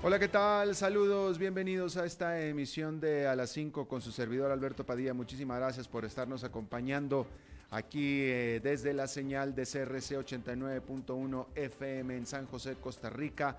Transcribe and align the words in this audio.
Hola, 0.00 0.20
¿qué 0.20 0.28
tal? 0.28 0.76
Saludos, 0.76 1.38
bienvenidos 1.38 1.96
a 1.96 2.04
esta 2.04 2.40
emisión 2.40 3.00
de 3.00 3.26
A 3.26 3.34
las 3.34 3.50
5 3.50 3.88
con 3.88 4.00
su 4.00 4.12
servidor 4.12 4.52
Alberto 4.52 4.86
Padilla. 4.86 5.12
Muchísimas 5.12 5.58
gracias 5.58 5.88
por 5.88 6.04
estarnos 6.04 6.44
acompañando 6.44 7.26
aquí 7.72 8.20
eh, 8.22 8.60
desde 8.62 8.92
la 8.94 9.08
señal 9.08 9.56
de 9.56 9.64
CRC 9.64 10.16
89.1 10.24 11.46
FM 11.52 12.16
en 12.16 12.26
San 12.26 12.46
José, 12.46 12.76
Costa 12.76 13.10
Rica, 13.10 13.56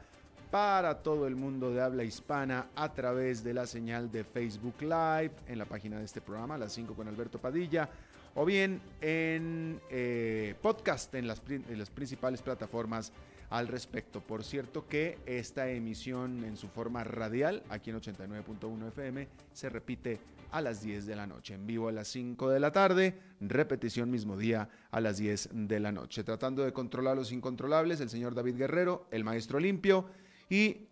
para 0.49 0.99
todo 0.99 1.28
el 1.28 1.36
mundo 1.36 1.73
de 1.73 1.81
habla 1.81 2.05
hispana 2.05 2.68
a 2.74 2.94
través 2.94 3.44
de 3.44 3.54
la 3.54 3.68
señal 3.68 4.10
de 4.10 4.24
Facebook 4.24 4.76
Live 4.80 5.34
en 5.46 5.58
la 5.58 5.66
página 5.66 6.00
de 6.00 6.06
este 6.06 6.21
programa, 6.21 6.56
A 6.56 6.60
las 6.60 6.71
5 6.71 6.94
con 6.94 7.10
Alberto 7.10 7.40
Padilla, 7.40 7.90
o 8.36 8.46
bien 8.46 8.80
en 9.02 9.82
eh, 9.90 10.56
podcast 10.62 11.14
en 11.16 11.28
las, 11.28 11.42
en 11.50 11.78
las 11.78 11.90
principales 11.90 12.42
plataformas 12.42 13.12
al 13.50 13.68
respecto. 13.68 14.21
Por 14.21 14.43
cierto 14.43 14.88
que 14.88 15.18
esta 15.25 15.70
emisión 15.70 16.43
en 16.43 16.57
su 16.57 16.68
forma 16.68 17.04
radial, 17.04 17.64
aquí 17.70 17.89
en 17.89 17.97
89.1 18.00 18.87
FM, 18.89 19.28
se 19.54 19.69
repite 19.69 20.19
a 20.51 20.61
las 20.61 20.82
10 20.82 21.05
de 21.05 21.15
la 21.15 21.28
noche, 21.28 21.54
en 21.54 21.68
vivo 21.68 21.88
a 21.88 21.91
las 21.91 22.07
5 22.07 22.50
de 22.50 22.60
la 22.60 22.71
tarde, 22.71 23.19
repetición 23.39 24.10
mismo 24.10 24.38
día 24.38 24.69
a 24.91 25.00
las 25.00 25.18
10 25.18 25.50
de 25.54 25.79
la 25.79 25.91
noche. 25.91 26.24
Tratando 26.24 26.64
de 26.64 26.74
controlar 26.74 27.15
los 27.15 27.32
incontrolables, 27.32 28.01
el 28.01 28.10
señor 28.10 28.33
David 28.33 28.57
Guerrero, 28.57 29.07
el 29.11 29.24
maestro 29.24 29.60
limpio 29.60 30.05
y 30.50 30.88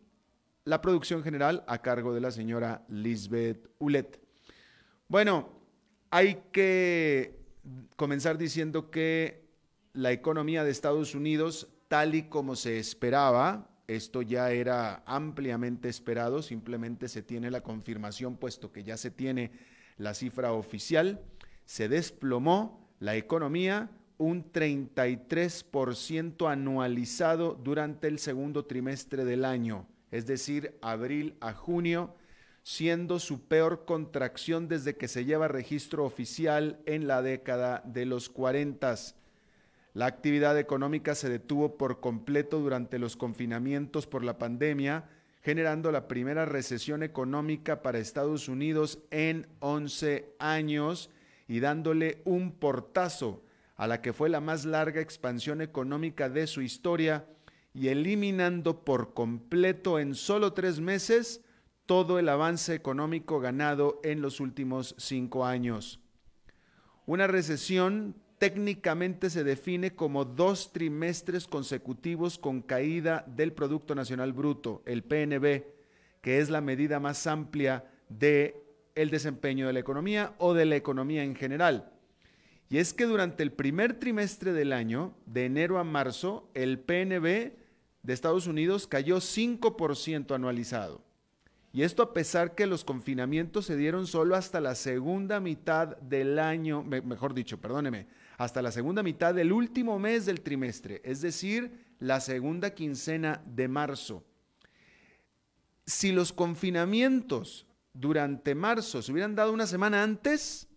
la 0.65 0.81
producción 0.81 1.23
general 1.23 1.63
a 1.67 1.81
cargo 1.81 2.13
de 2.13 2.21
la 2.21 2.31
señora 2.31 2.85
Lisbeth 2.89 3.69
Ulet. 3.79 4.19
Bueno, 5.07 5.49
hay 6.11 6.43
que 6.51 7.39
comenzar 7.95 8.37
diciendo 8.37 8.91
que 8.91 9.47
la 9.93 10.11
economía 10.11 10.63
de 10.63 10.71
Estados 10.71 11.15
Unidos 11.15 11.67
tal 11.87 12.15
y 12.15 12.23
como 12.23 12.55
se 12.55 12.79
esperaba. 12.79 13.69
Esto 13.87 14.21
ya 14.21 14.51
era 14.51 15.03
ampliamente 15.05 15.87
esperado, 15.87 16.41
simplemente 16.41 17.07
se 17.07 17.21
tiene 17.21 17.51
la 17.51 17.61
confirmación, 17.61 18.35
puesto 18.35 18.71
que 18.71 18.83
ya 18.83 18.97
se 18.97 19.11
tiene 19.11 19.51
la 19.97 20.13
cifra 20.13 20.51
oficial. 20.51 21.21
Se 21.65 21.87
desplomó 21.87 22.85
la 22.99 23.15
economía 23.15 23.89
un 24.17 24.51
33% 24.51 26.51
anualizado 26.51 27.53
durante 27.53 28.07
el 28.07 28.19
segundo 28.19 28.65
trimestre 28.65 29.25
del 29.25 29.45
año, 29.45 29.87
es 30.11 30.25
decir, 30.25 30.77
abril 30.81 31.37
a 31.39 31.53
junio, 31.53 32.15
siendo 32.63 33.19
su 33.19 33.47
peor 33.47 33.85
contracción 33.85 34.67
desde 34.67 34.97
que 34.97 35.07
se 35.07 35.23
lleva 35.23 35.47
registro 35.47 36.03
oficial 36.03 36.81
en 36.85 37.07
la 37.07 37.21
década 37.21 37.81
de 37.85 38.05
los 38.05 38.29
40. 38.29 38.95
La 39.97 40.05
actividad 40.05 40.59
económica 40.59 41.15
se 41.15 41.27
detuvo 41.27 41.75
por 41.75 41.99
completo 41.99 42.59
durante 42.59 42.99
los 42.99 43.17
confinamientos 43.17 44.05
por 44.05 44.23
la 44.23 44.37
pandemia, 44.37 45.09
generando 45.41 45.91
la 45.91 46.07
primera 46.07 46.45
recesión 46.45 47.01
económica 47.01 47.81
para 47.81 47.97
Estados 47.97 48.47
Unidos 48.47 48.99
en 49.09 49.47
11 49.59 50.35
años 50.37 51.09
y 51.47 51.61
dándole 51.61 52.21
un 52.25 52.51
portazo 52.51 53.43
a 53.75 53.87
la 53.87 54.03
que 54.03 54.13
fue 54.13 54.29
la 54.29 54.39
más 54.39 54.65
larga 54.65 55.01
expansión 55.01 55.61
económica 55.61 56.29
de 56.29 56.45
su 56.45 56.61
historia 56.61 57.25
y 57.73 57.87
eliminando 57.87 58.85
por 58.85 59.15
completo 59.15 59.97
en 59.97 60.13
solo 60.13 60.53
tres 60.53 60.79
meses 60.79 61.41
todo 61.87 62.19
el 62.19 62.29
avance 62.29 62.75
económico 62.75 63.39
ganado 63.39 63.99
en 64.03 64.21
los 64.21 64.41
últimos 64.41 64.93
cinco 64.99 65.43
años. 65.43 65.99
Una 67.07 67.25
recesión 67.25 68.13
técnicamente 68.37 69.29
se 69.29 69.43
define 69.43 69.95
como 69.95 70.25
dos 70.25 70.71
trimestres 70.71 71.47
consecutivos 71.47 72.37
con 72.37 72.61
caída 72.61 73.25
del 73.27 73.53
Producto 73.53 73.95
Nacional 73.95 74.33
Bruto, 74.33 74.83
el 74.85 75.03
PNB, 75.03 75.63
que 76.21 76.39
es 76.39 76.49
la 76.49 76.61
medida 76.61 76.99
más 76.99 77.25
amplia 77.27 77.85
de 78.09 78.63
el 78.95 79.09
desempeño 79.09 79.67
de 79.67 79.73
la 79.73 79.79
economía 79.79 80.33
o 80.39 80.53
de 80.53 80.65
la 80.65 80.75
economía 80.75 81.23
en 81.23 81.35
general. 81.35 81.91
Y 82.69 82.77
es 82.77 82.93
que 82.93 83.05
durante 83.05 83.43
el 83.43 83.51
primer 83.51 83.99
trimestre 83.99 84.53
del 84.53 84.73
año, 84.73 85.15
de 85.25 85.45
enero 85.45 85.79
a 85.79 85.83
marzo, 85.83 86.49
el 86.53 86.79
PNB 86.79 87.53
de 88.03 88.13
Estados 88.13 88.47
Unidos 88.47 88.87
cayó 88.87 89.17
5% 89.17 90.35
anualizado. 90.35 91.01
Y 91.71 91.83
esto 91.83 92.01
a 92.01 92.13
pesar 92.13 92.55
que 92.55 92.65
los 92.65 92.83
confinamientos 92.83 93.65
se 93.65 93.77
dieron 93.77 94.07
solo 94.07 94.35
hasta 94.35 94.59
la 94.59 94.75
segunda 94.75 95.39
mitad 95.39 95.97
del 95.97 96.39
año, 96.39 96.83
mejor 96.83 97.33
dicho, 97.33 97.59
perdóneme, 97.59 98.07
hasta 98.37 98.61
la 98.61 98.71
segunda 98.71 99.03
mitad 99.03 99.33
del 99.33 99.51
último 99.51 99.97
mes 99.99 100.25
del 100.25 100.41
trimestre, 100.41 101.01
es 101.03 101.21
decir, 101.21 101.85
la 101.99 102.19
segunda 102.19 102.75
quincena 102.75 103.43
de 103.45 103.67
marzo. 103.67 104.23
Si 105.85 106.11
los 106.11 106.31
confinamientos 106.31 107.65
durante 107.93 108.53
marzo 108.53 109.01
se 109.01 109.11
hubieran 109.11 109.35
dado 109.35 109.51
una 109.51 109.65
semana 109.65 110.03
antes, 110.03 110.67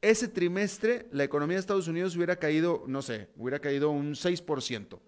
ese 0.00 0.28
trimestre 0.28 1.08
la 1.12 1.24
economía 1.24 1.56
de 1.56 1.60
Estados 1.60 1.88
Unidos 1.88 2.16
hubiera 2.16 2.36
caído, 2.36 2.84
no 2.86 3.02
sé, 3.02 3.28
hubiera 3.36 3.58
caído 3.58 3.90
un 3.90 4.14
6%. 4.14 4.98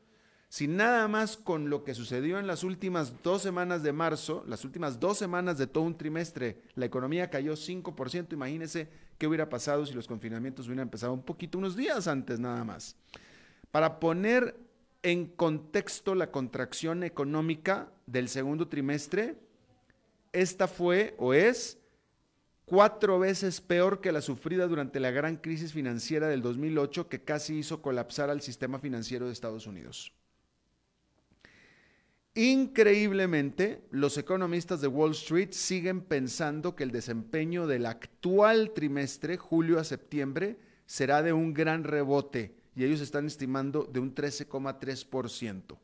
Si 0.50 0.66
nada 0.66 1.09
más 1.09 1.37
con 1.37 1.69
lo 1.69 1.84
que 1.84 1.94
sucedió 1.94 2.38
en 2.38 2.47
las 2.47 2.65
últimas 2.65 3.22
dos 3.22 3.43
semanas 3.43 3.82
de 3.82 3.93
marzo, 3.93 4.44
las 4.47 4.65
últimas 4.65 4.99
dos 4.99 5.19
semanas 5.19 5.59
de 5.59 5.66
todo 5.66 5.84
un 5.84 5.97
trimestre, 5.97 6.62
la 6.75 6.87
economía 6.87 7.28
cayó 7.31 7.53
5%, 7.53 8.32
imagínense 8.32 8.88
qué 9.19 9.27
hubiera 9.27 9.49
pasado 9.49 9.84
si 9.84 9.95
los 9.95 10.06
confinamientos 10.06 10.67
hubieran 10.67 10.84
empezado 10.87 11.12
un 11.12 11.23
poquito, 11.23 11.59
unos 11.59 11.77
días 11.77 12.06
antes 12.09 12.39
nada 12.39 12.65
más. 12.65 12.97
Para 13.71 14.01
poner 14.01 14.56
en 15.03 15.27
contexto 15.27 16.15
la 16.15 16.31
contracción 16.31 17.03
económica 17.03 17.91
del 18.06 18.29
segundo 18.29 18.69
trimestre, 18.69 19.37
esta 20.33 20.69
fue 20.69 21.15
o 21.19 21.34
es 21.34 21.79
cuatro 22.65 23.19
veces 23.19 23.61
peor 23.61 24.01
que 24.01 24.12
la 24.12 24.21
sufrida 24.21 24.67
durante 24.67 25.01
la 25.01 25.11
gran 25.11 25.37
crisis 25.37 25.73
financiera 25.73 26.29
del 26.29 26.43
2008 26.43 27.09
que 27.09 27.23
casi 27.23 27.59
hizo 27.59 27.83
colapsar 27.83 28.31
al 28.31 28.43
sistema 28.43 28.79
financiero 28.79 29.27
de 29.27 29.33
Estados 29.33 29.67
Unidos. 29.67 30.12
Increíblemente, 32.38 33.82
los 33.91 34.16
economistas 34.16 34.81
de 34.81 34.87
Wall 34.87 35.10
Street 35.10 35.50
siguen 35.50 36.03
pensando 36.03 36.76
que 36.76 36.84
el 36.84 36.93
desempeño 36.93 37.66
del 37.66 37.84
actual 37.84 38.71
trimestre, 38.76 39.37
julio 39.37 39.81
a 39.81 39.82
septiembre, 39.82 40.56
será 40.87 41.25
de 41.25 41.32
un 41.32 41.53
gran 41.53 41.82
rebote 41.82 42.54
y 42.76 42.84
ellos 42.84 43.00
están 43.00 43.26
estimando 43.26 43.91
de 43.93 43.99
un 43.99 44.15
13,3%. 44.15 45.78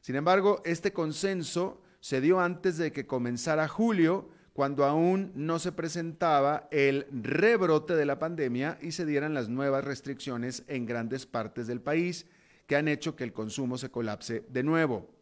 Sin 0.00 0.16
embargo, 0.16 0.62
este 0.64 0.92
consenso 0.92 1.80
se 2.00 2.20
dio 2.20 2.40
antes 2.40 2.76
de 2.76 2.90
que 2.90 3.06
comenzara 3.06 3.68
julio, 3.68 4.30
cuando 4.54 4.84
aún 4.84 5.30
no 5.36 5.60
se 5.60 5.70
presentaba 5.70 6.66
el 6.72 7.06
rebrote 7.12 7.94
de 7.94 8.04
la 8.04 8.18
pandemia 8.18 8.80
y 8.82 8.90
se 8.90 9.06
dieran 9.06 9.32
las 9.32 9.48
nuevas 9.48 9.84
restricciones 9.84 10.64
en 10.66 10.86
grandes 10.86 11.24
partes 11.24 11.68
del 11.68 11.80
país 11.80 12.26
que 12.66 12.74
han 12.74 12.88
hecho 12.88 13.14
que 13.14 13.22
el 13.22 13.32
consumo 13.32 13.78
se 13.78 13.92
colapse 13.92 14.42
de 14.48 14.64
nuevo. 14.64 15.17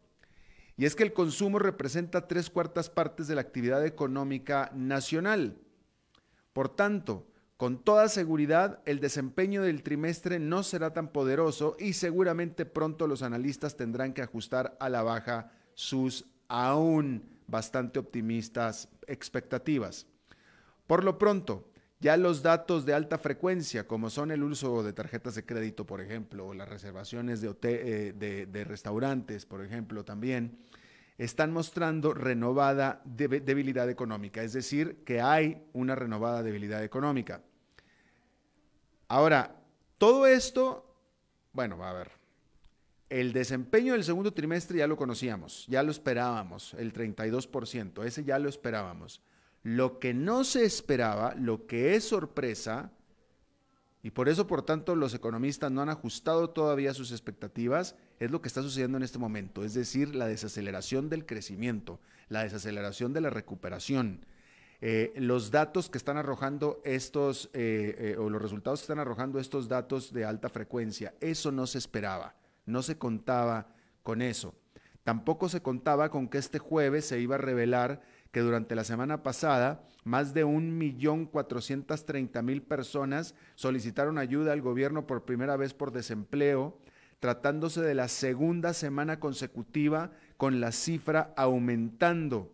Y 0.76 0.84
es 0.84 0.94
que 0.94 1.02
el 1.02 1.12
consumo 1.12 1.58
representa 1.58 2.28
tres 2.28 2.50
cuartas 2.50 2.90
partes 2.90 3.28
de 3.28 3.34
la 3.34 3.40
actividad 3.40 3.84
económica 3.84 4.70
nacional. 4.74 5.58
Por 6.52 6.68
tanto, 6.68 7.26
con 7.56 7.82
toda 7.82 8.08
seguridad, 8.08 8.82
el 8.84 9.00
desempeño 9.00 9.62
del 9.62 9.82
trimestre 9.82 10.38
no 10.38 10.62
será 10.62 10.92
tan 10.92 11.08
poderoso 11.08 11.76
y 11.78 11.94
seguramente 11.94 12.66
pronto 12.66 13.06
los 13.06 13.22
analistas 13.22 13.76
tendrán 13.76 14.12
que 14.12 14.20
ajustar 14.20 14.76
a 14.78 14.90
la 14.90 15.02
baja 15.02 15.50
sus 15.72 16.26
aún 16.48 17.22
bastante 17.46 17.98
optimistas 17.98 18.90
expectativas. 19.06 20.06
Por 20.86 21.02
lo 21.02 21.18
pronto, 21.18 21.70
ya 21.98 22.16
los 22.16 22.42
datos 22.42 22.84
de 22.84 22.94
alta 22.94 23.18
frecuencia, 23.18 23.86
como 23.86 24.10
son 24.10 24.30
el 24.30 24.42
uso 24.42 24.82
de 24.82 24.92
tarjetas 24.92 25.34
de 25.34 25.46
crédito, 25.46 25.86
por 25.86 26.00
ejemplo, 26.00 26.46
o 26.46 26.54
las 26.54 26.68
reservaciones 26.68 27.40
de, 27.40 27.54
eh, 27.62 28.46
de, 28.46 28.64
restaurantes, 28.64 29.46
por 29.46 29.64
ejemplo, 29.64 30.04
también, 30.04 30.58
están 31.16 31.52
mostrando 31.52 32.12
renovada 32.12 33.00
debilidad 33.04 33.88
económica, 33.88 34.42
es 34.42 34.52
decir, 34.52 35.02
que 35.04 35.22
hay 35.22 35.66
una 35.72 35.94
renovada 35.94 36.42
debilidad 36.42 36.84
económica. 36.84 37.40
Ahora, 39.08 39.56
todo 39.96 40.26
esto, 40.26 40.94
bueno, 41.52 41.78
va 41.78 41.90
a 41.90 41.94
ver, 41.94 42.10
el 43.08 43.32
desempeño 43.32 43.94
del 43.94 44.04
segundo 44.04 44.34
trimestre 44.34 44.78
ya 44.78 44.86
lo 44.86 44.96
conocíamos, 44.96 45.64
ya 45.68 45.82
lo 45.82 45.90
esperábamos, 45.90 46.74
el 46.74 46.92
32%, 46.92 48.04
ese 48.04 48.24
ya 48.24 48.38
lo 48.38 48.50
esperábamos. 48.50 49.22
Lo 49.66 49.98
que 49.98 50.14
no 50.14 50.44
se 50.44 50.64
esperaba, 50.64 51.34
lo 51.34 51.66
que 51.66 51.96
es 51.96 52.04
sorpresa, 52.04 52.92
y 54.00 54.12
por 54.12 54.28
eso, 54.28 54.46
por 54.46 54.62
tanto, 54.62 54.94
los 54.94 55.12
economistas 55.12 55.72
no 55.72 55.82
han 55.82 55.88
ajustado 55.88 56.50
todavía 56.50 56.94
sus 56.94 57.10
expectativas, 57.10 57.96
es 58.20 58.30
lo 58.30 58.40
que 58.40 58.46
está 58.46 58.62
sucediendo 58.62 58.96
en 58.96 59.02
este 59.02 59.18
momento, 59.18 59.64
es 59.64 59.74
decir, 59.74 60.14
la 60.14 60.28
desaceleración 60.28 61.08
del 61.08 61.26
crecimiento, 61.26 61.98
la 62.28 62.44
desaceleración 62.44 63.12
de 63.12 63.22
la 63.22 63.30
recuperación. 63.30 64.24
Eh, 64.82 65.12
los 65.16 65.50
datos 65.50 65.90
que 65.90 65.98
están 65.98 66.16
arrojando 66.16 66.80
estos, 66.84 67.50
eh, 67.52 67.96
eh, 67.98 68.16
o 68.20 68.30
los 68.30 68.40
resultados 68.40 68.78
que 68.78 68.84
están 68.84 69.00
arrojando 69.00 69.40
estos 69.40 69.66
datos 69.66 70.12
de 70.12 70.26
alta 70.26 70.48
frecuencia, 70.48 71.12
eso 71.20 71.50
no 71.50 71.66
se 71.66 71.78
esperaba, 71.78 72.36
no 72.66 72.82
se 72.82 72.98
contaba 72.98 73.74
con 74.04 74.22
eso. 74.22 74.54
Tampoco 75.06 75.48
se 75.48 75.62
contaba 75.62 76.08
con 76.10 76.28
que 76.28 76.38
este 76.38 76.58
jueves 76.58 77.04
se 77.04 77.20
iba 77.20 77.36
a 77.36 77.38
revelar 77.38 78.02
que 78.32 78.40
durante 78.40 78.74
la 78.74 78.84
semana 78.84 79.22
pasada 79.22 79.82
más 80.04 80.34
de 80.34 80.46
1.430.000 80.46 82.62
personas 82.62 83.34
solicitaron 83.56 84.18
ayuda 84.18 84.52
al 84.52 84.62
gobierno 84.62 85.06
por 85.06 85.24
primera 85.24 85.56
vez 85.56 85.74
por 85.74 85.90
desempleo, 85.90 86.78
tratándose 87.18 87.80
de 87.80 87.94
la 87.94 88.08
segunda 88.08 88.72
semana 88.72 89.18
consecutiva 89.18 90.12
con 90.36 90.60
la 90.60 90.72
cifra 90.72 91.32
aumentando. 91.36 92.52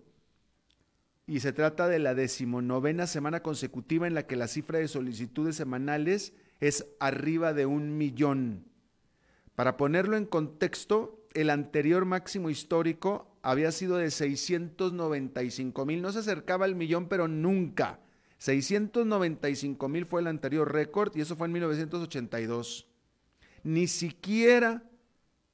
Y 1.26 1.40
se 1.40 1.52
trata 1.52 1.88
de 1.88 1.98
la 1.98 2.14
decimonovena 2.14 3.06
semana 3.06 3.42
consecutiva 3.42 4.06
en 4.06 4.14
la 4.14 4.26
que 4.26 4.36
la 4.36 4.48
cifra 4.48 4.78
de 4.78 4.88
solicitudes 4.88 5.56
semanales 5.56 6.32
es 6.60 6.86
arriba 7.00 7.52
de 7.52 7.66
un 7.66 7.98
millón. 7.98 8.64
Para 9.54 9.76
ponerlo 9.76 10.16
en 10.16 10.26
contexto, 10.26 11.26
el 11.34 11.50
anterior 11.50 12.04
máximo 12.04 12.50
histórico 12.50 13.31
había 13.42 13.72
sido 13.72 13.96
de 13.96 14.10
695 14.10 15.84
mil. 15.84 16.00
No 16.00 16.12
se 16.12 16.20
acercaba 16.20 16.64
al 16.64 16.76
millón, 16.76 17.08
pero 17.08 17.28
nunca. 17.28 18.00
695 18.38 19.88
mil 19.88 20.06
fue 20.06 20.20
el 20.20 20.28
anterior 20.28 20.72
récord 20.72 21.14
y 21.16 21.20
eso 21.20 21.36
fue 21.36 21.46
en 21.46 21.52
1982. 21.52 22.88
Ni 23.64 23.86
siquiera 23.86 24.82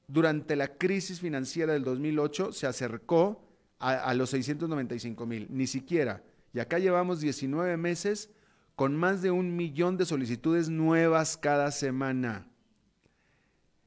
durante 0.07 0.55
la 0.55 0.77
crisis 0.77 1.19
financiera 1.19 1.73
del 1.73 1.83
2008 1.83 2.51
se 2.51 2.65
acercó 2.65 3.47
a, 3.77 3.93
a 3.93 4.13
los 4.13 4.31
695 4.31 5.25
mil, 5.25 5.47
ni 5.49 5.67
siquiera. 5.67 6.23
Y 6.53 6.59
acá 6.59 6.79
llevamos 6.79 7.21
19 7.21 7.77
meses 7.77 8.31
con 8.75 8.95
más 8.95 9.21
de 9.21 9.29
un 9.29 9.55
millón 9.55 9.97
de 9.97 10.05
solicitudes 10.05 10.69
nuevas 10.69 11.37
cada 11.37 11.71
semana. 11.71 12.48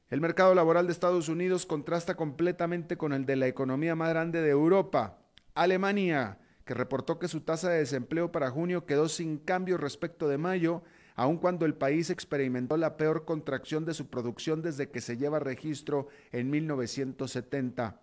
El 0.09 0.21
mercado 0.21 0.53
laboral 0.53 0.85
de 0.85 0.93
Estados 0.93 1.29
Unidos 1.29 1.65
contrasta 1.65 2.15
completamente 2.15 2.97
con 2.97 3.13
el 3.13 3.25
de 3.25 3.35
la 3.35 3.47
economía 3.47 3.95
más 3.95 4.09
grande 4.09 4.41
de 4.41 4.49
Europa, 4.49 5.17
Alemania, 5.55 6.39
que 6.65 6.73
reportó 6.73 7.19
que 7.19 7.27
su 7.27 7.41
tasa 7.41 7.69
de 7.69 7.79
desempleo 7.79 8.31
para 8.31 8.51
junio 8.51 8.85
quedó 8.85 9.09
sin 9.09 9.37
cambio 9.37 9.77
respecto 9.77 10.27
de 10.27 10.37
mayo, 10.37 10.83
aun 11.15 11.37
cuando 11.37 11.65
el 11.65 11.75
país 11.75 12.09
experimentó 12.09 12.77
la 12.77 12.97
peor 12.97 13.25
contracción 13.25 13.85
de 13.85 13.93
su 13.93 14.09
producción 14.09 14.61
desde 14.61 14.89
que 14.89 15.01
se 15.01 15.17
lleva 15.17 15.39
registro 15.39 16.07
en 16.31 16.49
1970. 16.49 17.99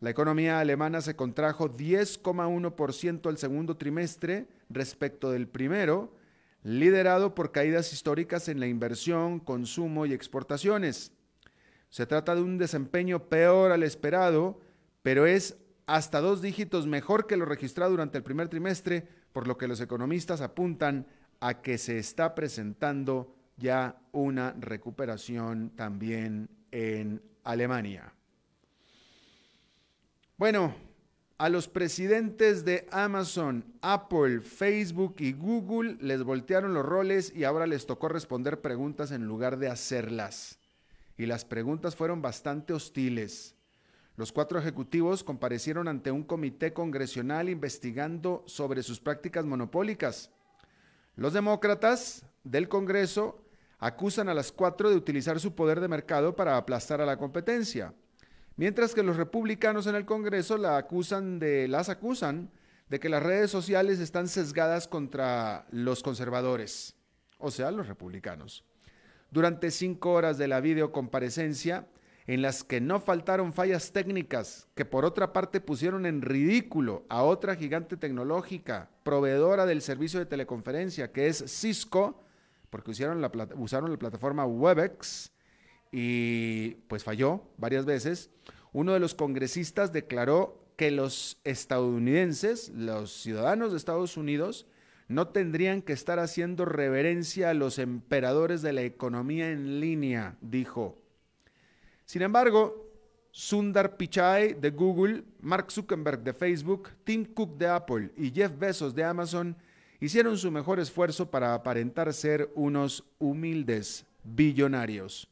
La 0.00 0.10
economía 0.10 0.58
alemana 0.58 1.00
se 1.00 1.14
contrajo 1.14 1.76
10,1% 1.76 3.30
el 3.30 3.38
segundo 3.38 3.76
trimestre 3.76 4.48
respecto 4.68 5.30
del 5.30 5.46
primero, 5.46 6.12
liderado 6.62 7.34
por 7.34 7.52
caídas 7.52 7.92
históricas 7.92 8.48
en 8.48 8.60
la 8.60 8.66
inversión, 8.66 9.40
consumo 9.40 10.06
y 10.06 10.12
exportaciones. 10.12 11.12
Se 11.90 12.06
trata 12.06 12.34
de 12.34 12.42
un 12.42 12.58
desempeño 12.58 13.28
peor 13.28 13.72
al 13.72 13.82
esperado, 13.82 14.60
pero 15.02 15.26
es 15.26 15.56
hasta 15.86 16.20
dos 16.20 16.40
dígitos 16.40 16.86
mejor 16.86 17.26
que 17.26 17.36
lo 17.36 17.44
registrado 17.44 17.90
durante 17.90 18.18
el 18.18 18.24
primer 18.24 18.48
trimestre, 18.48 19.06
por 19.32 19.46
lo 19.46 19.58
que 19.58 19.68
los 19.68 19.80
economistas 19.80 20.40
apuntan 20.40 21.06
a 21.40 21.60
que 21.60 21.76
se 21.76 21.98
está 21.98 22.34
presentando 22.34 23.34
ya 23.56 24.00
una 24.12 24.54
recuperación 24.58 25.70
también 25.70 26.48
en 26.70 27.20
Alemania. 27.44 28.12
Bueno, 30.36 30.74
a 31.42 31.48
los 31.48 31.66
presidentes 31.66 32.64
de 32.64 32.86
Amazon, 32.92 33.64
Apple, 33.80 34.42
Facebook 34.42 35.16
y 35.18 35.32
Google 35.32 35.96
les 36.00 36.22
voltearon 36.22 36.72
los 36.72 36.86
roles 36.86 37.34
y 37.34 37.42
ahora 37.42 37.66
les 37.66 37.84
tocó 37.84 38.08
responder 38.08 38.60
preguntas 38.60 39.10
en 39.10 39.26
lugar 39.26 39.58
de 39.58 39.66
hacerlas 39.66 40.60
y 41.16 41.26
las 41.26 41.44
preguntas 41.44 41.96
fueron 41.96 42.22
bastante 42.22 42.72
hostiles. 42.72 43.56
Los 44.14 44.30
cuatro 44.30 44.56
ejecutivos 44.56 45.24
comparecieron 45.24 45.88
ante 45.88 46.12
un 46.12 46.22
comité 46.22 46.72
congresional 46.72 47.48
investigando 47.48 48.44
sobre 48.46 48.84
sus 48.84 49.00
prácticas 49.00 49.44
monopólicas. 49.44 50.30
Los 51.16 51.32
demócratas 51.32 52.24
del 52.44 52.68
Congreso 52.68 53.44
acusan 53.80 54.28
a 54.28 54.34
las 54.34 54.52
cuatro 54.52 54.90
de 54.90 54.96
utilizar 54.96 55.40
su 55.40 55.56
poder 55.56 55.80
de 55.80 55.88
mercado 55.88 56.36
para 56.36 56.56
aplastar 56.56 57.00
a 57.00 57.04
la 57.04 57.16
competencia, 57.16 57.94
mientras 58.56 58.94
que 58.94 59.02
los 59.02 59.16
republicanos 59.16 59.86
en 59.86 59.94
el 59.94 60.04
Congreso 60.04 60.56
la 60.58 60.76
acusan 60.76 61.38
de, 61.38 61.68
las 61.68 61.88
acusan 61.88 62.50
de 62.88 63.00
que 63.00 63.08
las 63.08 63.22
redes 63.22 63.50
sociales 63.50 64.00
están 64.00 64.28
sesgadas 64.28 64.86
contra 64.88 65.66
los 65.70 66.02
conservadores, 66.02 66.94
o 67.38 67.50
sea, 67.50 67.70
los 67.70 67.88
republicanos. 67.88 68.64
Durante 69.30 69.70
cinco 69.70 70.12
horas 70.12 70.36
de 70.36 70.48
la 70.48 70.60
videocomparecencia, 70.60 71.86
en 72.26 72.42
las 72.42 72.62
que 72.62 72.80
no 72.80 73.00
faltaron 73.00 73.52
fallas 73.52 73.92
técnicas 73.92 74.68
que 74.74 74.84
por 74.84 75.04
otra 75.04 75.32
parte 75.32 75.60
pusieron 75.60 76.06
en 76.06 76.22
ridículo 76.22 77.04
a 77.08 77.22
otra 77.22 77.56
gigante 77.56 77.96
tecnológica, 77.96 78.90
proveedora 79.02 79.66
del 79.66 79.82
servicio 79.82 80.20
de 80.20 80.26
teleconferencia, 80.26 81.12
que 81.12 81.26
es 81.26 81.44
Cisco, 81.48 82.22
porque 82.70 82.92
usaron 82.92 83.20
la, 83.20 83.30
usaron 83.56 83.90
la 83.90 83.98
plataforma 83.98 84.46
Webex 84.46 85.31
y 85.92 86.70
pues 86.88 87.04
falló 87.04 87.44
varias 87.58 87.84
veces. 87.84 88.30
Uno 88.72 88.94
de 88.94 89.00
los 89.00 89.14
congresistas 89.14 89.92
declaró 89.92 90.64
que 90.76 90.90
los 90.90 91.38
estadounidenses, 91.44 92.70
los 92.70 93.12
ciudadanos 93.12 93.70
de 93.70 93.76
Estados 93.76 94.16
Unidos, 94.16 94.66
no 95.08 95.28
tendrían 95.28 95.82
que 95.82 95.92
estar 95.92 96.18
haciendo 96.18 96.64
reverencia 96.64 97.50
a 97.50 97.54
los 97.54 97.78
emperadores 97.78 98.62
de 98.62 98.72
la 98.72 98.82
economía 98.82 99.50
en 99.50 99.78
línea, 99.80 100.36
dijo. 100.40 100.98
Sin 102.06 102.22
embargo, 102.22 102.90
Sundar 103.30 103.96
Pichai 103.96 104.54
de 104.54 104.70
Google, 104.70 105.24
Mark 105.40 105.70
Zuckerberg 105.70 106.22
de 106.22 106.32
Facebook, 106.32 106.90
Tim 107.04 107.24
Cook 107.24 107.56
de 107.56 107.68
Apple 107.68 108.10
y 108.16 108.30
Jeff 108.30 108.52
Bezos 108.58 108.94
de 108.94 109.04
Amazon 109.04 109.56
hicieron 110.00 110.36
su 110.36 110.50
mejor 110.50 110.80
esfuerzo 110.80 111.30
para 111.30 111.54
aparentar 111.54 112.12
ser 112.12 112.50
unos 112.54 113.04
humildes 113.18 114.04
billonarios. 114.24 115.31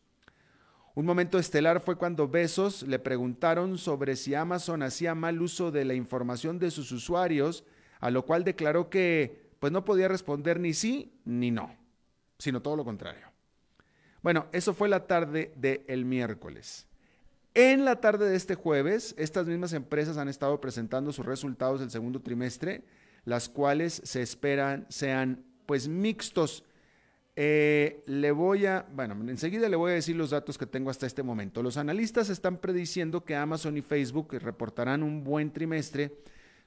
Un 1.00 1.06
momento 1.06 1.38
estelar 1.38 1.81
fue 1.81 1.97
cuando 1.97 2.29
Bezos 2.29 2.82
le 2.82 2.99
preguntaron 2.99 3.79
sobre 3.79 4.17
si 4.17 4.35
Amazon 4.35 4.82
hacía 4.82 5.14
mal 5.14 5.41
uso 5.41 5.70
de 5.70 5.87
la 5.87 5.94
información 5.94 6.58
de 6.58 6.70
sus 6.70 6.93
usuarios, 6.93 7.64
a 8.00 8.11
lo 8.11 8.26
cual 8.26 8.44
declaró 8.44 8.91
que 8.91 9.49
pues 9.61 9.73
no 9.73 9.82
podía 9.82 10.08
responder 10.08 10.61
ni 10.61 10.75
sí 10.75 11.14
ni 11.25 11.50
no, 11.50 11.75
sino 12.38 12.61
todo 12.61 12.76
lo 12.76 12.85
contrario. 12.85 13.29
Bueno, 14.20 14.49
eso 14.52 14.75
fue 14.75 14.91
la 14.91 15.06
tarde 15.06 15.55
del 15.56 16.05
miércoles. 16.05 16.87
En 17.55 17.87
la 17.87 18.02
tarde 18.02 18.29
de 18.29 18.37
este 18.37 18.55
jueves, 18.55 19.14
estas 19.17 19.47
mismas 19.47 19.73
empresas 19.73 20.19
han 20.19 20.29
estado 20.29 20.61
presentando 20.61 21.12
sus 21.12 21.25
resultados 21.25 21.81
del 21.81 21.91
segundo 21.91 22.20
trimestre, 22.20 22.85
las 23.25 23.49
cuales 23.49 24.02
se 24.04 24.21
esperan 24.21 24.85
sean 24.90 25.47
pues 25.64 25.88
mixtos. 25.88 26.62
Eh, 27.42 28.02
le 28.04 28.32
voy 28.32 28.66
a, 28.66 28.87
bueno, 28.92 29.16
enseguida 29.30 29.70
le 29.70 29.76
voy 29.76 29.92
a 29.92 29.94
decir 29.94 30.14
los 30.14 30.28
datos 30.28 30.59
que 30.59 30.66
tengo 30.66 30.90
hasta 30.90 31.06
este 31.06 31.23
momento. 31.23 31.62
Los 31.62 31.78
analistas 31.78 32.28
están 32.28 32.59
prediciendo 32.59 33.25
que 33.25 33.35
Amazon 33.35 33.78
y 33.78 33.80
Facebook 33.80 34.35
reportarán 34.35 35.02
un 35.02 35.25
buen 35.25 35.50
trimestre 35.50 36.12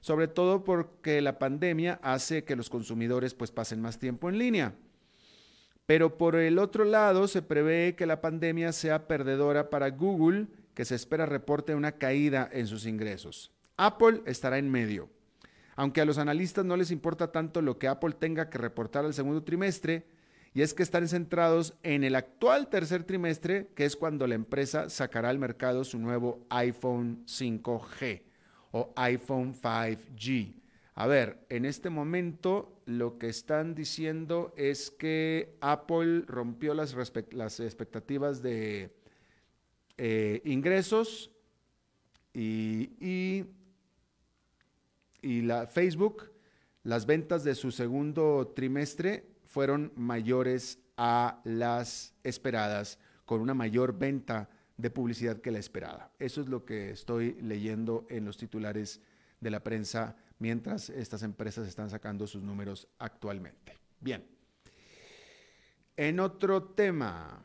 sobre 0.04 0.28
todo 0.28 0.64
porque 0.64 1.22
la 1.22 1.38
pandemia 1.38 1.98
hace 2.02 2.44
que 2.44 2.56
los 2.56 2.68
consumidores 2.68 3.32
pues 3.32 3.50
pasen 3.50 3.80
más 3.80 3.98
tiempo 3.98 4.28
en 4.28 4.36
línea. 4.36 4.74
Pero 5.86 6.18
por 6.18 6.34
el 6.36 6.58
otro 6.58 6.84
lado, 6.84 7.26
se 7.26 7.40
prevé 7.40 7.94
que 7.96 8.04
la 8.04 8.20
pandemia 8.20 8.72
sea 8.72 9.06
perdedora 9.06 9.70
para 9.70 9.88
Google, 9.88 10.48
que 10.74 10.84
se 10.84 10.94
espera 10.94 11.24
reporte 11.24 11.74
una 11.74 11.92
caída 11.92 12.50
en 12.52 12.66
sus 12.66 12.84
ingresos. 12.84 13.50
Apple 13.78 14.20
estará 14.26 14.58
en 14.58 14.70
medio. 14.70 15.08
Aunque 15.74 16.02
a 16.02 16.04
los 16.04 16.18
analistas 16.18 16.66
no 16.66 16.76
les 16.76 16.90
importa 16.90 17.32
tanto 17.32 17.62
lo 17.62 17.78
que 17.78 17.88
Apple 17.88 18.16
tenga 18.18 18.50
que 18.50 18.58
reportar 18.58 19.06
al 19.06 19.14
segundo 19.14 19.42
trimestre, 19.42 20.04
y 20.54 20.62
es 20.62 20.72
que 20.72 20.84
están 20.84 21.08
centrados 21.08 21.74
en 21.82 22.04
el 22.04 22.14
actual 22.14 22.68
tercer 22.68 23.02
trimestre, 23.02 23.70
que 23.74 23.84
es 23.84 23.96
cuando 23.96 24.28
la 24.28 24.36
empresa 24.36 24.88
sacará 24.88 25.30
al 25.30 25.40
mercado 25.40 25.82
su 25.82 25.98
nuevo 25.98 26.46
iPhone 26.48 27.24
5G 27.26 28.22
o 28.70 28.92
iPhone 28.94 29.52
5G. 29.52 30.54
A 30.94 31.08
ver, 31.08 31.44
en 31.48 31.64
este 31.64 31.90
momento 31.90 32.80
lo 32.86 33.18
que 33.18 33.28
están 33.28 33.74
diciendo 33.74 34.54
es 34.56 34.92
que 34.92 35.56
Apple 35.60 36.22
rompió 36.28 36.72
las, 36.72 36.94
las 37.32 37.58
expectativas 37.58 38.40
de 38.40 38.94
eh, 39.98 40.40
ingresos 40.44 41.32
y, 42.32 42.92
y 45.20 45.42
la 45.42 45.66
Facebook, 45.66 46.30
las 46.84 47.06
ventas 47.06 47.42
de 47.42 47.56
su 47.56 47.72
segundo 47.72 48.52
trimestre 48.54 49.33
fueron 49.54 49.92
mayores 49.94 50.80
a 50.96 51.40
las 51.44 52.12
esperadas, 52.24 52.98
con 53.24 53.40
una 53.40 53.54
mayor 53.54 53.96
venta 53.96 54.48
de 54.76 54.90
publicidad 54.90 55.40
que 55.40 55.52
la 55.52 55.60
esperada. 55.60 56.10
Eso 56.18 56.40
es 56.40 56.48
lo 56.48 56.64
que 56.64 56.90
estoy 56.90 57.40
leyendo 57.40 58.04
en 58.10 58.24
los 58.24 58.36
titulares 58.36 59.00
de 59.38 59.50
la 59.52 59.62
prensa 59.62 60.16
mientras 60.40 60.90
estas 60.90 61.22
empresas 61.22 61.68
están 61.68 61.88
sacando 61.88 62.26
sus 62.26 62.42
números 62.42 62.88
actualmente. 62.98 63.78
Bien. 64.00 64.26
En 65.96 66.18
otro 66.18 66.64
tema, 66.64 67.44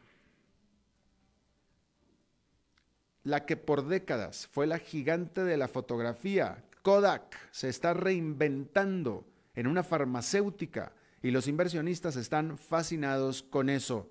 la 3.22 3.46
que 3.46 3.56
por 3.56 3.88
décadas 3.88 4.48
fue 4.48 4.66
la 4.66 4.80
gigante 4.80 5.44
de 5.44 5.58
la 5.58 5.68
fotografía, 5.68 6.66
Kodak, 6.82 7.38
se 7.52 7.70
está 7.70 7.94
reinventando 7.94 9.28
en 9.54 9.68
una 9.68 9.84
farmacéutica 9.84 10.92
y 11.22 11.32
los 11.32 11.48
inversionistas 11.48 12.16
están 12.16 12.58
fascinados 12.58 13.44
con 13.44 13.70
eso. 13.70 14.10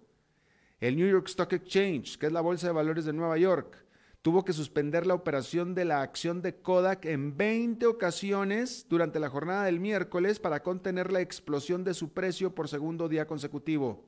El 0.80 0.96
New 0.96 1.08
York 1.08 1.28
Stock 1.28 1.52
Exchange, 1.52 2.18
que 2.18 2.26
es 2.26 2.32
la 2.32 2.40
bolsa 2.40 2.68
de 2.68 2.72
valores 2.72 3.04
de 3.04 3.12
Nueva 3.12 3.38
York, 3.38 3.84
tuvo 4.22 4.44
que 4.44 4.52
suspender 4.52 5.06
la 5.06 5.14
operación 5.14 5.74
de 5.74 5.84
la 5.84 6.02
acción 6.02 6.42
de 6.42 6.56
Kodak 6.56 7.06
en 7.06 7.36
20 7.36 7.86
ocasiones 7.86 8.86
durante 8.88 9.20
la 9.20 9.30
jornada 9.30 9.64
del 9.64 9.80
miércoles 9.80 10.38
para 10.38 10.62
contener 10.62 11.12
la 11.12 11.20
explosión 11.20 11.84
de 11.84 11.94
su 11.94 12.12
precio 12.12 12.54
por 12.54 12.68
segundo 12.68 13.08
día 13.08 13.26
consecutivo. 13.26 14.04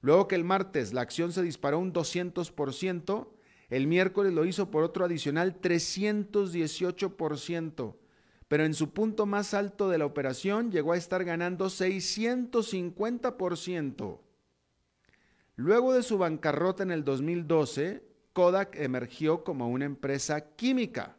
Luego 0.00 0.28
que 0.28 0.36
el 0.36 0.44
martes 0.44 0.92
la 0.92 1.00
acción 1.02 1.32
se 1.32 1.42
disparó 1.42 1.78
un 1.78 1.92
200%, 1.92 3.28
el 3.68 3.88
miércoles 3.88 4.32
lo 4.32 4.44
hizo 4.44 4.70
por 4.70 4.84
otro 4.84 5.04
adicional 5.04 5.60
318%, 5.60 7.96
pero 8.48 8.64
en 8.64 8.74
su 8.74 8.92
punto 8.92 9.26
más 9.26 9.54
alto 9.54 9.88
de 9.88 9.98
la 9.98 10.06
operación 10.06 10.70
llegó 10.70 10.92
a 10.92 10.96
estar 10.96 11.24
ganando 11.24 11.66
650%. 11.66 14.20
Luego 15.56 15.94
de 15.94 16.02
su 16.02 16.18
bancarrota 16.18 16.82
en 16.82 16.90
el 16.90 17.04
2012, 17.04 18.02
Kodak 18.32 18.76
emergió 18.76 19.42
como 19.42 19.70
una 19.70 19.86
empresa 19.86 20.54
química, 20.54 21.16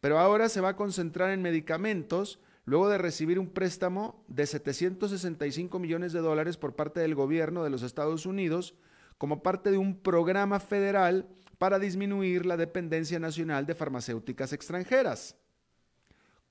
pero 0.00 0.18
ahora 0.18 0.48
se 0.48 0.60
va 0.60 0.70
a 0.70 0.76
concentrar 0.76 1.30
en 1.30 1.42
medicamentos 1.42 2.40
luego 2.64 2.88
de 2.88 2.98
recibir 2.98 3.38
un 3.38 3.50
préstamo 3.50 4.24
de 4.28 4.46
765 4.46 5.78
millones 5.78 6.12
de 6.12 6.20
dólares 6.20 6.56
por 6.56 6.74
parte 6.74 7.00
del 7.00 7.14
gobierno 7.14 7.64
de 7.64 7.70
los 7.70 7.82
Estados 7.82 8.26
Unidos 8.26 8.74
como 9.18 9.42
parte 9.42 9.70
de 9.70 9.78
un 9.78 10.00
programa 10.00 10.60
federal 10.60 11.28
para 11.58 11.78
disminuir 11.78 12.46
la 12.46 12.56
dependencia 12.56 13.18
nacional 13.18 13.66
de 13.66 13.74
farmacéuticas 13.74 14.52
extranjeras. 14.52 15.36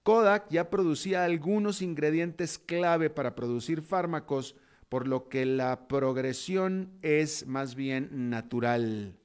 Kodak 0.10 0.50
ya 0.50 0.72
producía 0.72 1.24
algunos 1.24 1.84
ingredientes 1.84 2.58
clave 2.58 3.12
para 3.12 3.36
producir 3.36 3.84
fármacos, 3.84 4.56
por 4.90 5.08
lo 5.08 5.30
que 5.30 5.46
la 5.46 5.88
progresión 5.88 6.98
es 7.04 7.46
más 7.46 7.76
bien 7.76 8.32
natural. 8.32 9.20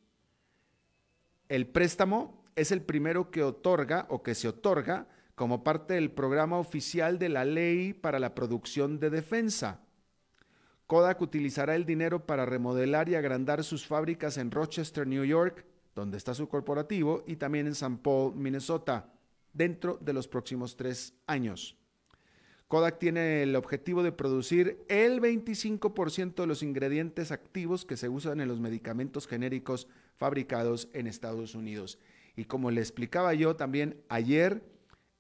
El 1.49 1.67
préstamo 1.69 2.45
es 2.55 2.71
el 2.71 2.83
primero 2.83 3.31
que 3.31 3.43
otorga 3.43 4.05
o 4.11 4.23
que 4.23 4.35
se 4.35 4.47
otorga 4.47 5.09
como 5.35 5.64
parte 5.64 5.95
del 5.95 6.11
programa 6.11 6.59
oficial 6.59 7.19
de 7.19 7.31
la 7.31 7.47
ley 7.47 7.95
para 7.95 8.19
la 8.19 8.35
producción 8.35 9.00
de 9.00 9.09
defensa. 9.09 9.81
Kodak 10.87 11.23
utilizará 11.23 11.76
el 11.76 11.87
dinero 11.87 12.26
para 12.26 12.45
remodelar 12.45 13.09
y 13.09 13.14
agrandar 13.14 13.64
sus 13.64 13.87
fábricas 13.87 14.37
en 14.37 14.50
Rochester, 14.50 15.07
New 15.07 15.25
York, 15.25 15.64
donde 15.95 16.19
está 16.19 16.35
su 16.35 16.47
corporativo, 16.47 17.25
y 17.26 17.37
también 17.37 17.69
en 17.69 17.73
St. 17.73 18.00
Paul, 18.03 18.35
Minnesota, 18.35 19.13
dentro 19.55 19.99
de 20.03 20.13
los 20.13 20.29
próximos 20.29 20.77
tres 20.77 21.15
años. 21.27 21.77
Kodak 22.69 22.99
tiene 22.99 23.43
el 23.43 23.57
objetivo 23.57 24.03
de 24.03 24.13
producir 24.13 24.85
el 24.89 25.21
25% 25.21 26.35
de 26.35 26.47
los 26.47 26.63
ingredientes 26.63 27.31
activos 27.31 27.85
que 27.85 27.97
se 27.97 28.09
usan 28.09 28.41
en 28.41 28.49
los 28.49 28.59
medicamentos 28.59 29.27
genéricos 29.27 29.87
fabricados 30.17 30.89
en 30.93 31.07
Estados 31.07 31.55
Unidos. 31.55 31.99
Y 32.37 32.47
como 32.47 32.71
le 32.71 32.81
explicaba 32.81 33.33
yo 33.35 33.55
también 33.55 34.03
ayer, 34.09 34.63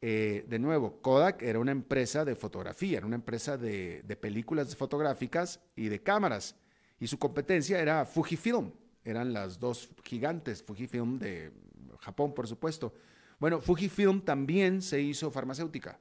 eh, 0.00 0.44
de 0.48 0.58
nuevo, 0.58 1.00
Kodak 1.00 1.42
era 1.42 1.60
una 1.60 1.70
empresa 1.70 2.24
de 2.24 2.34
fotografía, 2.34 2.98
era 2.98 3.06
una 3.06 3.16
empresa 3.16 3.56
de, 3.56 4.02
de, 4.02 4.16
películas 4.16 4.74
fotográficas 4.74 5.60
y 5.76 5.88
de 5.88 6.02
cámaras. 6.02 6.56
Y 6.98 7.06
su 7.06 7.18
competencia 7.18 7.80
era 7.80 8.04
Fujifilm, 8.04 8.72
eran 9.04 9.32
las 9.32 9.60
dos 9.60 9.90
gigantes, 10.02 10.62
Fujifilm 10.62 11.18
de 11.18 11.52
Japón, 12.00 12.34
por 12.34 12.48
supuesto. 12.48 12.94
Bueno, 13.44 13.60
Fujifilm 13.60 14.22
también 14.22 14.80
se 14.80 15.02
hizo 15.02 15.30
farmacéutica, 15.30 16.00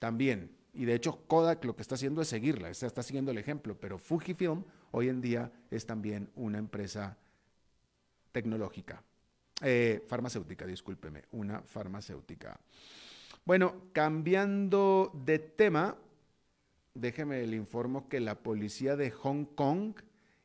también. 0.00 0.50
Y 0.72 0.86
de 0.86 0.94
hecho, 0.96 1.24
Kodak 1.28 1.64
lo 1.64 1.76
que 1.76 1.82
está 1.82 1.94
haciendo 1.94 2.20
es 2.20 2.26
seguirla, 2.26 2.68
está, 2.68 3.00
siguiendo 3.04 3.30
el 3.30 3.38
ejemplo, 3.38 3.78
pero 3.78 3.96
Fujifilm 3.96 4.64
hoy 4.90 5.08
en 5.08 5.20
día 5.20 5.52
es 5.70 5.86
también 5.86 6.28
una 6.34 6.58
empresa 6.58 7.16
tecnológica, 8.32 9.04
eh, 9.62 10.04
farmacéutica, 10.08 10.66
discúlpeme, 10.66 11.26
una 11.30 11.62
farmacéutica. 11.62 12.58
Bueno, 13.44 13.82
cambiando 13.92 15.12
de 15.14 15.38
tema, 15.38 15.96
déjeme 16.92 17.46
le 17.46 17.54
informo 17.54 18.08
que 18.08 18.18
la 18.18 18.34
policía 18.34 18.96
de 18.96 19.12
Hong 19.12 19.44
Kong 19.44 19.94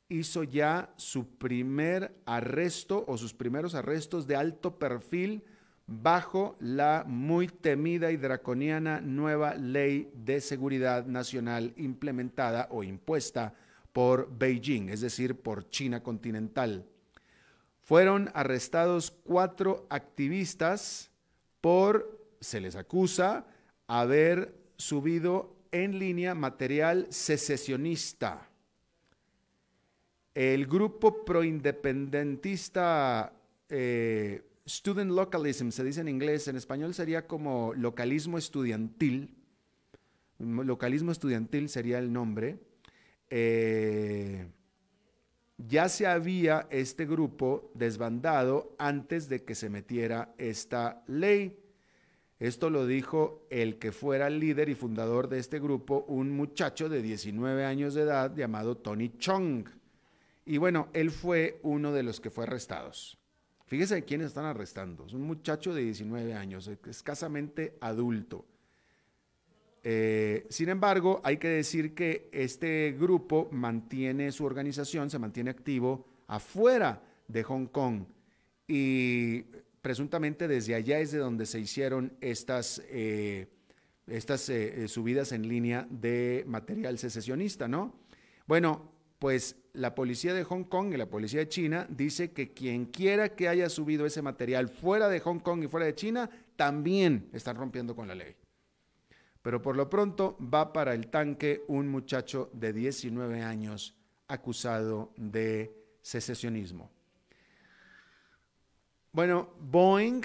hizo 0.10 0.44
ya 0.44 0.94
su 0.96 1.26
primer 1.40 2.16
arresto 2.28 3.04
o 3.08 3.18
sus 3.18 3.34
primeros 3.34 3.74
arrestos 3.74 4.28
de 4.28 4.36
alto 4.36 4.78
perfil 4.78 5.44
bajo 5.88 6.56
la 6.60 7.04
muy 7.06 7.48
temida 7.48 8.12
y 8.12 8.18
draconiana 8.18 9.02
nueva 9.02 9.56
ley 9.56 10.12
de 10.14 10.42
seguridad 10.42 11.06
nacional 11.06 11.74
implementada 11.78 12.68
o 12.72 12.84
impuesta 12.84 13.54
por 13.92 14.30
Beijing, 14.38 14.90
es 14.90 15.02
decir, 15.02 15.36
por 15.36 15.70
China 15.70 16.02
continental. 16.02 16.86
Fueron 17.82 18.32
arrestados 18.34 19.12
cuatro 19.12 19.86
activistas 19.90 21.12
por, 21.60 22.28
se 22.40 22.62
les 22.62 22.76
acusa, 22.76 23.46
haber 23.88 24.56
subido 24.78 25.56
en 25.72 26.00
línea 26.00 26.34
material 26.34 27.08
secesionista. 27.10 28.50
El 30.34 30.66
grupo 30.66 31.26
proindependentista 31.26 33.34
eh, 33.70 34.42
Student 34.66 35.12
Localism, 35.12 35.70
se 35.70 35.84
dice 35.84 36.02
en 36.02 36.08
inglés, 36.08 36.48
en 36.48 36.56
español 36.56 36.94
sería 36.94 37.28
como 37.28 37.74
localismo 37.74 38.38
estudiantil. 38.38 39.36
Localismo 40.40 41.12
estudiantil 41.12 41.68
sería 41.68 42.00
el 42.00 42.14
nombre. 42.14 42.60
Eh, 43.30 44.48
ya 45.58 45.90
se 45.90 46.08
había 46.08 46.68
este 46.72 47.06
grupo 47.06 47.72
desbandado 47.74 48.76
antes 48.80 49.28
de 49.28 49.44
que 49.44 49.56
se 49.56 49.70
metiera 49.70 50.34
esta 50.38 51.04
ley. 51.08 51.60
Esto 52.40 52.70
lo 52.70 52.88
dijo 52.88 53.46
el 53.50 53.80
que 53.80 53.92
fuera 53.92 54.30
líder 54.30 54.70
y 54.70 54.76
fundador 54.76 55.30
de 55.30 55.40
este 55.40 55.60
grupo, 55.60 56.06
un 56.08 56.32
muchacho 56.32 56.90
de 56.90 57.02
19 57.02 57.66
años 57.66 57.94
de 57.94 58.02
edad 58.02 58.36
llamado 58.36 58.78
Tony 58.78 59.18
Chong. 59.18 59.68
Y 60.46 60.58
bueno, 60.58 60.90
él 60.94 61.12
fue 61.12 61.60
uno 61.64 61.94
de 61.94 62.04
los 62.04 62.20
que 62.20 62.30
fue 62.30 62.44
arrestados. 62.46 63.23
Fíjese 63.74 64.04
quiénes 64.04 64.28
están 64.28 64.46
arrestando. 64.46 65.08
Es 65.08 65.14
un 65.14 65.24
muchacho 65.24 65.74
de 65.74 65.82
19 65.82 66.36
años, 66.36 66.70
escasamente 66.86 67.76
adulto. 67.82 68.46
Eh, 69.82 70.46
sin 70.52 70.70
embargo, 70.70 71.22
hay 71.24 71.38
que 71.38 71.48
decir 71.48 71.96
que 71.96 72.30
este 72.32 72.96
grupo 73.00 73.50
mantiene 73.52 74.32
su 74.32 74.46
organización, 74.46 75.10
se 75.10 75.18
mantiene 75.18 75.50
activo 75.50 76.06
afuera 76.28 77.02
de 77.28 77.42
Hong 77.42 77.66
Kong 77.66 78.04
y 78.68 79.42
presuntamente 79.82 80.48
desde 80.48 80.76
allá 80.76 81.00
es 81.00 81.12
de 81.12 81.18
donde 81.18 81.48
se 81.48 81.60
hicieron 81.60 82.14
estas, 82.22 82.80
eh, 82.90 83.48
estas 84.06 84.50
eh, 84.50 84.88
subidas 84.88 85.32
en 85.32 85.48
línea 85.48 85.88
de 85.90 86.44
material 86.46 87.00
secesionista, 87.00 87.68
¿no? 87.68 87.96
Bueno, 88.46 88.93
pues 89.24 89.56
la 89.72 89.96
policía 89.96 90.34
de 90.34 90.44
Hong 90.44 90.66
Kong 90.66 90.94
y 90.94 90.98
la 90.98 91.10
policía 91.10 91.40
de 91.40 91.48
China 91.48 91.88
dice 91.90 92.34
que 92.34 92.52
quien 92.52 92.88
quiera 92.88 93.30
que 93.38 93.48
haya 93.48 93.70
subido 93.70 94.06
ese 94.06 94.22
material 94.22 94.68
fuera 94.68 95.08
de 95.08 95.22
Hong 95.22 95.40
Kong 95.40 95.64
y 95.64 95.70
fuera 95.70 95.86
de 95.86 95.96
China, 95.96 96.30
también 96.58 97.30
están 97.32 97.56
rompiendo 97.56 97.96
con 97.96 98.10
la 98.10 98.16
ley. 98.16 98.36
Pero 99.42 99.62
por 99.62 99.78
lo 99.78 99.90
pronto 99.90 100.38
va 100.54 100.74
para 100.74 100.94
el 100.94 101.08
tanque 101.08 101.64
un 101.70 101.88
muchacho 101.88 102.50
de 102.52 102.74
19 102.74 103.42
años 103.42 103.96
acusado 104.28 105.14
de 105.16 105.74
secesionismo. 106.02 106.92
Bueno, 109.16 109.48
Boeing, 109.60 110.22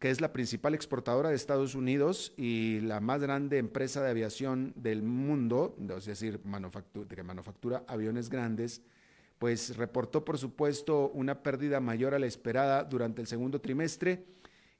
que 0.00 0.10
es 0.10 0.20
la 0.20 0.32
principal 0.32 0.74
exportadora 0.74 1.28
de 1.28 1.36
Estados 1.36 1.76
Unidos 1.76 2.32
y 2.36 2.80
la 2.80 2.98
más 2.98 3.22
grande 3.22 3.58
empresa 3.58 4.02
de 4.02 4.10
aviación 4.10 4.72
del 4.74 5.04
mundo, 5.04 5.76
es 5.96 6.06
decir, 6.06 6.40
que 7.08 7.22
manufactura 7.22 7.84
aviones 7.86 8.28
grandes, 8.28 8.82
pues 9.38 9.76
reportó, 9.76 10.24
por 10.24 10.38
supuesto, 10.38 11.10
una 11.10 11.44
pérdida 11.44 11.78
mayor 11.78 12.14
a 12.14 12.18
la 12.18 12.26
esperada 12.26 12.82
durante 12.82 13.20
el 13.20 13.28
segundo 13.28 13.60
trimestre. 13.60 14.24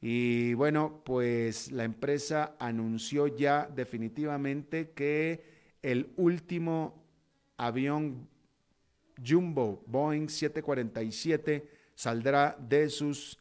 Y 0.00 0.54
bueno, 0.54 1.00
pues 1.04 1.71
la 1.71 1.85
empresa 1.85 2.57
anunció 2.59 3.28
ya 3.28 3.71
definitivamente 3.73 4.90
que 4.90 5.45
el 5.83 6.12
último 6.16 7.00
avión 7.59 8.26
Jumbo 9.25 9.85
Boeing 9.87 10.28
747 10.28 11.69
saldrá 11.95 12.57
de 12.59 12.88
sus 12.88 13.38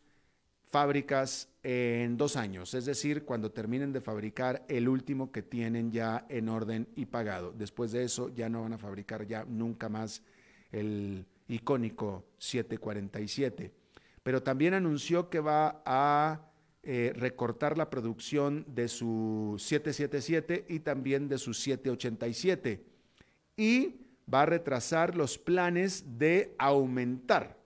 fábricas 0.72 1.50
en 1.64 2.18
dos 2.18 2.38
años, 2.38 2.74
es 2.74 2.86
decir, 2.86 3.26
cuando 3.26 3.52
terminen 3.52 3.92
de 3.92 4.02
fabricar 4.02 4.66
el 4.70 4.88
último 4.88 5.32
que 5.32 5.44
tienen 5.44 5.92
ya 5.92 6.26
en 6.30 6.50
orden 6.50 6.88
y 6.96 7.06
pagado. 7.06 7.52
Después 7.52 7.92
de 7.92 8.04
eso 8.04 8.30
ya 8.30 8.50
no 8.50 8.62
van 8.62 8.74
a 8.74 8.78
fabricar 8.78 9.28
ya 9.28 9.46
nunca 9.46 9.90
más 9.90 10.24
el 10.72 11.26
icónico 11.50 12.26
747. 12.38 13.72
pero 14.24 14.42
también 14.42 14.74
anunció 14.74 15.30
que 15.30 15.40
va 15.40 15.82
a 15.86 16.48
eh, 16.84 17.12
recortar 17.16 17.78
la 17.78 17.90
producción 17.90 18.66
de 18.68 18.88
su 18.88 19.56
777 19.60 20.66
y 20.70 20.80
también 20.80 21.28
de 21.28 21.38
su 21.38 21.54
787 21.54 22.84
y 23.58 23.96
va 24.32 24.44
a 24.44 24.46
retrasar 24.46 25.16
los 25.16 25.38
planes 25.38 26.18
de 26.18 26.56
aumentar 26.58 27.61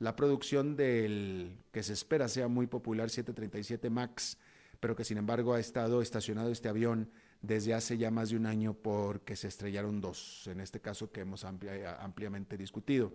la 0.00 0.16
producción 0.16 0.76
del 0.76 1.58
que 1.70 1.82
se 1.82 1.92
espera 1.92 2.26
sea 2.26 2.48
muy 2.48 2.66
popular 2.66 3.10
737 3.10 3.90
MAX, 3.90 4.38
pero 4.80 4.96
que 4.96 5.04
sin 5.04 5.18
embargo 5.18 5.52
ha 5.52 5.60
estado 5.60 6.00
estacionado 6.00 6.50
este 6.50 6.70
avión 6.70 7.10
desde 7.42 7.74
hace 7.74 7.98
ya 7.98 8.10
más 8.10 8.30
de 8.30 8.36
un 8.36 8.46
año 8.46 8.74
porque 8.74 9.36
se 9.36 9.48
estrellaron 9.48 10.00
dos, 10.00 10.46
en 10.46 10.60
este 10.60 10.80
caso 10.80 11.12
que 11.12 11.20
hemos 11.20 11.44
ampliamente 11.44 12.56
discutido. 12.56 13.12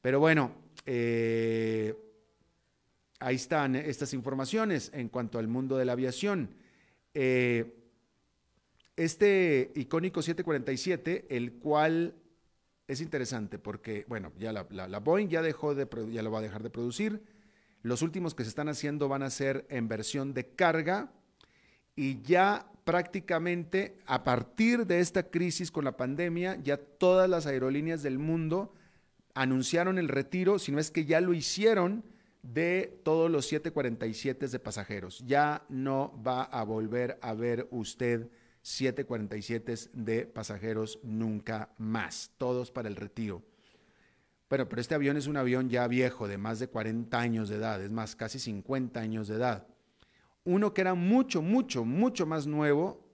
Pero 0.00 0.20
bueno, 0.20 0.52
eh, 0.84 1.94
ahí 3.18 3.34
están 3.34 3.74
estas 3.74 4.14
informaciones 4.14 4.92
en 4.94 5.08
cuanto 5.08 5.40
al 5.40 5.48
mundo 5.48 5.76
de 5.76 5.84
la 5.84 5.92
aviación. 5.92 6.54
Eh, 7.14 7.82
este 8.94 9.72
icónico 9.74 10.22
747, 10.22 11.26
el 11.30 11.54
cual 11.54 12.14
es 12.88 13.00
interesante 13.00 13.58
porque, 13.58 14.04
bueno, 14.08 14.32
ya 14.38 14.52
la, 14.52 14.98
Boeing 15.00 15.28
ya 15.28 15.42
dejó 15.42 15.74
de, 15.74 15.88
ya 16.10 16.22
lo 16.22 16.30
va 16.30 16.38
a 16.38 16.42
dejar 16.42 16.62
de 16.62 16.70
producir. 16.70 17.22
Los 17.82 18.02
últimos 18.02 18.34
que 18.34 18.44
se 18.44 18.48
están 18.48 18.68
haciendo 18.68 19.08
van 19.08 19.22
a 19.22 19.30
ser 19.30 19.66
en 19.68 19.88
versión 19.88 20.34
de 20.34 20.48
carga 20.48 21.12
y 21.94 22.22
ya 22.22 22.70
prácticamente 22.84 23.98
a 24.06 24.22
partir 24.22 24.86
de 24.86 25.00
esta 25.00 25.24
crisis 25.24 25.70
con 25.70 25.84
la 25.84 25.96
pandemia, 25.96 26.56
ya 26.62 26.76
todas 26.76 27.28
las 27.28 27.46
aerolíneas 27.46 28.02
del 28.02 28.18
mundo 28.18 28.72
anunciaron 29.34 29.98
el 29.98 30.08
retiro, 30.08 30.58
si 30.58 30.72
no 30.72 30.78
es 30.78 30.90
que 30.90 31.04
ya 31.04 31.20
lo 31.20 31.34
hicieron, 31.34 32.04
de 32.42 33.00
todos 33.02 33.30
los 33.30 33.46
747 33.46 34.46
de 34.46 34.58
pasajeros. 34.58 35.22
Ya 35.26 35.64
no 35.68 36.12
va 36.24 36.44
a 36.44 36.62
volver 36.62 37.18
a 37.20 37.34
ver 37.34 37.66
usted 37.70 38.28
747 38.66 39.90
de 39.92 40.26
pasajeros 40.26 40.98
nunca 41.04 41.72
más, 41.78 42.32
todos 42.36 42.72
para 42.72 42.88
el 42.88 42.96
retiro. 42.96 43.44
Bueno, 44.50 44.68
pero 44.68 44.80
este 44.80 44.96
avión 44.96 45.16
es 45.16 45.28
un 45.28 45.36
avión 45.36 45.70
ya 45.70 45.86
viejo, 45.86 46.26
de 46.26 46.36
más 46.36 46.58
de 46.58 46.66
40 46.66 47.16
años 47.16 47.48
de 47.48 47.56
edad, 47.56 47.80
es 47.80 47.92
más, 47.92 48.16
casi 48.16 48.40
50 48.40 48.98
años 48.98 49.28
de 49.28 49.36
edad. 49.36 49.68
Uno 50.42 50.74
que 50.74 50.80
era 50.80 50.94
mucho, 50.94 51.42
mucho, 51.42 51.84
mucho 51.84 52.26
más 52.26 52.48
nuevo, 52.48 53.08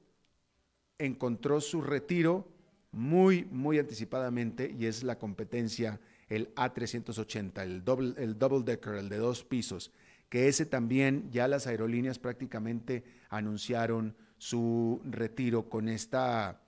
encontró 0.99 1.61
su 1.61 1.83
retiro 1.83 2.49
muy, 2.91 3.45
muy 3.51 3.79
anticipadamente 3.79 4.75
y 4.79 4.87
es 4.87 5.03
la 5.03 5.19
competencia, 5.19 6.01
el 6.31 6.55
A380, 6.55 7.63
el 7.63 7.85
double, 7.85 8.15
el 8.17 8.39
double 8.39 8.63
decker, 8.65 8.95
el 8.95 9.11
de 9.11 9.19
dos 9.19 9.45
pisos, 9.45 9.93
que 10.31 10.49
ese 10.49 10.65
también 10.65 11.31
ya 11.31 11.47
las 11.47 11.67
aerolíneas 11.67 12.19
prácticamente 12.19 13.05
anunciaron 13.29 14.17
su 14.43 15.01
retiro 15.05 15.69
con 15.69 15.89
esta, 15.89 16.61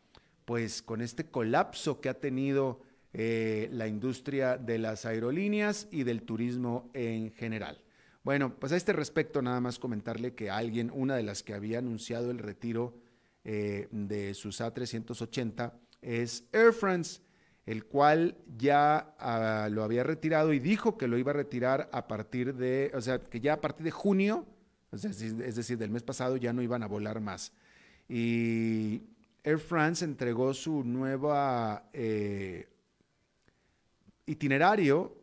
pues 0.45 0.81
con 0.81 1.01
este 1.01 1.25
colapso 1.27 2.01
que 2.01 2.09
ha 2.09 2.15
tenido 2.15 2.83
eh, 3.13 3.69
la 3.73 3.89
industria 3.89 4.57
de 4.57 4.79
las 4.79 5.07
aerolíneas 5.07 5.89
y 5.91 6.05
del 6.05 6.23
turismo 6.23 6.89
en 6.95 7.33
general. 7.33 7.83
Bueno, 8.23 8.55
pues 8.61 8.71
a 8.71 8.77
este 8.77 8.93
respecto 8.93 9.43
nada 9.43 9.61
más 9.61 9.81
comentarle 9.81 10.37
que 10.37 10.51
alguien, 10.51 10.89
una 10.95 11.17
de 11.17 11.25
las 11.25 11.43
que 11.43 11.53
había 11.53 11.81
anunciado 11.81 12.31
el 12.31 12.39
retiro 12.39 12.95
eh, 13.43 13.89
de 13.91 14.35
sus 14.35 14.61
A380 14.61 15.73
es 16.01 16.45
Air 16.53 16.73
France, 16.75 17.23
el 17.67 17.87
cual 17.87 18.39
ya 18.57 19.17
ah, 19.19 19.69
lo 19.69 19.83
había 19.83 20.05
retirado 20.05 20.53
y 20.53 20.61
dijo 20.61 20.97
que 20.97 21.09
lo 21.09 21.19
iba 21.19 21.33
a 21.33 21.35
retirar 21.35 21.89
a 21.91 22.07
partir 22.07 22.55
de, 22.55 22.93
o 22.95 23.01
sea, 23.01 23.19
que 23.19 23.41
ya 23.41 23.55
a 23.55 23.61
partir 23.61 23.83
de 23.83 23.91
junio, 23.91 24.47
es 24.93 25.03
decir, 25.57 25.77
del 25.77 25.91
mes 25.91 26.05
pasado 26.05 26.37
ya 26.37 26.53
no 26.53 26.63
iban 26.63 26.85
a 26.85 26.87
volar 26.87 27.21
más. 27.21 27.53
Y 28.09 29.03
Air 29.43 29.59
France 29.59 30.05
entregó 30.05 30.55
su 30.55 30.85
nueva 30.85 31.89
eh, 31.93 32.69
itinerario 34.27 35.17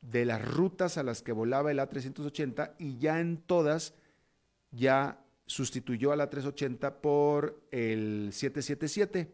de 0.00 0.24
las 0.24 0.44
rutas 0.44 0.96
a 0.96 1.02
las 1.02 1.22
que 1.22 1.32
volaba 1.32 1.70
el 1.70 1.78
A380 1.78 2.74
y 2.78 2.98
ya 2.98 3.20
en 3.20 3.38
todas 3.38 3.94
ya 4.70 5.18
sustituyó 5.46 6.12
al 6.12 6.20
A380 6.20 6.92
por 7.00 7.60
el 7.70 8.30
777, 8.32 9.32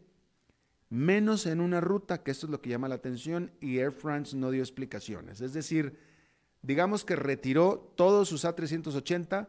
menos 0.90 1.47
en 1.47 1.61
una 1.61 1.81
ruta, 1.81 2.23
que 2.23 2.31
esto 2.31 2.47
es 2.47 2.51
lo 2.51 2.61
que 2.61 2.71
llama 2.71 2.88
la 2.88 2.95
atención, 2.95 3.51
y 3.61 3.79
Air 3.79 3.93
France 3.93 4.37
no 4.37 4.51
dio 4.51 4.62
explicaciones. 4.62 5.40
Es 5.40 5.53
decir, 5.53 5.99
digamos 6.62 7.05
que 7.05 7.17
retiró 7.17 7.93
todos 7.97 8.29
sus 8.29 8.45
A380, 8.45 9.49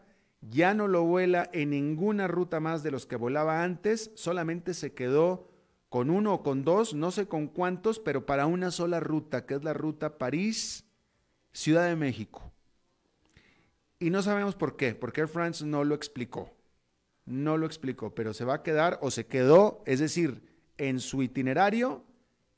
ya 0.49 0.73
no 0.73 0.87
lo 0.87 1.03
vuela 1.03 1.49
en 1.53 1.71
ninguna 1.71 2.27
ruta 2.27 2.59
más 2.59 2.83
de 2.83 2.91
los 2.91 3.05
que 3.05 3.15
volaba 3.15 3.63
antes, 3.63 4.11
solamente 4.15 4.73
se 4.73 4.93
quedó 4.93 5.49
con 5.89 6.09
uno 6.09 6.33
o 6.33 6.43
con 6.43 6.63
dos, 6.63 6.93
no 6.93 7.11
sé 7.11 7.27
con 7.27 7.47
cuántos, 7.47 7.99
pero 7.99 8.25
para 8.25 8.45
una 8.45 8.71
sola 8.71 8.99
ruta, 8.99 9.45
que 9.45 9.55
es 9.55 9.63
la 9.63 9.73
ruta 9.73 10.17
París, 10.17 10.85
Ciudad 11.53 11.87
de 11.87 11.95
México. 11.95 12.51
Y 13.97 14.09
no 14.09 14.21
sabemos 14.21 14.55
por 14.55 14.75
qué, 14.75 14.93
porque 14.93 15.21
Air 15.21 15.29
France 15.29 15.65
no 15.65 15.83
lo 15.83 15.95
explicó. 15.95 16.51
No 17.25 17.57
lo 17.57 17.65
explicó, 17.65 18.13
pero 18.13 18.33
se 18.33 18.45
va 18.45 18.55
a 18.55 18.63
quedar 18.63 18.99
o 19.01 19.09
se 19.09 19.25
quedó, 19.25 19.81
es 19.85 19.99
decir, 19.99 20.43
en 20.77 20.99
su 20.99 21.23
itinerario 21.23 22.03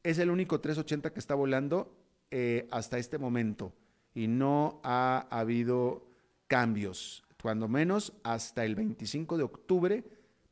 es 0.04 0.17
el 0.17 0.30
único 0.30 0.60
380 0.60 1.13
que 1.13 1.19
está 1.19 1.36
volando 1.36 1.95
eh, 2.32 2.67
hasta 2.71 2.97
este 2.97 3.17
momento 3.17 3.73
y 4.13 4.28
no 4.28 4.82
ha 4.84 5.28
habido 5.30 6.08
cambios. 6.47 7.26
Cuando 7.47 7.69
menos 7.69 8.12
hasta 8.23 8.65
el 8.65 8.75
25 8.75 9.38
de 9.38 9.43
octubre 9.43 10.03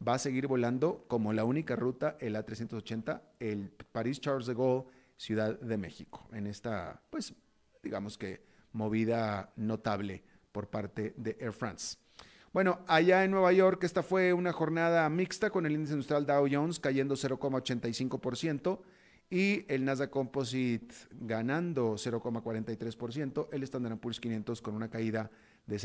va 0.07 0.13
a 0.13 0.17
seguir 0.17 0.47
volando 0.47 1.03
como 1.09 1.33
la 1.33 1.43
única 1.43 1.75
ruta 1.75 2.15
el 2.21 2.37
A380, 2.37 3.21
el 3.41 3.69
París 3.91 4.21
Charles 4.21 4.47
de 4.47 4.53
Gaulle, 4.53 4.85
Ciudad 5.17 5.59
de 5.59 5.77
México, 5.77 6.25
en 6.31 6.47
esta, 6.47 7.01
pues, 7.09 7.33
digamos 7.83 8.17
que 8.17 8.45
movida 8.71 9.51
notable 9.57 10.23
por 10.53 10.69
parte 10.69 11.13
de 11.17 11.35
Air 11.41 11.51
France. 11.51 11.97
Bueno, 12.53 12.79
allá 12.87 13.25
en 13.25 13.31
Nueva 13.31 13.51
York, 13.51 13.83
esta 13.83 14.01
fue 14.01 14.31
una 14.31 14.53
jornada 14.53 15.09
mixta 15.09 15.49
con 15.49 15.65
el 15.65 15.73
índice 15.73 15.95
industrial 15.95 16.25
Dow 16.25 16.47
Jones 16.49 16.79
cayendo 16.79 17.15
0,85% 17.15 18.79
y 19.29 19.65
el 19.67 19.83
Nasdaq 19.83 20.11
Composite 20.11 20.95
ganando 21.11 21.95
0,43%, 21.95 23.49
el 23.51 23.63
Standard 23.63 23.97
Poor's 23.97 24.21
500 24.21 24.61
con 24.61 24.75
una 24.75 24.89
caída 24.89 25.29
de 25.65 25.77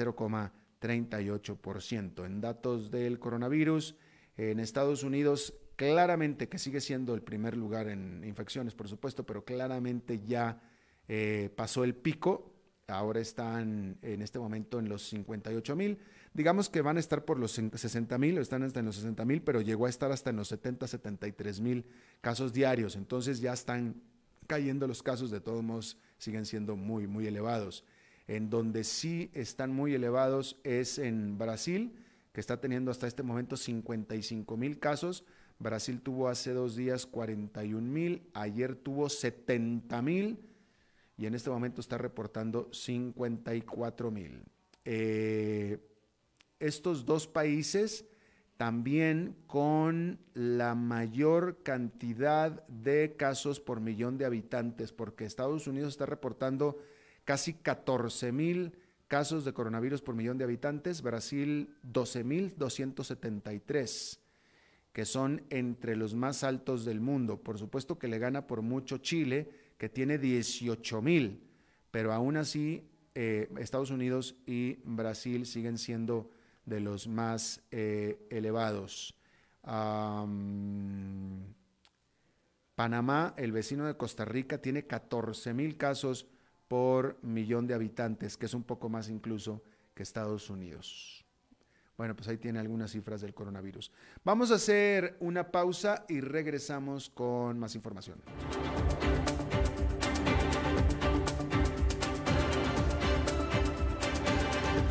0,38%. 0.81 2.27
En 2.27 2.41
datos 2.41 2.91
del 2.91 3.19
coronavirus, 3.19 3.97
en 4.37 4.61
Estados 4.61 5.03
Unidos 5.03 5.55
claramente 5.77 6.49
que 6.49 6.59
sigue 6.59 6.81
siendo 6.81 7.15
el 7.15 7.23
primer 7.23 7.57
lugar 7.57 7.89
en 7.89 8.23
infecciones, 8.25 8.75
por 8.75 8.87
supuesto, 8.89 9.25
pero 9.25 9.45
claramente 9.45 10.21
ya 10.27 10.61
eh, 11.09 11.51
pasó 11.57 11.85
el 11.85 11.95
pico, 11.95 12.53
ahora 12.87 13.21
están 13.21 13.97
en 14.03 14.21
este 14.21 14.39
momento 14.39 14.79
en 14.79 14.89
los 14.89 15.09
58 15.09 15.77
mil. 15.77 15.99
Digamos 16.35 16.69
que 16.69 16.83
van 16.83 16.99
a 16.99 17.01
estar 17.01 17.25
por 17.25 17.39
los 17.39 17.53
60 17.53 18.19
mil, 18.19 18.37
están 18.37 18.63
hasta 18.63 18.81
en 18.81 18.87
los 18.87 18.97
60 18.97 19.25
mil, 19.25 19.43
pero 19.43 19.63
llegó 19.63 19.87
a 19.87 19.89
estar 19.89 20.13
hasta 20.13 20.29
en 20.29 20.37
los 20.37 20.49
70, 20.49 20.87
73 20.87 21.61
mil 21.61 21.87
casos 22.21 22.53
diarios. 22.53 22.95
Entonces 22.95 23.41
ya 23.41 23.53
están 23.53 24.03
cayendo 24.47 24.87
los 24.87 25.03
casos, 25.03 25.31
de 25.31 25.41
todos 25.41 25.63
modos 25.63 25.97
siguen 26.19 26.45
siendo 26.45 26.77
muy, 26.77 27.07
muy 27.07 27.27
elevados. 27.27 27.85
En 28.31 28.49
donde 28.49 28.85
sí 28.85 29.29
están 29.35 29.73
muy 29.73 29.93
elevados 29.93 30.61
es 30.63 31.01
en 31.01 31.37
Brasil, 31.37 31.97
que 32.33 32.41
está 32.41 32.61
teniendo 32.61 32.93
hasta 32.93 33.09
este 33.09 33.25
momento 33.25 33.57
55 33.57 34.57
mil 34.57 34.79
casos. 34.79 35.25
Brasil 35.59 36.01
tuvo 36.01 36.29
hace 36.29 36.53
dos 36.53 36.77
días 36.77 37.07
41 37.07 37.83
mil, 37.83 38.23
ayer 38.33 38.77
tuvo 38.77 39.09
70 39.09 40.01
mil 40.03 40.39
y 41.19 41.27
en 41.27 41.35
este 41.35 41.51
momento 41.51 41.81
está 41.81 41.99
reportando 41.99 42.69
54 42.73 44.13
mil. 44.13 44.45
Eh, 44.85 45.81
estos 46.61 47.05
dos 47.05 47.27
países 47.27 48.05
también 48.57 49.35
con 49.49 50.21
la 50.35 50.77
mayor 50.77 51.65
cantidad 51.65 52.65
de 52.69 53.17
casos 53.17 53.59
por 53.59 53.81
millón 53.81 54.19
de 54.19 54.25
habitantes, 54.25 54.93
porque 54.93 55.25
Estados 55.25 55.67
Unidos 55.67 55.95
está 55.95 56.07
reportando 56.07 56.79
casi 57.31 57.55
14 57.55 58.33
mil 58.33 58.73
casos 59.07 59.45
de 59.45 59.53
coronavirus 59.53 60.03
por 60.03 60.17
millón 60.17 60.37
de 60.37 60.43
habitantes, 60.43 61.01
Brasil 61.01 61.77
12.273, 61.87 64.19
que 64.93 65.05
son 65.05 65.45
entre 65.49 65.95
los 65.95 66.17
más 66.17 66.43
altos 66.43 66.85
del 66.85 67.01
mundo. 67.01 67.41
Por 67.41 67.57
supuesto 67.57 68.01
que 68.01 68.09
le 68.09 68.19
gana 68.19 68.49
por 68.49 68.63
mucho 68.63 68.99
Chile, 68.99 69.49
que 69.79 69.89
tiene 69.89 70.19
18 70.19 71.03
mil, 71.03 71.45
pero 71.93 72.13
aún 72.13 72.37
así 72.37 72.83
eh, 73.15 73.49
Estados 73.61 73.93
Unidos 73.93 74.35
y 74.45 74.81
Brasil 74.83 75.47
siguen 75.47 75.79
siendo 75.79 76.33
de 76.67 76.81
los 76.81 77.07
más 77.07 77.63
eh, 77.71 78.27
elevados. 78.29 79.15
Panamá, 82.75 83.35
el 83.37 83.53
vecino 83.53 83.87
de 83.87 83.97
Costa 83.97 84.25
Rica, 84.25 84.59
tiene 84.59 84.89
14 84.89 85.55
mil 85.55 85.77
casos 85.77 86.27
por 86.71 87.19
millón 87.23 87.67
de 87.67 87.75
habitantes, 87.75 88.37
que 88.37 88.47
es 88.47 88.55
un 88.55 88.63
poco 88.63 88.89
más 88.89 89.09
incluso 89.09 89.61
que 89.93 90.05
Estados 90.05 90.51
Unidos. 90.51 91.27
Bueno, 91.97 92.15
pues 92.15 92.29
ahí 92.29 92.37
tiene 92.39 92.61
algunas 92.61 92.93
cifras 92.93 93.23
del 93.23 93.35
coronavirus. 93.35 93.91
Vamos 94.23 94.53
a 94.53 94.55
hacer 94.55 95.17
una 95.19 95.51
pausa 95.51 96.05
y 96.09 96.21
regresamos 96.21 97.11
con 97.11 97.59
más 97.59 97.75
información. 97.75 98.23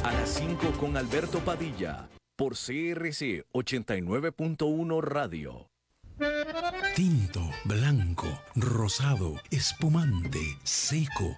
A 0.03 0.11
las 0.11 0.29
5 0.31 0.73
con 0.77 0.97
Alberto 0.97 1.39
Padilla, 1.39 2.09
por 2.35 2.55
CRC 2.55 3.45
89.1 3.53 5.01
Radio. 5.01 5.69
Tinto, 6.93 7.39
blanco, 7.63 8.27
rosado, 8.57 9.35
espumante, 9.49 10.41
seco 10.63 11.37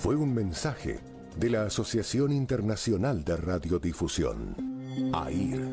fue 0.00 0.14
un 0.14 0.32
mensaje 0.32 1.00
de 1.36 1.50
la 1.50 1.64
Asociación 1.64 2.30
Internacional 2.30 3.24
de 3.24 3.36
Radiodifusión, 3.36 4.54
AIR. 5.12 5.68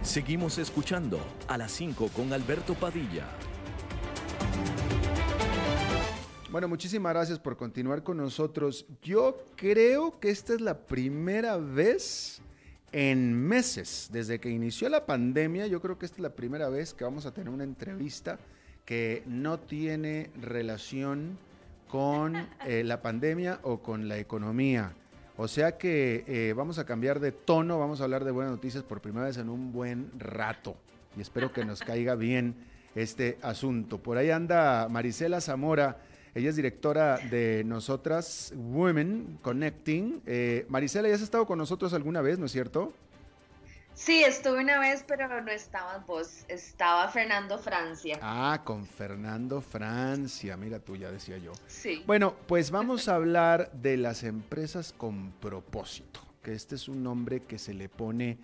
Seguimos 0.00 0.56
escuchando 0.56 1.20
a 1.48 1.58
las 1.58 1.70
5 1.72 2.08
con 2.16 2.32
Alberto 2.32 2.72
Padilla. 2.72 3.26
Bueno, 6.50 6.66
muchísimas 6.66 7.12
gracias 7.12 7.38
por 7.38 7.58
continuar 7.58 8.02
con 8.02 8.16
nosotros. 8.16 8.86
Yo 9.02 9.44
creo 9.54 10.18
que 10.18 10.30
esta 10.30 10.54
es 10.54 10.62
la 10.62 10.86
primera 10.86 11.58
vez 11.58 12.40
en 12.96 13.34
meses, 13.34 14.08
desde 14.10 14.38
que 14.38 14.48
inició 14.48 14.88
la 14.88 15.04
pandemia, 15.04 15.66
yo 15.66 15.82
creo 15.82 15.98
que 15.98 16.06
esta 16.06 16.16
es 16.16 16.22
la 16.22 16.30
primera 16.30 16.70
vez 16.70 16.94
que 16.94 17.04
vamos 17.04 17.26
a 17.26 17.34
tener 17.34 17.52
una 17.52 17.62
entrevista 17.62 18.38
que 18.86 19.22
no 19.26 19.60
tiene 19.60 20.30
relación 20.40 21.36
con 21.90 22.34
eh, 22.66 22.82
la 22.84 23.02
pandemia 23.02 23.60
o 23.64 23.82
con 23.82 24.08
la 24.08 24.16
economía. 24.16 24.94
O 25.36 25.46
sea 25.46 25.76
que 25.76 26.24
eh, 26.26 26.54
vamos 26.56 26.78
a 26.78 26.86
cambiar 26.86 27.20
de 27.20 27.32
tono, 27.32 27.78
vamos 27.78 28.00
a 28.00 28.04
hablar 28.04 28.24
de 28.24 28.30
buenas 28.30 28.52
noticias 28.52 28.82
por 28.82 29.02
primera 29.02 29.26
vez 29.26 29.36
en 29.36 29.50
un 29.50 29.72
buen 29.72 30.10
rato. 30.18 30.74
Y 31.18 31.20
espero 31.20 31.52
que 31.52 31.66
nos 31.66 31.80
caiga 31.80 32.14
bien 32.14 32.54
este 32.94 33.36
asunto. 33.42 33.98
Por 33.98 34.16
ahí 34.16 34.30
anda 34.30 34.88
Marisela 34.88 35.42
Zamora 35.42 35.98
ella 36.36 36.50
es 36.50 36.56
directora 36.56 37.16
de 37.16 37.64
Nosotras 37.64 38.52
Women 38.54 39.38
Connecting. 39.40 40.22
Eh, 40.26 40.66
Marisela, 40.68 41.08
¿ya 41.08 41.14
has 41.14 41.22
estado 41.22 41.46
con 41.46 41.56
nosotros 41.56 41.94
alguna 41.94 42.20
vez, 42.20 42.38
no 42.38 42.44
es 42.44 42.52
cierto? 42.52 42.92
Sí, 43.94 44.22
estuve 44.22 44.60
una 44.60 44.78
vez, 44.78 45.02
pero 45.08 45.40
no 45.40 45.50
estabas 45.50 46.06
vos, 46.06 46.44
estaba 46.48 47.08
Fernando 47.08 47.56
Francia. 47.56 48.18
Ah, 48.20 48.60
con 48.62 48.84
Fernando 48.84 49.62
Francia, 49.62 50.58
mira 50.58 50.78
tú, 50.78 50.96
ya 50.96 51.10
decía 51.10 51.38
yo. 51.38 51.52
Sí. 51.68 52.04
Bueno, 52.06 52.36
pues 52.46 52.70
vamos 52.70 53.08
a 53.08 53.14
hablar 53.14 53.72
de 53.72 53.96
las 53.96 54.22
empresas 54.22 54.92
con 54.92 55.32
propósito, 55.40 56.20
que 56.42 56.52
este 56.52 56.74
es 56.74 56.86
un 56.86 57.02
nombre 57.02 57.44
que 57.44 57.58
se 57.58 57.72
le 57.72 57.88
pone 57.88 58.36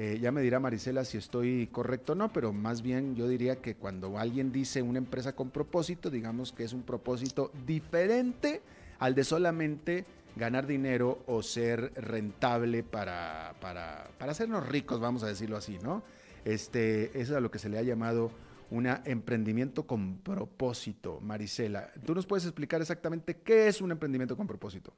eh, 0.00 0.20
ya 0.20 0.30
me 0.30 0.42
dirá 0.42 0.60
Marisela 0.60 1.04
si 1.04 1.18
estoy 1.18 1.66
correcto 1.72 2.12
o 2.12 2.14
no, 2.14 2.32
pero 2.32 2.52
más 2.52 2.82
bien 2.82 3.16
yo 3.16 3.26
diría 3.26 3.56
que 3.56 3.74
cuando 3.74 4.16
alguien 4.16 4.52
dice 4.52 4.80
una 4.80 4.98
empresa 4.98 5.34
con 5.34 5.50
propósito, 5.50 6.08
digamos 6.08 6.52
que 6.52 6.62
es 6.62 6.72
un 6.72 6.84
propósito 6.84 7.50
diferente 7.66 8.62
al 9.00 9.16
de 9.16 9.24
solamente 9.24 10.04
ganar 10.36 10.68
dinero 10.68 11.24
o 11.26 11.42
ser 11.42 11.92
rentable 11.96 12.84
para, 12.84 13.56
para, 13.60 14.08
para 14.18 14.30
hacernos 14.30 14.68
ricos, 14.68 15.00
vamos 15.00 15.24
a 15.24 15.26
decirlo 15.26 15.56
así, 15.56 15.80
¿no? 15.82 16.04
Este, 16.44 17.06
eso 17.20 17.32
es 17.32 17.36
a 17.36 17.40
lo 17.40 17.50
que 17.50 17.58
se 17.58 17.68
le 17.68 17.76
ha 17.76 17.82
llamado 17.82 18.30
un 18.70 18.86
emprendimiento 18.86 19.84
con 19.84 20.18
propósito, 20.18 21.20
Marisela. 21.22 21.90
¿Tú 22.06 22.14
nos 22.14 22.24
puedes 22.24 22.44
explicar 22.44 22.80
exactamente 22.80 23.38
qué 23.38 23.66
es 23.66 23.80
un 23.80 23.90
emprendimiento 23.90 24.36
con 24.36 24.46
propósito? 24.46 24.94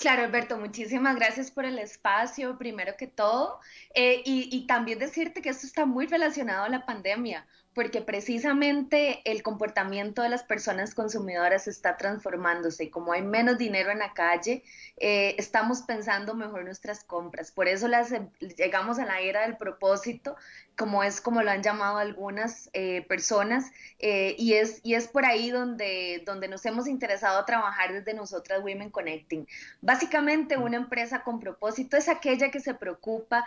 Claro, 0.00 0.24
Alberto, 0.24 0.58
muchísimas 0.58 1.16
gracias 1.16 1.50
por 1.50 1.64
el 1.64 1.78
espacio, 1.78 2.58
primero 2.58 2.96
que 2.96 3.06
todo, 3.06 3.60
eh, 3.94 4.22
y, 4.24 4.48
y, 4.54 4.66
también 4.66 4.98
decirte 4.98 5.40
que 5.40 5.50
esto 5.50 5.66
está 5.66 5.86
muy 5.86 6.06
relacionado 6.06 6.64
a 6.64 6.68
la 6.68 6.84
pandemia, 6.84 7.46
porque 7.74 8.00
precisamente 8.00 9.20
el 9.24 9.42
comportamiento 9.42 10.22
de 10.22 10.28
las 10.28 10.44
personas 10.44 10.94
consumidoras 10.94 11.66
está 11.66 11.96
transformándose. 11.96 12.88
Como 12.88 13.12
hay 13.12 13.22
menos 13.22 13.58
dinero 13.58 13.90
en 13.90 13.98
la 13.98 14.14
calle, 14.14 14.62
eh, 14.96 15.34
estamos 15.38 15.82
pensando 15.82 16.34
mejor 16.34 16.64
nuestras 16.64 17.02
compras. 17.02 17.50
Por 17.50 17.66
eso 17.66 17.88
las, 17.88 18.12
em, 18.12 18.30
llegamos 18.56 19.00
a 19.00 19.04
la 19.04 19.20
era 19.20 19.42
del 19.42 19.56
propósito, 19.56 20.36
como 20.76 21.02
es 21.02 21.20
como 21.20 21.42
lo 21.42 21.50
han 21.50 21.62
llamado 21.62 21.98
algunas 21.98 22.70
eh, 22.74 23.04
personas, 23.08 23.72
eh, 23.98 24.36
y, 24.38 24.54
es, 24.54 24.80
y 24.84 24.94
es 24.94 25.08
por 25.08 25.24
ahí 25.24 25.50
donde, 25.50 26.22
donde 26.24 26.46
nos 26.46 26.64
hemos 26.66 26.86
interesado 26.86 27.40
a 27.40 27.46
trabajar 27.46 27.92
desde 27.92 28.14
nosotras 28.14 28.60
Women 28.62 28.90
Connecting. 28.90 29.48
Básicamente 29.80 30.56
una 30.56 30.76
empresa 30.76 31.24
con 31.24 31.40
propósito 31.40 31.96
es 31.96 32.08
aquella 32.08 32.50
que 32.50 32.60
se 32.60 32.74
preocupa 32.74 33.44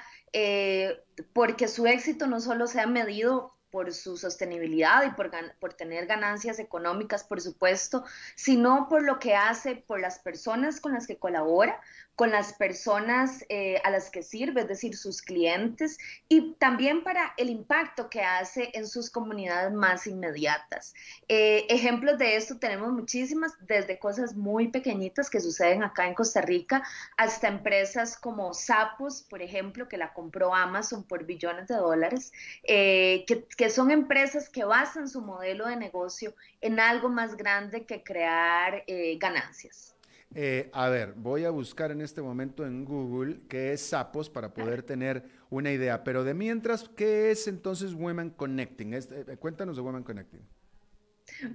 porque 1.33 1.67
su 1.67 1.87
éxito 1.87 2.27
no 2.27 2.39
solo 2.39 2.67
sea 2.67 2.85
medido 2.85 3.56
por 3.71 3.93
su 3.93 4.17
sostenibilidad 4.17 5.03
y 5.03 5.11
por, 5.11 5.31
por 5.59 5.73
tener 5.73 6.05
ganancias 6.05 6.59
económicas, 6.59 7.23
por 7.23 7.41
supuesto, 7.41 8.03
sino 8.35 8.87
por 8.89 9.03
lo 9.03 9.19
que 9.19 9.35
hace 9.35 9.75
por 9.75 9.99
las 9.99 10.19
personas 10.19 10.79
con 10.79 10.93
las 10.93 11.07
que 11.07 11.17
colabora, 11.17 11.81
con 12.17 12.31
las 12.31 12.53
personas 12.53 13.45
eh, 13.47 13.79
a 13.83 13.91
las 13.91 14.09
que 14.09 14.23
sirve, 14.23 14.61
es 14.61 14.67
decir, 14.67 14.97
sus 14.97 15.21
clientes, 15.21 15.99
y 16.27 16.55
también 16.55 17.03
para 17.03 17.35
el 17.37 17.47
impacto 17.47 18.09
que 18.09 18.23
hace 18.23 18.71
en 18.73 18.87
sus 18.87 19.11
comunidades 19.11 19.71
más 19.71 20.07
inmediatas. 20.07 20.95
Eh, 21.27 21.67
ejemplos 21.69 22.17
de 22.17 22.35
esto 22.35 22.57
tenemos 22.57 22.91
muchísimas, 22.91 23.53
desde 23.67 23.99
cosas 23.99 24.35
muy 24.35 24.69
pequeñitas 24.69 25.29
que 25.29 25.39
suceden 25.39 25.83
acá 25.83 26.07
en 26.07 26.15
Costa 26.15 26.41
Rica, 26.41 26.81
hasta 27.17 27.49
empresas 27.49 28.17
como 28.17 28.51
Sapos, 28.55 29.21
por 29.21 29.43
ejemplo, 29.43 29.87
que 29.87 29.97
la 29.97 30.11
compró 30.11 30.55
Amazon 30.55 31.03
por 31.03 31.23
billones 31.23 31.67
de 31.67 31.75
dólares, 31.75 32.33
eh, 32.63 33.25
que, 33.27 33.45
que 33.45 33.69
son 33.69 33.91
empresas 33.91 34.49
que 34.49 34.63
basan 34.63 35.07
su 35.07 35.21
modelo 35.21 35.67
de 35.67 35.75
negocio 35.75 36.33
en 36.61 36.79
algo 36.79 37.09
más 37.09 37.37
grande 37.37 37.85
que 37.85 38.01
crear 38.01 38.83
ganancias. 39.19 39.96
Eh, 40.35 40.69
a 40.73 40.89
ver, 40.89 41.13
voy 41.15 41.45
a 41.45 41.49
buscar 41.49 41.91
en 41.91 42.01
este 42.01 42.21
momento 42.21 42.65
en 42.65 42.85
Google 42.85 43.41
qué 43.47 43.73
es 43.73 43.81
Sapos 43.81 44.29
para 44.29 44.53
poder 44.53 44.83
tener 44.83 45.23
una 45.49 45.71
idea. 45.71 46.03
Pero 46.03 46.23
de 46.23 46.33
mientras, 46.33 46.89
¿qué 46.89 47.31
es 47.31 47.47
entonces 47.47 47.93
Women 47.93 48.31
Connecting? 48.31 48.93
Eh, 48.93 49.37
cuéntanos 49.39 49.77
de 49.77 49.81
Women 49.81 50.03
Connecting. 50.03 50.41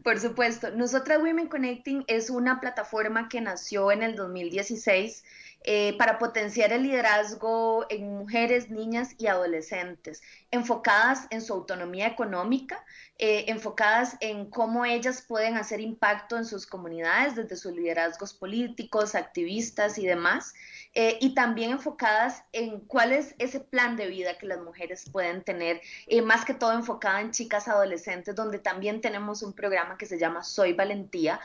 Por 0.05 0.21
supuesto, 0.21 0.71
nosotras 0.71 1.21
Women 1.21 1.49
Connecting 1.49 2.05
es 2.07 2.31
una 2.31 2.61
plataforma 2.61 3.29
que 3.29 3.41
nació 3.41 3.91
en 3.91 4.03
el 4.03 4.15
2016 4.15 5.25
eh, 5.65 5.97
para 5.97 6.19
potenciar 6.19 6.73
el 6.73 6.83
liderazgo 6.83 7.87
en 7.89 8.17
mujeres, 8.19 8.69
niñas 8.69 9.15
y 9.19 9.29
adolescentes, 9.29 10.21
enfocadas 10.51 11.27
en 11.31 11.41
su 11.41 11.53
autonomía 11.53 12.09
económica, 12.09 12.85
eh, 13.19 13.45
enfocadas 13.49 14.17
en 14.21 14.51
cómo 14.51 14.85
ellas 14.85 15.23
pueden 15.23 15.57
hacer 15.57 15.81
impacto 15.81 16.37
en 16.37 16.45
sus 16.45 16.67
comunidades 16.67 17.37
desde 17.37 17.57
sus 17.57 17.73
liderazgos 17.73 18.35
políticos, 18.35 19.15
activistas 19.15 19.99
y 19.99 20.07
demás, 20.07 20.53
eh, 20.95 21.19
y 21.21 21.35
también 21.35 21.73
enfocadas 21.73 22.45
en 22.53 22.81
cuál 22.81 23.13
es 23.13 23.35
ese 23.39 23.61
plan 23.61 23.97
de 23.97 24.07
vida 24.09 24.39
que 24.39 24.47
las 24.47 24.61
mujeres 24.61 25.09
pueden 25.11 25.43
tener, 25.43 25.81
más 26.25 26.45
que 26.45 26.55
todo 26.55 26.73
enfocada 26.73 27.21
en 27.21 27.31
chicas 27.31 27.69
adolescentes, 27.69 28.35
donde 28.35 28.59
también 28.59 29.01
tenemos 29.01 29.43
un 29.43 29.53
programa 29.53 29.97
que 29.97 30.07
se 30.07 30.19
llama 30.19 30.43
Soy 30.43 30.73
Valentía, 30.73 31.41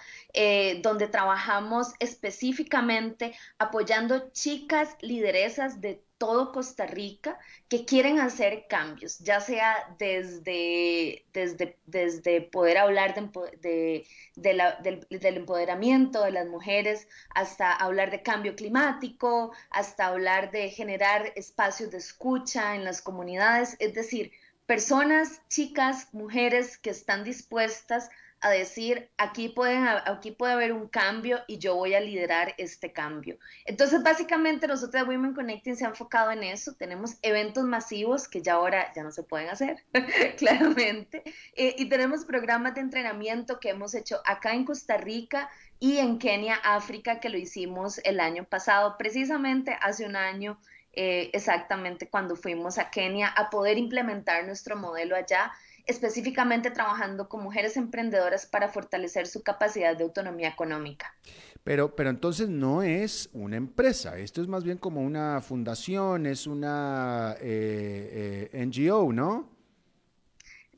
donde 0.81 1.07
trabajamos 1.07 1.93
específicamente 1.99 3.35
apoyando 3.57 4.29
chicas 4.31 4.95
lideresas 5.01 5.81
de 5.81 6.01
todo 6.17 6.51
Costa 6.51 6.85
Rica 6.85 7.37
que 7.67 7.85
quieren 7.85 8.19
hacer 8.19 8.65
cambios, 8.67 9.19
ya 9.19 9.39
sea 9.39 9.95
desde, 9.99 11.25
desde, 11.33 11.77
desde 11.85 12.41
poder 12.41 12.77
hablar 12.77 13.13
de, 13.13 14.05
del, 14.35 14.61
del, 15.09 15.37
empoderamiento 15.37 16.23
de 16.23 16.31
las 16.31 16.47
mujeres, 16.47 17.07
hasta 17.35 17.73
hablar 17.73 18.11
de 18.11 18.23
cambio 18.23 18.55
climático, 18.55 19.53
hasta 19.69 20.07
hablar 20.07 20.51
de 20.51 20.69
generar 20.69 21.31
espacios 21.35 21.91
de 21.91 21.97
escucha 21.97 22.75
en 22.75 22.83
las 22.83 23.01
comunidades, 23.01 23.75
es 23.79 23.93
decir, 23.93 24.31
personas, 24.65 25.41
chicas, 25.47 26.13
mujeres 26.13 26.77
que 26.77 26.89
están 26.89 27.23
dispuestas 27.23 28.09
a 28.41 28.49
decir, 28.51 29.09
aquí, 29.17 29.49
pueden, 29.49 29.87
aquí 29.87 30.31
puede 30.31 30.53
haber 30.53 30.71
un 30.71 30.87
cambio 30.87 31.39
y 31.47 31.57
yo 31.57 31.75
voy 31.75 31.95
a 31.95 31.99
liderar 31.99 32.53
este 32.57 32.91
cambio. 32.91 33.39
Entonces, 33.65 34.03
básicamente, 34.03 34.67
nosotros 34.67 35.07
Women 35.07 35.33
Connecting 35.33 35.75
se 35.75 35.85
ha 35.85 35.89
enfocado 35.89 36.31
en 36.31 36.43
eso. 36.43 36.75
Tenemos 36.75 37.17
eventos 37.23 37.63
masivos 37.63 38.27
que 38.27 38.41
ya 38.41 38.53
ahora 38.53 38.93
ya 38.95 39.03
no 39.03 39.11
se 39.11 39.23
pueden 39.23 39.49
hacer, 39.49 39.83
claramente. 40.37 41.23
Eh, 41.55 41.75
y 41.77 41.89
tenemos 41.89 42.25
programas 42.25 42.75
de 42.75 42.81
entrenamiento 42.81 43.59
que 43.59 43.69
hemos 43.69 43.95
hecho 43.95 44.21
acá 44.23 44.53
en 44.53 44.65
Costa 44.65 44.97
Rica 44.97 45.49
y 45.79 45.97
en 45.97 46.19
Kenia, 46.19 46.55
África, 46.55 47.19
que 47.19 47.29
lo 47.29 47.37
hicimos 47.37 47.99
el 48.03 48.19
año 48.19 48.43
pasado, 48.43 48.97
precisamente 48.97 49.77
hace 49.81 50.05
un 50.05 50.15
año. 50.15 50.59
Eh, 50.99 51.29
exactamente 51.33 52.09
cuando 52.09 52.35
fuimos 52.35 52.79
a 52.79 52.89
Kenia 52.89 53.27
a 53.27 53.51
poder 53.51 53.77
implementar 53.77 54.43
nuestro 54.47 54.75
modelo 54.75 55.15
allá 55.15 55.51
específicamente 55.87 56.71
trabajando 56.71 57.29
con 57.29 57.43
mujeres 57.43 57.77
emprendedoras 57.77 58.45
para 58.45 58.69
fortalecer 58.69 59.27
su 59.27 59.41
capacidad 59.43 59.97
de 59.97 60.03
autonomía 60.03 60.49
económica. 60.49 61.15
Pero, 61.63 61.95
pero 61.95 62.09
entonces 62.09 62.47
no 62.49 62.83
es 62.83 63.29
una 63.33 63.57
empresa, 63.57 64.17
esto 64.17 64.41
es 64.41 64.47
más 64.47 64.63
bien 64.63 64.77
como 64.77 65.01
una 65.01 65.41
fundación, 65.41 66.25
es 66.25 66.47
una 66.47 67.35
eh, 67.41 68.49
eh, 68.53 68.65
NGO, 68.65 69.11
¿no? 69.11 69.56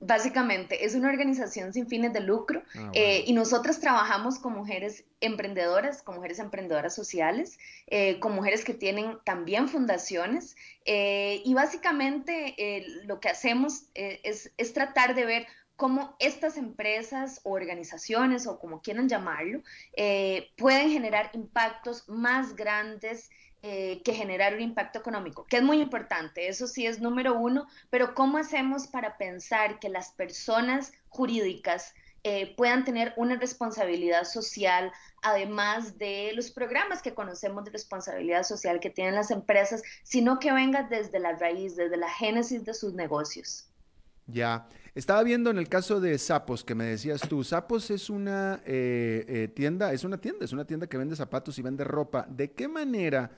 Básicamente, 0.01 0.85
es 0.85 0.95
una 0.95 1.09
organización 1.09 1.73
sin 1.73 1.87
fines 1.87 2.13
de 2.13 2.21
lucro 2.21 2.63
ah, 2.75 2.91
eh, 2.93 3.23
y 3.27 3.33
nosotras 3.33 3.81
trabajamos 3.81 4.39
con 4.39 4.53
mujeres 4.53 5.03
emprendedoras, 5.19 6.01
con 6.01 6.15
mujeres 6.15 6.39
emprendedoras 6.39 6.95
sociales, 6.95 7.59
eh, 7.87 8.17
con 8.19 8.33
mujeres 8.33 8.63
que 8.63 8.73
tienen 8.73 9.17
también 9.25 9.67
fundaciones 9.67 10.55
eh, 10.85 11.41
y 11.43 11.53
básicamente 11.53 12.55
lo 13.05 13.19
que 13.19 13.27
hacemos 13.27 13.87
es, 13.93 14.53
es 14.55 14.73
tratar 14.73 15.15
de 15.15 15.25
ver 15.25 15.47
cómo 15.75 16.15
estas 16.19 16.55
empresas 16.55 17.41
o 17.43 17.51
organizaciones 17.51 18.47
o 18.47 18.57
como 18.57 18.81
quieran 18.81 19.09
llamarlo 19.09 19.61
pueden 20.55 20.91
generar 20.91 21.29
impactos 21.33 22.07
más 22.07 22.55
grandes 22.55 23.29
eh, 23.61 24.01
que 24.05 24.13
generar 24.13 24.53
un 24.53 24.61
impacto 24.61 24.99
económico, 24.99 25.45
que 25.45 25.57
es 25.57 25.63
muy 25.63 25.81
importante, 25.81 26.47
eso 26.47 26.65
sí 26.65 26.85
es 26.85 27.01
número 27.01 27.37
uno, 27.37 27.67
pero 27.89 28.15
¿cómo 28.15 28.37
hacemos 28.37 28.87
para 28.87 29.17
pensar 29.17 29.79
que 29.79 29.89
las 29.89 30.13
personas 30.13 30.93
jurídicas 31.09 31.93
eh, 32.23 32.55
puedan 32.55 32.85
tener 32.85 33.13
una 33.17 33.35
responsabilidad 33.35 34.23
social, 34.23 34.93
además 35.21 35.97
de 35.97 36.31
los 36.35 36.51
programas 36.51 37.01
que 37.01 37.13
conocemos 37.13 37.65
de 37.65 37.71
responsabilidad 37.71 38.43
social 38.43 38.79
que 38.79 38.89
tienen 38.89 39.15
las 39.15 39.29
empresas, 39.29 39.83
sino 40.03 40.39
que 40.39 40.53
venga 40.53 40.83
desde 40.83 41.19
la 41.19 41.33
raíz, 41.33 41.75
desde 41.75 41.97
la 41.97 42.09
génesis 42.09 42.63
de 42.63 42.73
sus 42.73 42.93
negocios? 42.93 43.69
Ya, 44.25 44.69
estaba 44.95 45.21
viendo 45.23 45.49
en 45.49 45.57
el 45.57 45.67
caso 45.67 45.99
de 45.99 46.17
Sapos 46.17 46.63
que 46.63 46.75
me 46.75 46.85
decías 46.85 47.19
tú, 47.27 47.43
Sapos 47.43 47.91
es 47.91 48.09
una 48.09 48.61
eh, 48.65 49.51
tienda, 49.53 49.91
es 49.91 50.05
una 50.05 50.17
tienda, 50.17 50.45
es 50.45 50.53
una 50.53 50.63
tienda 50.63 50.87
que 50.87 50.97
vende 50.97 51.17
zapatos 51.17 51.59
y 51.59 51.61
vende 51.61 51.83
ropa. 51.83 52.25
¿De 52.29 52.53
qué 52.53 52.69
manera 52.69 53.29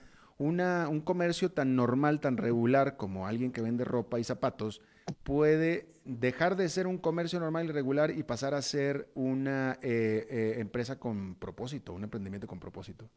un 0.43 1.01
comercio 1.01 1.51
tan 1.51 1.75
normal, 1.75 2.19
tan 2.19 2.37
regular 2.37 2.97
como 2.97 3.27
alguien 3.27 3.51
que 3.51 3.61
vende 3.61 3.85
ropa 3.85 4.19
y 4.19 4.23
zapatos, 4.23 4.81
puede 5.23 5.87
dejar 6.05 6.55
de 6.55 6.69
ser 6.69 6.87
un 6.87 6.97
comercio 6.97 7.39
normal 7.39 7.65
y 7.65 7.71
regular 7.71 8.11
y 8.11 8.23
pasar 8.23 8.53
a 8.53 8.61
ser 8.61 9.09
una 9.13 9.77
eh, 9.81 10.27
eh, 10.29 10.55
empresa 10.57 10.99
con 10.99 11.35
propósito, 11.35 11.93
un 11.93 12.03
emprendimiento 12.03 12.47
con 12.47 12.59
propósito? 12.59 13.09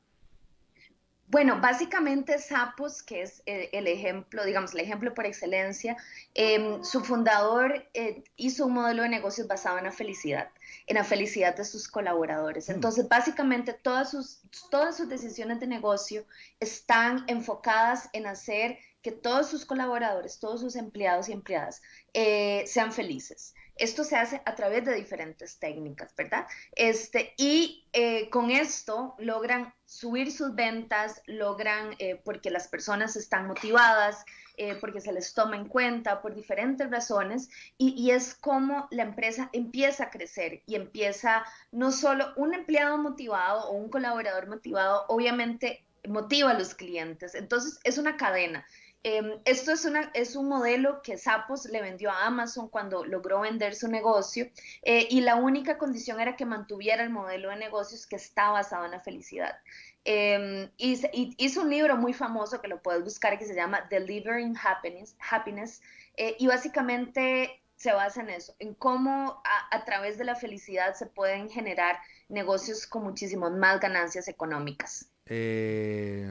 Bueno, 1.29 1.61
básicamente 1.61 2.39
Sapos, 2.39 3.03
que 3.03 3.23
es 3.23 3.43
eh, 3.47 3.71
el, 3.73 3.87
ejemplo, 3.87 4.45
digamos, 4.45 4.75
el 4.75 4.81
ejemplo 4.81 5.15
por 5.15 5.27
excelencia, 5.27 5.97
em, 6.35 6.83
su 6.85 7.03
fundador 7.03 7.89
hizo 8.37 8.67
un 8.67 8.75
modelo 8.75 9.03
de 9.03 9.09
negocios 9.09 9.49
basado 9.49 9.79
en 9.79 9.85
la 9.85 9.93
felicidad 9.93 10.49
en 10.87 10.97
la 10.97 11.05
felicidad 11.05 11.57
de 11.57 11.65
sus 11.65 11.89
colaboradores. 11.89 12.69
Mm. 12.69 12.73
Entonces, 12.73 13.09
básicamente, 13.09 13.73
todas 13.73 14.11
sus, 14.11 14.41
todas 14.71 14.97
sus 14.97 15.09
decisiones 15.09 15.61
de 15.61 15.67
negocio 15.67 16.25
están 16.61 17.25
enfocadas 17.27 18.09
en 18.13 18.27
hacer 18.27 18.79
que 19.03 19.13
todos 19.13 19.49
sus 19.49 19.67
colaboradores, 19.67 20.39
todos 20.39 20.61
sus 20.61 20.77
empleados 20.77 21.29
y 21.29 21.33
empleadas 21.33 21.83
eh, 22.15 22.65
sean 22.67 22.93
felices. 22.93 23.55
Esto 23.77 24.05
se 24.05 24.17
hace 24.17 24.41
a 24.45 24.55
través 24.55 24.85
de 24.85 24.95
diferentes 24.95 25.59
técnicas, 25.59 26.15
¿verdad? 26.17 26.47
Este, 26.73 27.35
y 27.37 27.87
eh, 27.93 28.31
con 28.31 28.51
esto 28.51 29.15
logran 29.19 29.75
subir 29.85 30.33
sus 30.33 30.55
ventas, 30.55 31.23
logran, 31.27 31.95
eh, 31.99 32.21
porque 32.25 32.51
las 32.51 32.69
personas 32.69 33.17
están 33.17 33.47
motivadas, 33.47 34.25
eh, 34.57 34.77
porque 34.81 35.01
se 35.01 35.13
les 35.13 35.35
toma 35.35 35.57
en 35.57 35.67
cuenta 35.67 36.23
por 36.23 36.33
diferentes 36.33 36.89
razones 36.89 37.51
y, 37.77 38.13
es 38.13 38.37
como 38.37 38.87
la 38.93 39.03
empresa 39.03 39.51
empieza 39.53 40.05
a 40.05 40.11
crecer 40.11 40.63
y 40.67 40.77
empieza 40.77 41.45
no 41.73 41.91
solo 41.91 42.33
un 42.37 42.55
empleado 42.55 42.97
motivado 42.97 43.69
o 43.69 43.73
un 43.73 43.89
colaborador 43.89 44.47
motivado, 44.47 45.07
obviamente 45.09 45.85
motiva 46.09 46.53
a 46.53 46.59
los 46.59 46.75
clientes. 46.75 47.35
Entonces 47.35 47.81
es 47.83 47.99
una 47.99 48.17
cadena. 48.17 48.65
Em, 49.07 49.39
esto 49.45 49.71
es, 49.71 49.85
una, 49.85 50.11
un 50.37 50.49
modelo 50.49 51.03
que 51.03 51.19
Sapos 51.19 51.67
le 51.67 51.83
vendió 51.83 52.11
a 52.11 52.25
Amazon 52.25 52.71
cuando 52.71 53.05
logró 53.05 53.41
vender 53.41 53.75
su 53.75 53.87
negocio 53.87 54.51
eh, 54.83 55.07
y 55.11 55.21
la 55.21 55.37
única 55.37 55.77
condición 55.77 56.21
era 56.21 56.37
que 56.37 56.47
mantuviera 56.47 57.03
el 57.03 57.11
modelo 57.11 57.51
de 57.51 57.57
negocios 57.57 58.07
que 58.07 58.17
está 58.17 58.51
basado 58.51 58.87
en 58.87 58.93
la 58.93 59.01
felicidad. 59.01 59.59
Eh, 60.07 60.71
hizo 60.79 61.61
un 61.61 61.69
libro 61.69 61.99
muy 61.99 62.15
famoso 62.15 62.63
que 62.63 62.69
lo 62.69 62.81
puedes 62.81 63.05
buscar 63.05 63.39
que 63.39 63.45
se 63.45 63.55
llama 63.55 63.87
Delivering 63.91 64.57
Happiness, 64.57 65.17
Happiness 65.31 65.83
eh, 66.17 66.37
y 66.39 66.47
básicamente 66.47 67.63
se 67.77 67.93
basa 67.93 68.23
en 68.23 68.31
eso, 68.31 68.55
en 68.59 68.73
cómo 68.73 69.43
a, 69.71 69.85
través 69.85 70.17
de 70.17 70.25
la 70.25 70.35
felicidad 70.35 70.95
se 70.95 71.05
pueden 71.05 71.51
generar 71.51 71.99
negocios 72.31 72.87
con 72.87 73.03
muchísimas 73.03 73.53
más 73.53 73.81
ganancias 73.81 74.29
económicas. 74.29 75.11
Eh, 75.27 76.29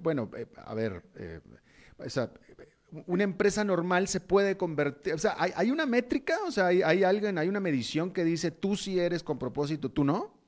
bueno, 0.00 0.30
a 0.64 0.74
ver, 0.74 1.02
una 3.06 3.24
empresa 3.24 3.64
normal 3.64 4.08
se 4.08 4.20
puede 4.20 4.56
convertir, 4.56 5.14
o 5.14 5.18
sea, 5.18 5.34
¿hay, 5.38 5.52
hay 5.56 5.70
una 5.70 5.86
métrica? 5.86 6.38
O 6.46 6.52
sea, 6.52 6.66
¿hay, 6.66 6.82
¿hay, 6.82 7.04
alguien, 7.04 7.36
hay 7.38 7.48
una 7.48 7.60
medición 7.60 8.12
que 8.12 8.24
dice 8.24 8.50
tú 8.50 8.76
sí 8.76 8.98
eres 8.98 9.22
con 9.22 9.38
propósito, 9.38 9.90
tú 9.90 10.04
no? 10.04 10.38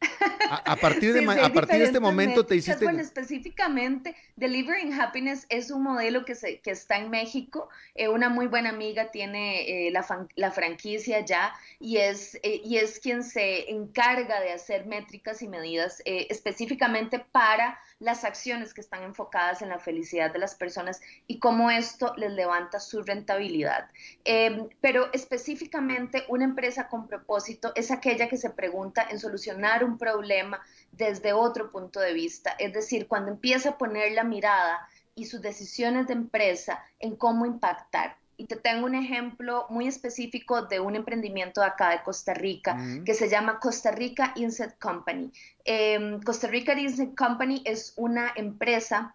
A, 0.50 0.74
partir 0.74 1.12
de, 1.12 1.20
a 1.24 1.52
partir 1.52 1.78
de 1.78 1.84
este 1.84 2.00
momento 2.00 2.44
te 2.44 2.56
hiciste... 2.56 2.84
Bueno, 2.84 3.00
específicamente, 3.00 4.16
Delivering 4.34 4.92
Happiness 5.00 5.46
es 5.48 5.70
un 5.70 5.84
modelo 5.84 6.24
que, 6.24 6.34
se, 6.34 6.58
que 6.58 6.72
está 6.72 6.98
en 6.98 7.08
México. 7.08 7.68
Eh, 7.94 8.08
una 8.08 8.28
muy 8.28 8.48
buena 8.48 8.70
amiga 8.70 9.12
tiene 9.12 9.86
eh, 9.86 9.90
la, 9.92 10.04
la, 10.34 10.50
franquicia 10.50 11.24
ya 11.24 11.54
y 11.78 11.98
es, 11.98 12.34
eh, 12.42 12.60
y 12.64 12.78
es 12.78 12.98
quien 12.98 13.22
se 13.22 13.70
encarga 13.70 14.40
de 14.40 14.52
hacer 14.52 14.86
métricas 14.86 15.40
y 15.40 15.46
medidas 15.46 16.02
específicamente 16.04 17.20
para 17.20 17.78
las 18.00 18.24
acciones 18.24 18.74
que 18.74 18.80
están 18.80 19.02
enfocadas 19.02 19.62
en 19.62 19.68
la 19.68 19.78
felicidad 19.78 20.32
de 20.32 20.38
las 20.38 20.54
personas 20.54 21.00
y 21.26 21.38
cómo 21.38 21.70
esto 21.70 22.14
les 22.16 22.32
levanta 22.32 22.80
su 22.80 23.02
rentabilidad. 23.02 23.88
Em, 24.24 24.68
pero 24.80 25.12
específicamente 25.12 26.24
una 26.28 26.44
empresa 26.44 26.88
con 26.88 27.06
propósito 27.06 27.72
es 27.74 27.90
aquella 27.90 28.28
que 28.28 28.38
se 28.38 28.50
pregunta 28.50 29.06
en 29.08 29.18
solucionar 29.18 29.84
un 29.84 29.98
problema 29.98 30.60
desde 30.90 31.34
otro 31.34 31.70
punto 31.70 32.00
de 32.00 32.14
vista, 32.14 32.56
es 32.58 32.72
decir, 32.72 33.06
cuando 33.06 33.30
empieza 33.30 33.70
a 33.70 33.78
poner 33.78 34.12
la 34.12 34.24
mirada 34.24 34.88
y 35.14 35.26
sus 35.26 35.42
decisiones 35.42 36.06
de 36.06 36.14
empresa 36.14 36.82
en 36.98 37.16
cómo 37.16 37.44
impactar. 37.44 38.16
Y 38.40 38.46
te 38.46 38.56
tengo 38.56 38.86
un 38.86 38.94
ejemplo 38.94 39.66
muy 39.68 39.86
específico 39.86 40.62
de 40.62 40.80
un 40.80 40.96
emprendimiento 40.96 41.60
de 41.60 41.66
acá 41.66 41.90
de 41.90 42.02
Costa 42.02 42.32
Rica 42.32 42.74
que 43.04 43.12
se 43.12 43.28
llama 43.28 43.60
Costa 43.60 43.90
Rica 43.90 44.32
Insect 44.34 44.80
Company. 44.80 45.30
Em, 45.62 46.22
Costa 46.22 46.46
Rica 46.46 46.72
Insect 46.72 47.14
Company 47.14 47.60
es 47.66 47.92
una 47.96 48.32
empresa 48.34 49.14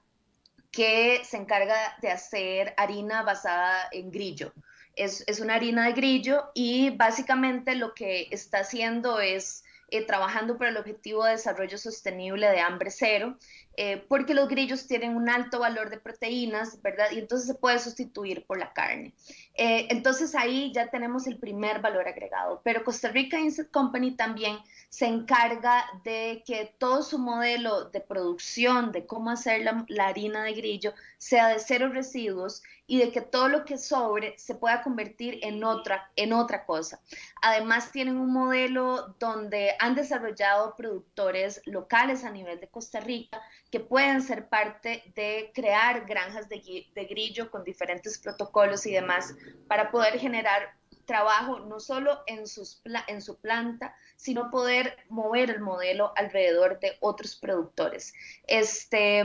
que 0.69 1.21
se 1.23 1.37
encarga 1.37 1.75
de 2.03 2.11
hacer 2.11 2.75
harina 2.77 3.23
basada 3.23 3.89
en 3.91 4.11
grillo. 4.11 4.53
Es, 4.95 5.23
es, 5.25 5.39
una 5.39 5.55
harina 5.55 5.87
de 5.87 5.93
grillo 5.93 6.51
y 6.53 6.91
básicamente 6.91 7.73
lo 7.73 7.95
que 7.95 8.27
está 8.29 8.59
haciendo 8.59 9.19
es 9.19 9.63
eh, 9.89 10.05
trabajando 10.05 10.57
por 10.57 10.67
el 10.67 10.77
objetivo 10.77 11.23
de 11.23 11.31
desarrollo 11.31 11.77
sostenible 11.77 12.47
de 12.49 12.59
hambre 12.59 12.91
cero, 12.91 13.37
eh, 13.77 14.05
porque 14.07 14.33
los 14.33 14.47
grillos 14.47 14.87
tienen 14.87 15.15
un 15.15 15.29
alto 15.29 15.59
valor 15.59 15.89
de 15.89 15.99
proteínas, 15.99 16.81
¿verdad? 16.81 17.07
Y 17.11 17.19
entonces 17.19 17.47
se 17.47 17.55
puede 17.55 17.79
sustituir 17.79 18.45
por 18.45 18.57
la 18.57 18.73
carne. 18.73 19.13
Eh, 19.53 19.87
entonces 19.89 20.35
ahí 20.35 20.71
ya 20.73 20.89
tenemos 20.89 21.27
el 21.27 21.37
primer 21.37 21.81
valor 21.81 22.07
agregado, 22.07 22.61
pero 22.63 22.83
Costa 22.83 23.09
Rica 23.09 23.39
Insect 23.39 23.71
Company 23.71 24.15
también 24.15 24.57
se 24.89 25.07
encarga 25.07 25.85
de 26.03 26.43
que 26.45 26.73
todo 26.77 27.03
su 27.03 27.19
modelo 27.19 27.89
de 27.89 27.99
producción, 28.01 28.91
de 28.91 29.05
cómo 29.05 29.29
hacer 29.29 29.63
la, 29.87 30.05
harina 30.05 30.43
de 30.43 30.53
grillo, 30.53 30.93
sea 31.17 31.49
de 31.49 31.59
cero 31.59 31.89
residuos 31.89 32.63
y 32.87 32.99
de 32.99 33.11
que 33.11 33.21
todo 33.21 33.49
lo 33.49 33.65
que 33.65 33.77
sobre 33.77 34.37
se 34.37 34.55
pueda 34.55 34.83
convertir 34.83 35.39
en 35.41 35.63
otra, 35.63 36.11
en 36.15 36.33
otra 36.33 36.65
cosa. 36.65 37.01
Además, 37.41 37.91
tienen 37.91 38.17
un 38.17 38.31
modelo 38.31 39.15
donde 39.19 39.75
han 39.79 39.95
desarrollado 39.95 40.75
productores 40.75 41.61
locales 41.65 42.23
a 42.23 42.31
nivel 42.31 42.59
de 42.59 42.67
Costa 42.67 42.99
Rica 42.99 43.41
que 43.71 43.79
pueden 43.79 44.21
ser 44.21 44.47
parte 44.47 45.03
de 45.15 45.51
crear 45.53 46.05
granjas 46.05 46.47
de, 46.47 46.87
de 46.93 47.05
grillo 47.05 47.51
con 47.51 47.63
diferentes 47.63 48.17
protocolos 48.19 48.85
y 48.85 48.91
demás 48.91 49.35
para 49.67 49.91
poder 49.91 50.19
generar 50.19 50.75
trabajo 51.05 51.59
no 51.59 51.79
solo 51.79 52.23
en, 52.27 52.47
sus, 52.47 52.81
en 53.07 53.21
su 53.21 53.39
planta, 53.39 53.95
sino 54.15 54.49
poder 54.49 54.97
mover 55.09 55.51
el 55.51 55.61
modelo 55.61 56.11
alrededor 56.15 56.79
de 56.79 56.97
otros 56.99 57.35
productores. 57.35 58.13
Este, 58.47 59.23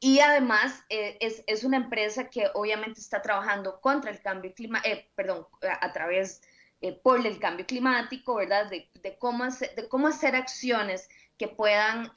y 0.00 0.20
además 0.20 0.84
eh, 0.88 1.16
es, 1.20 1.42
es, 1.46 1.64
una 1.64 1.78
empresa 1.78 2.28
que 2.28 2.48
obviamente 2.54 3.00
está 3.00 3.22
trabajando 3.22 3.80
contra 3.80 4.10
el 4.10 4.20
cambio 4.20 4.52
climático, 4.54 4.94
eh, 4.94 5.08
perdón, 5.14 5.46
a 5.80 5.92
través, 5.92 6.42
eh, 6.80 6.92
por 6.92 7.26
el 7.26 7.38
cambio 7.38 7.66
climático, 7.66 8.34
¿verdad? 8.34 8.68
De, 8.68 8.88
de, 9.02 9.16
cómo 9.18 9.44
de 9.44 9.88
cómo 9.88 10.08
hacer 10.08 10.36
acciones 10.36 11.08
que 11.42 11.48
puedan 11.48 12.12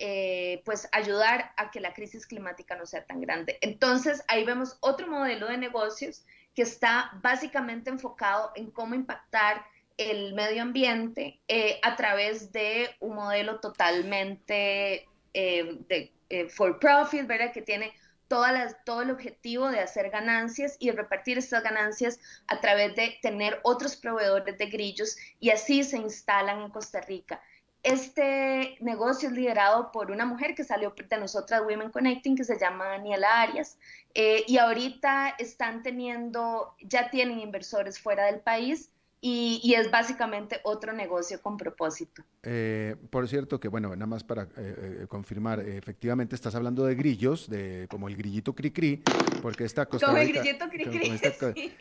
pues 0.64 0.88
ayudar 0.92 1.52
a 1.58 1.72
que 1.72 1.80
la 1.80 1.96
crisis 1.96 2.28
climática 2.28 2.76
no 2.76 2.86
sea 2.86 3.04
tan 3.06 3.22
grande. 3.22 3.58
Entonces 3.62 4.24
ahí 4.28 4.46
vemos 4.46 4.78
otro 4.82 5.08
modelo 5.08 5.48
de 5.48 5.58
negocios 5.58 6.26
que 6.54 6.62
está 6.62 7.12
básicamente 7.24 7.90
enfocado 7.90 8.52
en 8.56 8.70
cómo 8.70 8.94
impactar 8.94 9.66
el 9.98 10.34
medio 10.34 10.62
ambiente 10.62 11.40
eh, 11.48 11.80
a 11.84 11.96
través 11.96 12.52
de 12.52 12.90
un 13.00 13.16
modelo 13.16 13.60
totalmente 13.60 15.08
eh, 15.34 15.78
de 15.88 16.12
eh, 16.30 16.50
for 16.50 16.80
profit, 16.80 17.28
¿verdad? 17.28 17.52
Que 17.54 17.62
tiene 17.62 17.94
todas 18.28 18.76
todo 18.86 19.04
el 19.04 19.12
objetivo 19.12 19.70
de 19.70 19.80
hacer 19.80 20.10
ganancias 20.10 20.78
y 20.80 20.92
repartir 20.92 21.38
estas 21.38 21.64
ganancias 21.64 22.20
a 22.48 22.60
través 22.60 22.96
de 22.96 23.20
tener 23.22 23.60
otros 23.64 23.96
proveedores 23.96 24.58
de 24.58 24.66
grillos 24.66 25.16
y 25.40 25.52
así 25.52 25.84
se 25.84 25.98
instalan 25.98 26.62
en 26.62 26.72
Costa 26.72 27.02
Rica. 27.02 27.42
Este 27.86 28.78
negocio 28.82 29.30
es 29.30 29.36
liderado 29.36 29.92
por 29.92 30.10
una 30.10 30.26
mujer 30.26 30.56
que 30.56 30.64
salió 30.64 30.96
de 31.08 31.18
nosotras 31.20 31.62
Women 31.62 31.92
Connecting, 31.92 32.36
que 32.36 32.44
se 32.44 32.58
llama 32.58 32.86
Daniela 32.86 33.44
Arias, 33.44 33.78
eh, 34.16 34.44
y 34.48 34.58
ahorita 34.58 35.36
están 35.38 35.84
teniendo, 35.84 36.74
ya 36.82 37.12
tienen 37.12 37.40
inversores 37.40 38.00
fuera 38.00 38.26
del 38.26 38.40
país. 38.40 38.90
Y, 39.22 39.74
es 39.76 39.90
básicamente 39.90 40.60
otro 40.64 40.94
negocio 40.94 41.42
con 41.42 41.58
propósito. 41.58 42.24
Eh, 42.44 42.96
por 43.10 43.28
cierto, 43.28 43.60
que 43.60 43.68
bueno, 43.70 43.90
nada 43.90 44.06
más 44.06 44.24
para 44.24 44.48
eh, 44.56 45.06
confirmar, 45.08 45.62
efectivamente 45.62 46.36
estás 46.36 46.54
hablando 46.54 46.86
de 46.86 46.94
grillos, 46.94 47.50
de 47.50 47.88
como 47.90 48.08
el 48.08 48.16
grillito 48.16 48.54
cri-cri, 48.54 49.02
porque 49.42 49.64
esta 49.64 49.88
Costa 49.88 50.14
Rica, 50.14 50.44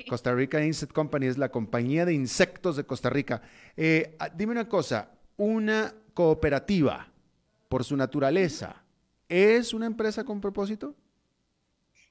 Costa 0.09 0.33
Rica 0.33 0.64
Insect 0.64 0.93
Company 0.93 1.27
es 1.27 1.37
la 1.37 1.51
compañía 1.51 2.07
de 2.07 2.14
insectos 2.14 2.77
de 2.77 2.85
Costa 2.85 3.11
Rica. 3.11 3.43
Ah, 4.19 4.31
dime 4.35 4.53
una 4.53 4.67
cosa, 4.67 5.13
una 5.37 5.94
cooperativa, 6.14 7.09
por 7.68 7.85
su 7.85 7.97
naturaleza, 7.97 8.85
¿es 9.29 9.75
una 9.75 9.87
empresa 9.87 10.25
con 10.25 10.40
propósito? 10.40 10.94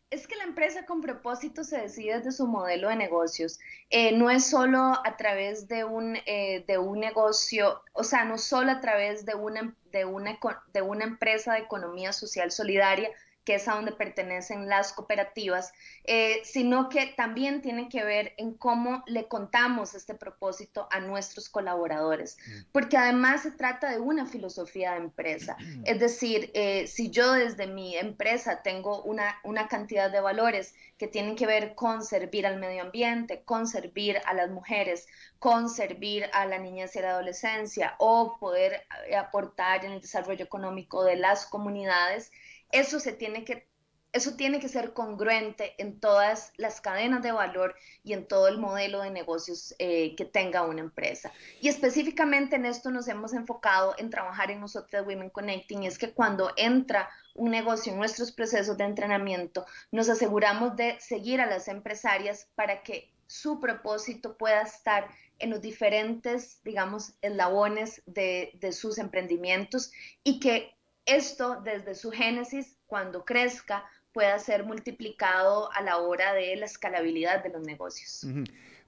Es 0.10 0.28
que 0.28 0.36
la 0.36 0.44
empresa 0.44 0.86
con 0.86 1.02
propósito 1.02 1.64
se 1.64 1.82
decide 1.82 2.18
desde 2.18 2.32
su 2.32 2.46
modelo 2.46 2.90
de 2.90 2.96
negocios. 2.96 3.60
Eh, 3.90 4.16
no 4.16 4.30
es 4.30 4.46
solo 4.46 4.80
a 4.80 5.18
través 5.18 5.68
de 5.68 5.86
un, 5.86 6.18
eh, 6.26 6.64
de 6.68 6.78
un 6.78 7.00
negocio, 7.00 7.82
o 7.94 8.04
sea, 8.04 8.26
no 8.26 8.38
solo 8.38 8.72
a 8.72 8.82
través 8.82 9.26
de 9.26 9.36
una, 9.36 9.76
de, 9.92 10.06
una, 10.06 10.38
de 10.74 10.82
una 10.82 11.06
empresa 11.06 11.54
de 11.54 11.60
economía 11.60 12.14
social 12.14 12.52
solidaria, 12.52 13.10
que 13.44 13.56
es 13.56 13.68
a 13.68 13.76
donde 13.76 13.92
pertenecen 13.92 14.68
las 14.70 14.94
cooperativas, 14.94 15.74
eh, 16.06 16.42
sino 16.44 16.90
que 16.90 17.08
también 17.18 17.62
tiene 17.62 17.90
que 17.90 18.04
ver 18.04 18.34
en 18.38 18.54
cómo 18.54 19.04
le 19.06 19.28
contamos 19.28 19.94
este 19.96 20.14
propósito 20.14 20.88
a 20.92 21.00
nuestros 21.00 21.50
colaboradores, 21.50 22.38
mm. 22.38 22.72
porque 22.72 22.98
además 22.98 23.44
se 23.44 23.52
trata 23.52 23.92
de 23.92 24.00
una 24.00 24.26
filosofía 24.26 24.92
de 24.92 24.98
empresa. 24.98 25.58
Es 25.86 26.00
decir, 26.00 26.52
eh, 26.54 26.88
si 26.88 27.10
yo 27.10 27.34
desde 27.34 27.68
mi 27.68 27.98
empresa 27.98 28.62
tengo 28.64 29.04
una, 29.04 29.40
una 29.44 29.68
cantidad 29.68 30.10
de 30.10 30.22
valores 30.22 30.74
que 30.98 31.08
tienen 31.08 31.36
que 31.36 31.46
ver 31.46 31.76
con 31.76 32.04
servir 32.04 32.48
al 32.48 32.60
medio 32.60 32.84
ambiente, 32.84 33.44
con 33.44 33.68
servir 33.68 34.22
a 34.26 34.34
las 34.34 34.50
mujeres, 34.50 35.08
con 35.40 35.70
servir 35.70 36.30
a 36.32 36.46
la 36.46 36.58
niñez 36.58 36.96
y 36.96 37.02
la 37.02 37.12
adolescencia 37.12 37.96
o 37.98 38.38
poder 38.40 38.86
eh, 39.08 39.16
aportar 39.18 39.84
en 39.84 39.92
el 39.92 40.02
desarrollo 40.02 40.46
económico 40.46 41.04
de 41.04 41.18
las 41.18 41.46
comunidades, 41.46 42.32
eso 42.74 43.00
se 43.00 43.14
tiene 43.14 43.46
que 43.46 43.68
eso 44.14 44.36
tiene 44.36 44.60
que 44.60 44.70
ser 44.70 44.94
congruente 44.94 45.74
en 45.80 46.00
todas 46.00 46.54
las 46.58 46.80
cadenas 46.82 47.24
de 47.24 47.32
valor 47.32 47.76
y 48.04 48.14
en 48.14 48.28
todo 48.28 48.48
el 48.48 48.60
modelo 48.60 49.02
de 49.02 49.10
negocios 49.10 49.74
eh, 49.80 50.16
que 50.16 50.24
tenga 50.24 50.62
una 50.62 50.82
empresa. 50.82 51.32
Y 51.62 51.68
específicamente 51.68 52.56
en 52.56 52.68
esto 52.68 52.92
nos 52.92 53.08
hemos 53.08 53.34
enfocado 53.34 53.96
en 53.98 54.12
trabajar 54.12 54.52
en 54.52 54.62
nosotros 54.62 55.08
Women 55.08 55.32
Connecting, 55.32 55.84
es 55.84 55.98
que 55.98 56.14
cuando 56.14 56.52
entra 56.58 57.10
un 57.34 57.50
negocio 57.50 57.92
en 57.92 57.98
nuestros 57.98 58.32
procesos 58.32 58.78
de 58.78 58.84
entrenamiento, 58.84 59.66
nos 59.92 60.08
aseguramos 60.10 60.76
de 60.76 61.00
seguir 61.00 61.42
a 61.42 61.48
las 61.48 61.68
empresarias 61.68 62.48
para 62.54 62.84
que 62.84 63.12
su 63.26 63.60
propósito 63.60 64.38
pueda 64.38 64.62
estar 64.62 65.10
en 65.40 65.50
los 65.50 65.60
diferentes, 65.60 66.62
digamos, 66.64 67.16
eslabones 67.24 68.04
de, 68.06 68.52
de 68.60 68.72
sus 68.74 69.00
emprendimientos 69.00 69.92
y 70.24 70.40
que 70.40 70.73
esto 71.06 71.62
desde 71.64 71.96
su 71.96 72.12
génesis, 72.12 72.78
cuando 72.86 73.26
crezca, 73.26 73.86
pueda 74.14 74.38
ser 74.40 74.64
multiplicado 74.64 75.72
a 75.74 75.82
la 75.82 75.98
hora 75.98 76.34
de 76.34 76.56
la 76.56 76.66
escalabilidad 76.66 77.44
de 77.44 77.50
los 77.50 77.64
negocios. 77.64 78.26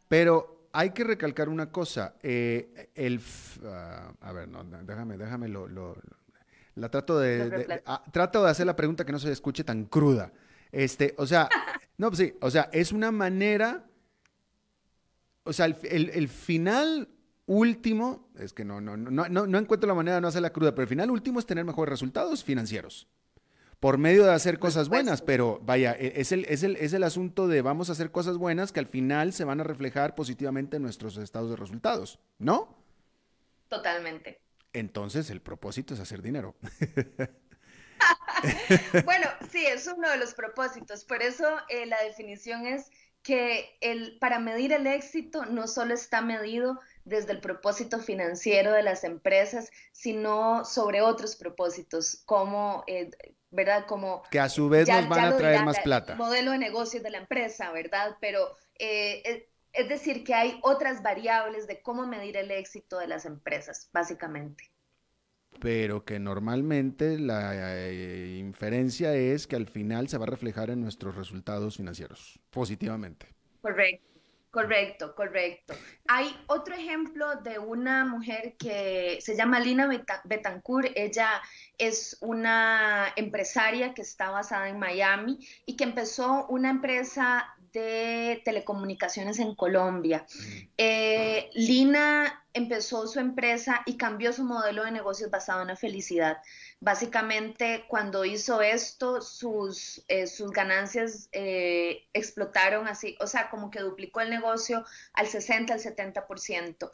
Pero 0.08 0.70
hay 0.72 0.92
que 0.92 1.04
recalcar 1.04 1.50
una 1.50 1.72
cosa, 1.72 2.16
eh, 2.22 2.90
el, 2.96 3.20
ah, 3.66 4.14
a 4.22 4.32
ver, 4.32 4.48
no, 4.48 4.64
déjame, 4.64 5.18
déjame 5.18 5.48
lo, 5.48 5.96
la 6.76 6.90
trato 6.90 7.20
de, 7.20 7.82
ah, 7.86 8.04
trato 8.12 8.44
de 8.44 8.52
hacer 8.52 8.66
la 8.66 8.76
pregunta 8.76 9.06
que 9.06 9.12
no 9.12 9.20
se 9.20 9.32
escuche 9.32 9.64
tan 9.64 9.86
cruda. 9.86 10.32
Este, 10.72 11.16
o 11.18 11.26
sea, 11.26 11.50
no, 11.98 12.10
pues 12.10 12.20
sí, 12.20 12.34
o 12.42 12.52
sea, 12.52 12.70
es 12.72 12.92
una 12.92 13.12
manera, 13.12 13.86
o 15.44 15.54
sea, 15.54 15.66
el, 15.66 16.10
el 16.10 16.28
final 16.28 17.10
último, 17.46 18.30
es 18.40 18.54
que 18.54 18.66
no, 18.66 18.82
no, 18.82 18.98
no, 18.98 19.30
no, 19.30 19.48
no 19.48 19.58
encuentro 19.58 19.88
la 19.88 19.94
manera 19.94 20.16
de 20.16 20.22
no 20.22 20.28
hacer 20.28 20.42
la 20.42 20.52
cruda, 20.52 20.72
pero 20.74 20.84
el 20.84 20.90
final 20.90 21.12
último 21.12 21.40
es 21.40 21.46
tener 21.46 21.66
mejores 21.66 21.92
resultados 21.92 22.44
financieros 22.44 23.08
por 23.80 23.98
medio 23.98 24.26
de 24.26 24.34
hacer 24.34 24.58
cosas 24.58 24.90
buenas, 24.90 25.22
pero 25.22 25.60
vaya, 25.64 25.94
e, 25.94 26.20
es 26.20 26.32
el, 26.32 26.46
es, 26.46 26.64
el, 26.64 26.76
es 26.78 26.94
el 26.94 27.04
asunto 27.04 27.48
de 27.48 27.62
vamos 27.62 27.90
a 27.90 27.92
hacer 27.92 28.12
cosas 28.12 28.38
buenas 28.38 28.72
que 28.72 28.80
al 28.80 28.88
final 28.88 29.34
se 29.34 29.44
van 29.44 29.60
a 29.60 29.64
reflejar 29.64 30.16
positivamente 30.16 30.78
en 30.78 30.84
nuestros 30.84 31.18
estados 31.18 31.52
de 31.52 31.56
resultados, 31.56 32.20
¿no? 32.40 32.76
Totalmente. 33.68 34.40
Entonces 34.74 35.30
el 35.30 35.42
propósito 35.42 35.94
es 35.94 36.00
hacer 36.00 36.22
dinero. 36.22 36.56
bueno, 39.06 39.28
sí, 39.52 39.66
es 39.66 39.88
uno 39.88 40.10
de 40.10 40.18
los 40.18 40.34
propósitos. 40.34 41.06
Por 41.06 41.22
eso 41.22 41.46
eh, 41.70 41.86
la 41.86 42.02
definición 42.04 42.66
es 42.66 42.90
que 43.24 43.78
el, 43.82 44.18
para 44.20 44.40
medir 44.40 44.74
el 44.74 44.86
éxito 44.88 45.46
no 45.46 45.68
solo 45.68 45.94
está 45.94 46.22
medido 46.22 46.80
desde 47.06 47.32
el 47.32 47.40
propósito 47.40 48.00
financiero 48.00 48.74
de 48.74 48.84
las 48.84 49.04
empresas, 49.04 49.72
sino 49.92 50.66
sobre 50.66 51.02
otros 51.02 51.36
propósitos, 51.36 52.22
como 52.26 52.84
eh, 52.88 53.10
¿verdad? 53.52 53.86
Como... 53.88 54.24
Que 54.30 54.40
a 54.40 54.50
su 54.50 54.68
vez 54.68 54.88
nos 54.88 55.08
van 55.08 55.26
a 55.26 55.38
traer 55.38 55.64
más 55.64 55.80
plata. 55.80 56.16
Modelo 56.16 56.52
de 56.52 56.58
negocios 56.58 57.02
de 57.04 57.12
la 57.12 57.20
empresa, 57.20 57.72
¿verdad? 57.72 58.18
Pero 58.20 58.58
eh, 58.78 59.48
es 59.72 59.90
decir, 59.90 60.24
que 60.24 60.34
hay 60.34 60.60
otras 60.62 61.02
variables 61.04 61.68
de 61.68 61.82
cómo 61.82 62.06
medir 62.08 62.38
el 62.38 62.52
éxito 62.52 62.98
de 63.00 63.08
las 63.08 63.26
empresas, 63.26 63.90
básicamente. 63.94 64.72
Pero 65.60 66.04
que 66.04 66.20
normalmente 66.20 67.18
la 67.18 67.78
eh, 67.78 68.38
inferencia 68.38 69.14
es 69.14 69.48
que 69.48 69.56
al 69.56 69.68
final 69.68 70.10
se 70.10 70.18
va 70.18 70.26
a 70.26 70.30
reflejar 70.30 70.70
en 70.70 70.82
nuestros 70.82 71.16
resultados 71.16 71.78
financieros, 71.78 72.40
positivamente. 72.50 73.28
Correcto. 73.62 74.15
Correcto, 74.56 75.14
correcto. 75.16 75.74
Hay 76.08 76.34
otro 76.48 76.76
ejemplo 76.76 77.42
de 77.42 77.60
una 77.60 78.06
mujer 78.06 78.56
que 78.58 79.18
se 79.20 79.36
llama 79.36 79.60
Lina 79.60 79.90
Betancourt. 80.24 80.94
Ella 80.96 81.42
es 81.78 82.18
una 82.22 83.08
empresaria 83.18 83.94
que 83.94 84.02
está 84.02 84.30
basada 84.30 84.70
en 84.70 84.80
Miami 84.80 85.46
y 85.66 85.76
que 85.76 85.84
empezó 85.84 86.48
una 86.48 86.70
empresa 86.70 87.54
de 87.74 88.42
telecomunicaciones 88.46 89.40
en 89.40 89.56
Colombia. 89.56 90.26
Mm. 90.34 90.68
Eh, 90.78 91.50
Lina 91.56 92.46
empezó 92.54 93.08
su 93.08 93.20
empresa 93.20 93.82
y 93.86 93.98
cambió 93.98 94.32
su 94.32 94.46
modelo 94.46 94.86
de 94.86 94.92
negocios 94.92 95.30
basado 95.30 95.64
en 95.64 95.68
la 95.68 95.76
felicidad. 95.76 96.38
Básicamente, 96.80 97.86
cuando 97.88 98.26
hizo 98.26 98.62
esto, 98.62 99.22
sus, 99.22 100.04
eh, 100.08 100.28
sus 100.28 100.52
ganancias 100.52 101.30
eh, 101.32 102.08
explotaron 102.14 102.88
así, 102.88 103.18
o 103.20 103.28
sea, 103.28 103.50
como 103.50 103.72
que 103.72 103.80
duplicó 103.80 104.22
el 104.22 104.30
negocio 104.30 104.86
al 105.14 105.28
60, 105.28 105.74
al 105.74 105.80
70%. 105.80 106.92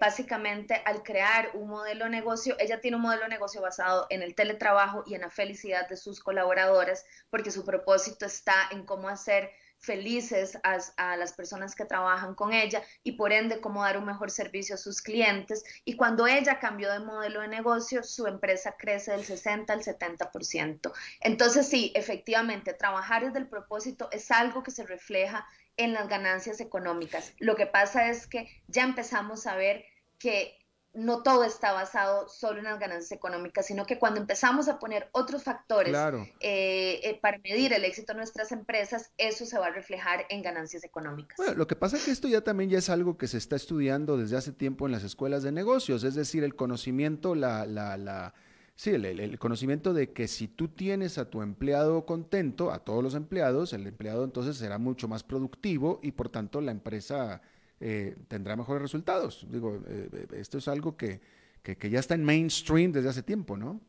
básicamente, 0.00 0.82
al 0.84 1.02
crear 1.02 1.50
un 1.54 1.68
modelo 1.68 2.06
de 2.06 2.10
negocio, 2.10 2.56
ella 2.58 2.80
tiene 2.80 2.96
un 2.96 3.02
modelo 3.02 3.22
de 3.22 3.28
negocio 3.28 3.60
basado 3.60 4.06
en 4.10 4.22
el 4.22 4.34
teletrabajo 4.34 5.04
y 5.06 5.14
en 5.14 5.20
la 5.20 5.30
felicidad 5.30 5.88
de 5.88 5.96
sus 5.96 6.20
colaboradores, 6.20 7.04
porque 7.30 7.50
su 7.50 7.64
propósito 7.64 8.26
está 8.26 8.54
en 8.72 8.84
cómo 8.84 9.08
hacer 9.08 9.50
felices 9.80 10.58
a, 10.62 11.16
las 11.16 11.32
personas 11.32 11.74
que 11.74 11.86
trabajan 11.86 12.34
con 12.34 12.52
ella 12.52 12.82
y 13.02 13.12
por 13.12 13.32
ende 13.32 13.60
cómo 13.60 13.82
dar 13.82 13.96
un 13.96 14.04
mejor 14.04 14.30
servicio 14.30 14.74
a 14.74 14.78
sus 14.78 15.00
clientes. 15.00 15.64
Y 15.84 15.96
cuando 15.96 16.26
ella 16.26 16.58
cambió 16.58 16.92
de 16.92 17.00
modelo 17.00 17.40
de 17.40 17.48
negocio, 17.48 18.02
su 18.02 18.26
empresa 18.26 18.76
crece 18.78 19.12
del 19.12 19.24
60 19.24 19.72
al 19.72 19.82
70%. 19.82 20.92
Entonces 21.20 21.66
sí, 21.66 21.92
efectivamente, 21.94 22.74
trabajar 22.74 23.24
desde 23.24 23.38
el 23.38 23.48
propósito 23.48 24.08
es 24.12 24.30
algo 24.30 24.62
que 24.62 24.70
se 24.70 24.84
refleja 24.84 25.46
en 25.78 25.94
las 25.94 26.08
ganancias 26.08 26.60
económicas. 26.60 27.32
Lo 27.38 27.56
que 27.56 27.66
pasa 27.66 28.10
es 28.10 28.26
que 28.26 28.48
ya 28.68 28.84
empezamos 28.84 29.46
a 29.46 29.56
ver 29.56 29.84
que 30.18 30.59
no 30.92 31.22
todo 31.22 31.44
está 31.44 31.72
basado 31.72 32.28
solo 32.28 32.58
en 32.58 32.64
las 32.64 32.80
ganancias 32.80 33.12
económicas, 33.12 33.66
sino 33.66 33.86
que 33.86 33.98
cuando 33.98 34.20
empezamos 34.20 34.68
a 34.68 34.78
poner 34.78 35.08
otros 35.12 35.44
factores 35.44 35.96
eh, 36.40 37.00
eh, 37.04 37.18
para 37.22 37.38
medir 37.38 37.72
el 37.72 37.84
éxito 37.84 38.12
de 38.12 38.18
nuestras 38.18 38.50
empresas, 38.50 39.12
eso 39.16 39.46
se 39.46 39.58
va 39.58 39.66
a 39.66 39.70
reflejar 39.70 40.26
en 40.30 40.42
ganancias 40.42 40.82
económicas. 40.82 41.36
Bueno, 41.36 41.54
lo 41.54 41.66
que 41.68 41.76
pasa 41.76 41.96
es 41.96 42.04
que 42.04 42.10
esto 42.10 42.26
ya 42.26 42.40
también 42.40 42.70
ya 42.70 42.78
es 42.78 42.90
algo 42.90 43.16
que 43.16 43.28
se 43.28 43.38
está 43.38 43.54
estudiando 43.54 44.16
desde 44.16 44.36
hace 44.36 44.52
tiempo 44.52 44.86
en 44.86 44.92
las 44.92 45.04
escuelas 45.04 45.44
de 45.44 45.52
negocios, 45.52 46.02
es 46.02 46.16
decir, 46.16 46.42
el 46.42 46.56
conocimiento, 46.56 47.36
la, 47.36 47.66
la, 47.66 47.96
la 47.96 48.34
sí, 48.74 48.90
el 48.90 49.38
conocimiento 49.38 49.94
de 49.94 50.12
que 50.12 50.26
si 50.26 50.48
tú 50.48 50.68
tienes 50.68 51.18
a 51.18 51.30
tu 51.30 51.42
empleado 51.42 52.04
contento, 52.04 52.72
a 52.72 52.80
todos 52.80 53.04
los 53.04 53.14
empleados, 53.14 53.72
el 53.72 53.86
empleado 53.86 54.24
entonces 54.24 54.56
será 54.56 54.78
mucho 54.78 55.06
más 55.06 55.22
productivo 55.22 56.00
y 56.02 56.12
por 56.12 56.30
tanto 56.30 56.60
la 56.60 56.72
empresa 56.72 57.42
eh, 57.80 58.14
tendrá 58.28 58.56
mejores 58.56 58.82
resultados. 58.82 59.46
Digo, 59.50 59.82
eh, 59.88 60.08
eh, 60.12 60.26
esto 60.32 60.58
es 60.58 60.68
algo 60.68 60.96
que, 60.96 61.20
ya 61.64 61.98
está 61.98 62.14
en 62.14 62.24
mainstream 62.24 62.92
desde 62.92 63.08
hace 63.08 63.22
tiempo, 63.22 63.56
¿no? 63.56 63.80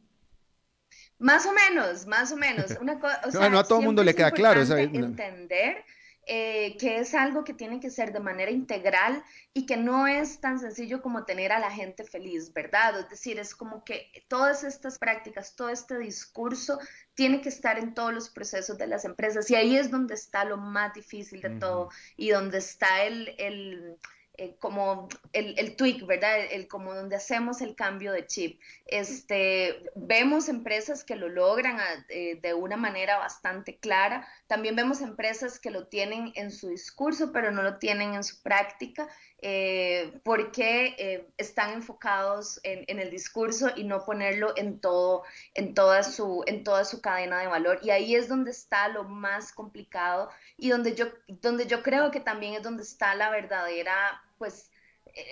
Más 1.20 1.46
o 1.46 1.54
menos, 1.54 2.08
más 2.08 2.32
o 2.32 2.38
menos. 2.38 2.78
Una 2.80 2.96
no, 3.50 3.60
a 3.60 3.64
todo 3.64 3.80
el 3.80 3.86
mundo 3.86 4.04
le 4.04 4.16
queda 4.16 4.32
claro. 4.32 4.62
Entender 4.62 5.84
eh, 6.28 6.78
que 6.78 7.00
es 7.00 7.16
algo 7.16 7.44
que 7.44 7.54
tiene 7.54 7.80
que 7.80 7.90
ser 7.90 8.14
de 8.14 8.20
manera 8.20 8.52
integral 8.52 9.24
y 9.54 9.66
que 9.66 9.76
no 9.76 10.06
es 10.06 10.40
tan 10.40 10.60
sencillo 10.60 11.02
como 11.02 11.26
tener 11.26 11.52
a 11.52 11.60
la 11.60 11.72
gente 11.72 12.04
feliz, 12.04 12.54
¿verdad? 12.54 13.00
Es 13.00 13.10
decir, 13.10 13.40
es 13.40 13.56
como 13.56 13.84
que 13.84 14.12
todas 14.28 14.64
estas 14.64 15.00
prácticas, 15.00 15.56
todo 15.56 15.70
este 15.70 15.98
discurso 15.98 16.80
tiene 17.16 17.42
que 17.42 17.50
estar 17.50 17.80
en 17.80 17.94
todos 17.94 18.14
los 18.14 18.30
procesos 18.30 18.78
de 18.78 18.88
las 18.88 19.04
empresas 19.04 19.50
y 19.50 19.56
ahí 19.56 19.76
es 19.76 19.90
donde 19.90 20.14
está 20.14 20.46
lo 20.46 20.58
más 20.58 20.94
difícil 20.94 21.42
de 21.42 21.60
todo 21.60 21.90
y 22.16 22.30
donde 22.30 22.60
está 22.60 23.04
el, 23.04 23.34
el 23.40 23.98
eh, 24.42 24.56
como 24.58 25.08
el, 25.34 25.54
el, 25.60 25.76
tweak, 25.76 26.04
¿verdad? 26.08 26.36
El, 26.50 26.68
como 26.68 26.96
donde 26.96 27.16
hacemos 27.16 27.62
el 27.62 27.76
cambio 27.76 28.12
de 28.12 28.26
chip. 28.26 28.60
Este, 28.88 29.84
vemos 29.94 30.50
empresas 30.50 31.04
que 31.04 31.16
lo 31.16 31.30
logran 31.30 31.80
ah, 31.80 32.06
eh, 32.10 32.40
de 32.42 32.56
una 32.56 32.76
manera 32.76 33.20
bastante 33.20 33.78
clara. 33.78 34.28
También 34.48 34.76
vemos 34.76 35.02
empresas 35.02 35.60
que 35.60 35.70
lo 35.70 35.86
tienen 35.86 36.32
en 36.34 36.50
su 36.50 36.70
discurso, 36.70 37.32
pero 37.32 37.52
no 37.52 37.62
lo 37.62 37.78
tienen 37.78 38.16
en 38.16 38.24
su 38.24 38.42
práctica, 38.42 39.08
eh, 39.44 40.20
porque 40.24 41.28
están 41.38 41.74
enfocados 41.74 42.60
en, 42.64 42.84
en, 42.88 43.00
el 43.00 43.12
discurso 43.12 43.70
y 43.76 43.84
no 43.84 44.06
ponerlo 44.06 44.54
en 44.58 44.80
todo, 44.80 45.24
en 45.54 45.76
toda 45.76 46.02
su, 46.02 46.44
en 46.48 46.64
toda 46.64 46.84
su 46.84 47.00
cadena 47.00 47.42
de 47.42 47.48
valor. 47.48 47.80
Y 47.84 47.92
ahí 47.92 48.16
es 48.16 48.28
donde 48.28 48.50
está 48.50 48.88
lo 48.88 49.04
más 49.04 49.52
complicado 49.52 50.32
y 50.58 50.70
donde 50.70 50.96
yo, 50.96 51.10
donde 51.28 51.68
yo 51.68 51.84
creo 51.84 52.10
que 52.10 52.20
también 52.20 52.56
es 52.56 52.64
donde 52.64 52.82
está 52.82 53.14
la 53.14 53.30
verdadera 53.30 54.22
pues 54.42 54.72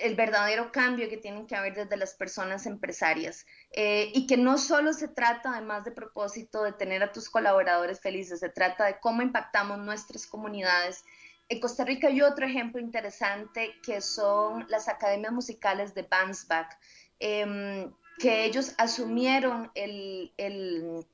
el 0.04 0.14
verdadero 0.14 0.70
cambio 0.70 1.08
que 1.08 1.16
tienen 1.16 1.48
que 1.48 1.56
haber 1.56 1.74
desde 1.74 1.96
las 1.96 2.14
personas 2.14 2.64
empresarias 2.64 3.44
eh, 3.72 4.12
y 4.14 4.28
que 4.28 4.36
no 4.36 4.56
solo 4.56 4.92
se 4.92 5.08
trata 5.08 5.50
además 5.50 5.84
de 5.84 5.90
propósito 5.90 6.62
de 6.62 6.72
tener 6.74 7.02
a 7.02 7.10
tus 7.10 7.28
colaboradores 7.28 8.00
felices, 8.00 8.38
se 8.38 8.50
trata 8.50 8.84
de 8.84 9.00
cómo 9.00 9.20
impactamos 9.22 9.78
nuestras 9.78 10.28
comunidades. 10.28 11.02
En 11.48 11.58
Costa 11.58 11.84
Rica 11.84 12.06
hay 12.06 12.22
otro 12.22 12.46
ejemplo 12.46 12.80
interesante 12.80 13.74
que 13.82 14.00
son 14.00 14.64
las 14.68 14.88
academias 14.88 15.32
musicales 15.32 15.92
de 15.92 16.02
Bandsback, 16.02 16.78
em, 17.18 17.92
que 18.20 18.44
ellos 18.44 18.74
asumieron 18.78 19.72
el, 19.74 20.32
el, 20.36 21.04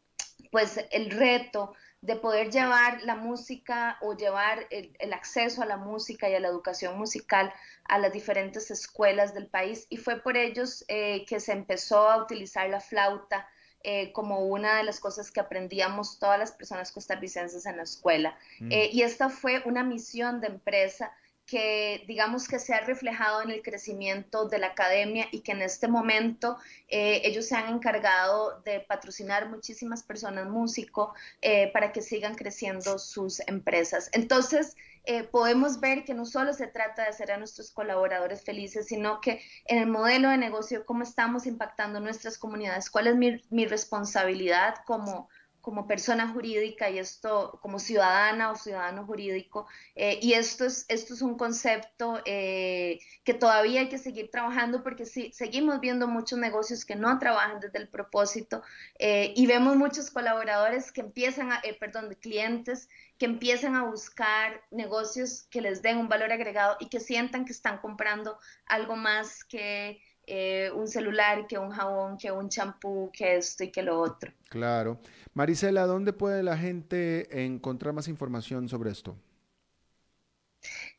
pues, 0.53 0.85
el 0.91 1.11
reto 1.13 1.73
de 2.07 2.15
poder 2.15 2.51
llevar 2.51 3.03
la 3.03 3.17
música 3.17 3.99
o 4.01 4.17
llevar 4.17 4.69
el, 4.71 5.13
acceso 5.13 5.63
a 5.63 5.67
la 5.67 5.77
música 5.77 6.31
y 6.31 6.35
a 6.35 6.41
la 6.41 6.47
educación 6.49 6.97
musical 6.97 7.53
a 7.85 7.99
las 7.99 8.13
diferentes 8.13 8.71
escuelas 8.71 9.35
del 9.35 9.49
país 9.49 9.87
y 9.91 9.97
fue 9.97 10.21
por 10.23 10.37
ellos 10.37 10.85
eh, 10.87 11.25
que 11.27 11.41
se 11.41 11.53
empezó 11.53 12.09
a 12.09 12.23
utilizar 12.23 12.71
la 12.71 12.81
flauta 12.81 13.49
eh, 13.83 14.13
como 14.13 14.47
una 14.47 14.77
de 14.77 14.85
las 14.85 15.01
cosas 15.01 15.33
que 15.33 15.41
aprendíamos 15.41 16.21
todas 16.21 16.39
las 16.39 16.53
personas 16.53 16.93
costarricenses 16.93 17.67
en 17.67 17.77
la 17.77 17.83
escuela. 17.83 18.39
Mm. 18.61 18.73
Eh, 18.73 18.91
y 18.93 19.03
esta 19.03 19.29
fue 19.29 19.63
una 19.65 19.83
misión 19.83 20.41
de 20.41 20.47
empresa 20.49 21.13
que 21.47 22.05
digamos 22.09 22.49
que 22.49 22.59
se 22.59 22.75
ha 22.75 22.81
reflejado 22.81 23.41
en 23.41 23.51
el 23.51 23.63
crecimiento 23.63 24.49
de 24.49 24.59
la 24.59 24.69
academia 24.69 25.29
y 25.31 25.41
que 25.41 25.53
en 25.53 25.63
este 25.63 25.87
momento 25.87 26.59
eh, 26.89 27.23
ellos 27.25 27.47
se 27.47 27.55
han 27.55 27.73
encargado 27.73 28.61
de 28.63 28.81
patrocinar 28.81 29.49
muchísimas 29.49 30.03
personas 30.03 30.49
músicos 30.49 31.11
eh, 31.41 31.71
para 31.73 31.93
que 31.93 32.03
sigan 32.03 32.35
creciendo 32.35 32.99
sus 32.99 33.41
empresas. 33.47 34.11
Entonces, 34.13 34.75
eh, 35.05 35.23
podemos 35.23 35.79
ver 35.79 36.05
que 36.05 36.15
no 36.15 36.25
solo 36.25 36.53
se 36.53 36.67
trata 36.67 37.03
de 37.03 37.11
hacer 37.11 37.31
a 37.31 37.37
nuestros 37.37 37.71
colaboradores 37.71 38.43
felices, 38.43 38.87
sino 38.87 39.21
que 39.21 39.41
en 39.67 39.79
el 39.79 39.87
modelo 39.87 40.29
de 40.31 40.39
negocio, 40.39 40.85
cómo 40.85 41.05
estamos 41.05 41.47
impactando 41.47 42.01
nuestras 42.01 42.39
comunidades, 42.39 42.91
cuál 42.91 43.07
es 43.07 43.15
mi, 43.15 43.41
mi 43.51 43.67
responsabilidad 43.67 44.75
como 44.85 45.29
como 45.67 45.89
persona 45.89 46.29
jurídica 46.29 46.91
y 46.91 47.01
esto 47.01 47.59
como 47.61 47.81
ciudadana 47.81 48.53
o 48.53 48.55
ciudadano 48.55 49.05
jurídico. 49.05 49.67
Eh, 49.97 50.21
y 50.23 50.35
esto 50.35 50.65
es, 50.65 50.87
esto 50.89 51.13
es 51.13 51.23
un 51.23 51.37
concepto 51.37 52.23
eh, 52.25 53.01
que 53.25 53.35
todavía 53.35 53.81
hay 53.81 53.89
que 53.89 53.99
seguir 53.99 54.31
trabajando 54.31 54.85
porque 54.85 55.07
sí, 55.07 55.33
seguimos 55.35 55.81
viendo 55.81 56.07
muchos 56.07 56.39
negocios 56.39 56.85
que 56.85 56.95
no 56.95 57.19
trabajan 57.19 57.59
desde 57.59 57.79
el 57.79 57.89
propósito 57.89 58.63
eh, 59.01 59.33
y 59.35 59.49
vemos 59.49 59.75
muchos 59.75 60.13
colaboradores 60.13 60.93
que 60.93 61.01
empiezan 61.01 61.51
a, 61.51 61.61
perdón, 61.81 62.11
de 62.11 62.17
clientes 62.17 62.89
que 63.19 63.27
empiezan 63.27 63.75
a 63.75 63.83
buscar 63.83 64.63
negocios 64.71 65.49
que 65.51 65.61
les 65.63 65.83
den 65.83 65.99
un 65.99 66.09
valor 66.09 66.31
agregado 66.31 66.77
y 66.79 66.89
que 66.91 67.01
sientan 67.01 67.45
que 67.45 67.51
están 67.51 67.79
comprando 67.79 68.39
algo 68.67 68.95
más 68.95 69.43
que 69.43 70.01
eh, 70.27 70.71
un 70.75 70.89
celular, 70.89 71.47
que 71.47 71.59
un 71.59 71.71
jabón, 71.71 72.19
que 72.19 72.33
un 72.33 72.49
champú, 72.49 73.11
que 73.13 73.37
esto 73.37 73.65
y 73.65 73.71
que 73.71 73.83
lo 73.83 74.01
otro. 74.01 74.33
Claro. 74.49 74.99
Marisela, 75.35 75.87
¿dónde 75.87 76.13
puede 76.13 76.43
la 76.43 76.57
gente 76.57 77.45
encontrar 77.45 77.95
más 77.95 78.09
información 78.09 78.69
sobre 78.69 78.91
esto? 78.91 79.17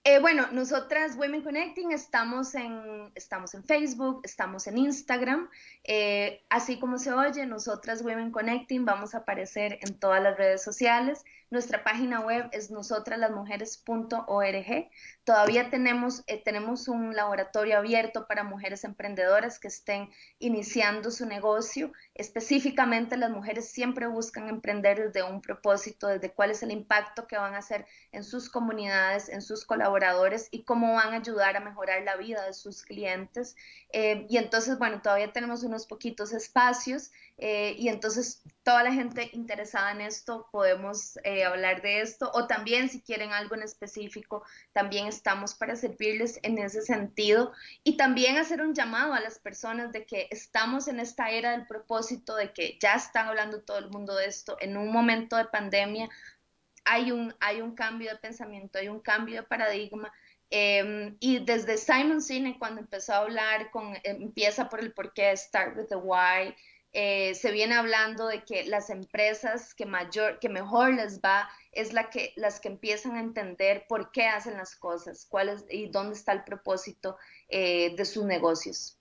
Eh, 0.04 0.20
bueno, 0.20 0.48
nosotras 0.54 1.18
Women 1.18 1.42
Connecting 1.42 1.92
estamos 1.92 2.56
en, 2.56 3.12
estamos 3.16 3.54
en 3.54 3.64
Facebook, 3.66 4.22
estamos 4.24 4.66
en 4.68 4.78
Instagram, 4.78 5.50
eh, 5.84 6.46
así 6.50 6.80
como 6.80 6.98
se 6.98 7.12
oye, 7.12 7.46
nosotras 7.46 8.02
Women 8.04 8.32
Connecting 8.32 8.86
vamos 8.86 9.16
a 9.16 9.20
aparecer 9.20 9.80
en 9.82 10.00
todas 10.00 10.24
las 10.24 10.38
redes 10.38 10.64
sociales. 10.64 11.26
Nuestra 11.50 11.82
página 11.82 12.20
web 12.20 12.50
es 12.52 12.72
nosotraslasmujeres.org. 12.72 14.90
Todavía 15.24 15.70
tenemos, 15.70 16.26
eh, 16.28 16.44
tenemos 16.44 16.90
un 16.90 17.16
laboratorio 17.16 17.78
abierto 17.78 18.28
para 18.28 18.44
mujeres 18.44 18.84
emprendedoras 18.84 19.58
que 19.58 19.70
estén 19.70 20.10
iniciando 20.40 21.10
su 21.10 21.26
negocio. 21.26 21.94
Específicamente 22.16 23.16
las 23.16 23.32
mujeres 23.32 23.70
siempre 23.70 24.08
buscan 24.08 24.50
emprender 24.50 25.08
desde 25.08 25.24
un 25.24 25.42
propósito, 25.42 26.08
desde 26.08 26.34
cuál 26.34 26.52
es 26.52 26.64
el 26.64 26.72
impacto 26.72 27.28
que 27.28 27.38
van 27.38 27.54
a 27.54 27.60
hacer 27.60 27.86
en 28.12 28.26
sus 28.26 28.50
comunidades, 28.50 29.30
en 29.30 29.42
sus 29.42 29.64
colaboradores 29.64 30.50
y 30.52 30.64
cómo 30.64 30.96
van 30.96 31.14
a 31.14 31.18
ayudar 31.18 31.56
a 31.56 31.62
mejorar 31.62 32.04
la 32.04 32.18
vida 32.18 32.46
de 32.46 32.54
sus 32.54 32.84
clientes. 32.84 33.56
Eh, 33.94 34.26
y 34.30 34.36
entonces, 34.36 34.78
bueno, 34.78 35.02
todavía 35.02 35.32
tenemos 35.32 35.64
unos 35.64 35.88
poquitos 35.88 36.34
espacios 36.34 37.12
eh, 37.40 37.76
y 37.78 37.90
entonces 37.90 38.42
toda 38.64 38.84
la 38.84 38.92
gente 38.92 39.30
interesada 39.32 39.92
en 39.92 40.02
esto 40.02 40.50
podemos 40.52 41.18
eh, 41.24 41.46
hablar 41.46 41.82
de 41.84 42.02
esto. 42.02 42.32
O 42.34 42.48
también 42.48 42.90
si 42.90 43.02
quieren 43.02 43.32
algo 43.32 43.56
en 43.56 43.62
específico, 43.62 44.44
también 44.74 45.08
estamos 45.08 45.54
para 45.54 45.76
servirles 45.76 46.40
en 46.42 46.58
ese 46.58 46.82
sentido. 46.82 47.54
Y 47.84 47.96
también 47.96 48.38
hacer 48.38 48.62
un 48.62 48.74
llamado 48.74 49.14
a 49.14 49.20
las 49.20 49.40
personas 49.40 49.92
de 49.92 50.06
que 50.06 50.28
estamos 50.32 50.88
en 50.88 51.00
esta 51.00 51.30
era 51.30 51.52
del 51.52 51.68
propósito, 51.68 52.36
de 52.36 52.52
que 52.54 52.78
ya 52.82 52.96
está 52.96 53.28
hablando 53.28 53.62
todo 53.62 53.78
el 53.78 53.90
mundo 53.90 54.16
de 54.16 54.26
esto. 54.26 54.58
En 54.60 54.76
un 54.78 54.92
momento 54.92 55.38
de 55.38 55.46
pandemia. 55.46 56.10
Hay 56.90 57.12
un, 57.12 57.36
hay 57.42 57.62
un 57.62 57.76
cambio 57.76 58.10
de 58.12 58.18
pensamiento, 58.18 58.80
hay 58.80 58.88
un 58.88 59.02
cambio 59.02 59.42
de 59.42 59.44
paradigma. 59.44 60.12
Em, 60.50 61.18
y 61.20 61.40
desde 61.44 61.78
Simon 61.78 62.22
Sinek, 62.22 62.58
cuando 62.58 62.80
empezó 62.80 63.14
a 63.14 63.18
hablar 63.18 63.70
con, 63.72 63.94
empieza 64.04 64.70
por 64.70 64.80
el 64.80 64.94
por 64.94 65.14
qué, 65.14 65.36
start 65.36 65.76
with 65.76 65.88
the 65.90 65.98
why, 65.98 66.56
eh, 67.00 67.36
se 67.36 67.52
viene 67.52 67.76
hablando 67.76 68.26
de 68.26 68.44
que 68.44 68.66
las 68.66 68.90
empresas 68.90 69.76
que 69.76 69.86
mayor, 69.86 70.40
que 70.40 70.50
mejor 70.50 70.96
les 70.96 71.22
va 71.22 71.48
es 71.72 71.94
la 71.94 72.10
que, 72.10 72.34
las 72.38 72.60
que 72.60 72.70
empiezan 72.70 73.16
a 73.16 73.20
entender 73.20 73.86
por 73.88 74.12
qué 74.12 74.26
hacen 74.26 74.58
las 74.58 74.76
cosas, 74.76 75.28
cuál 75.30 75.50
es, 75.50 75.64
y 75.70 75.90
dónde 75.90 76.16
está 76.16 76.32
el 76.32 76.44
propósito 76.44 77.16
eh, 77.50 77.96
de 77.96 78.04
sus 78.04 78.26
negocios. 78.26 78.98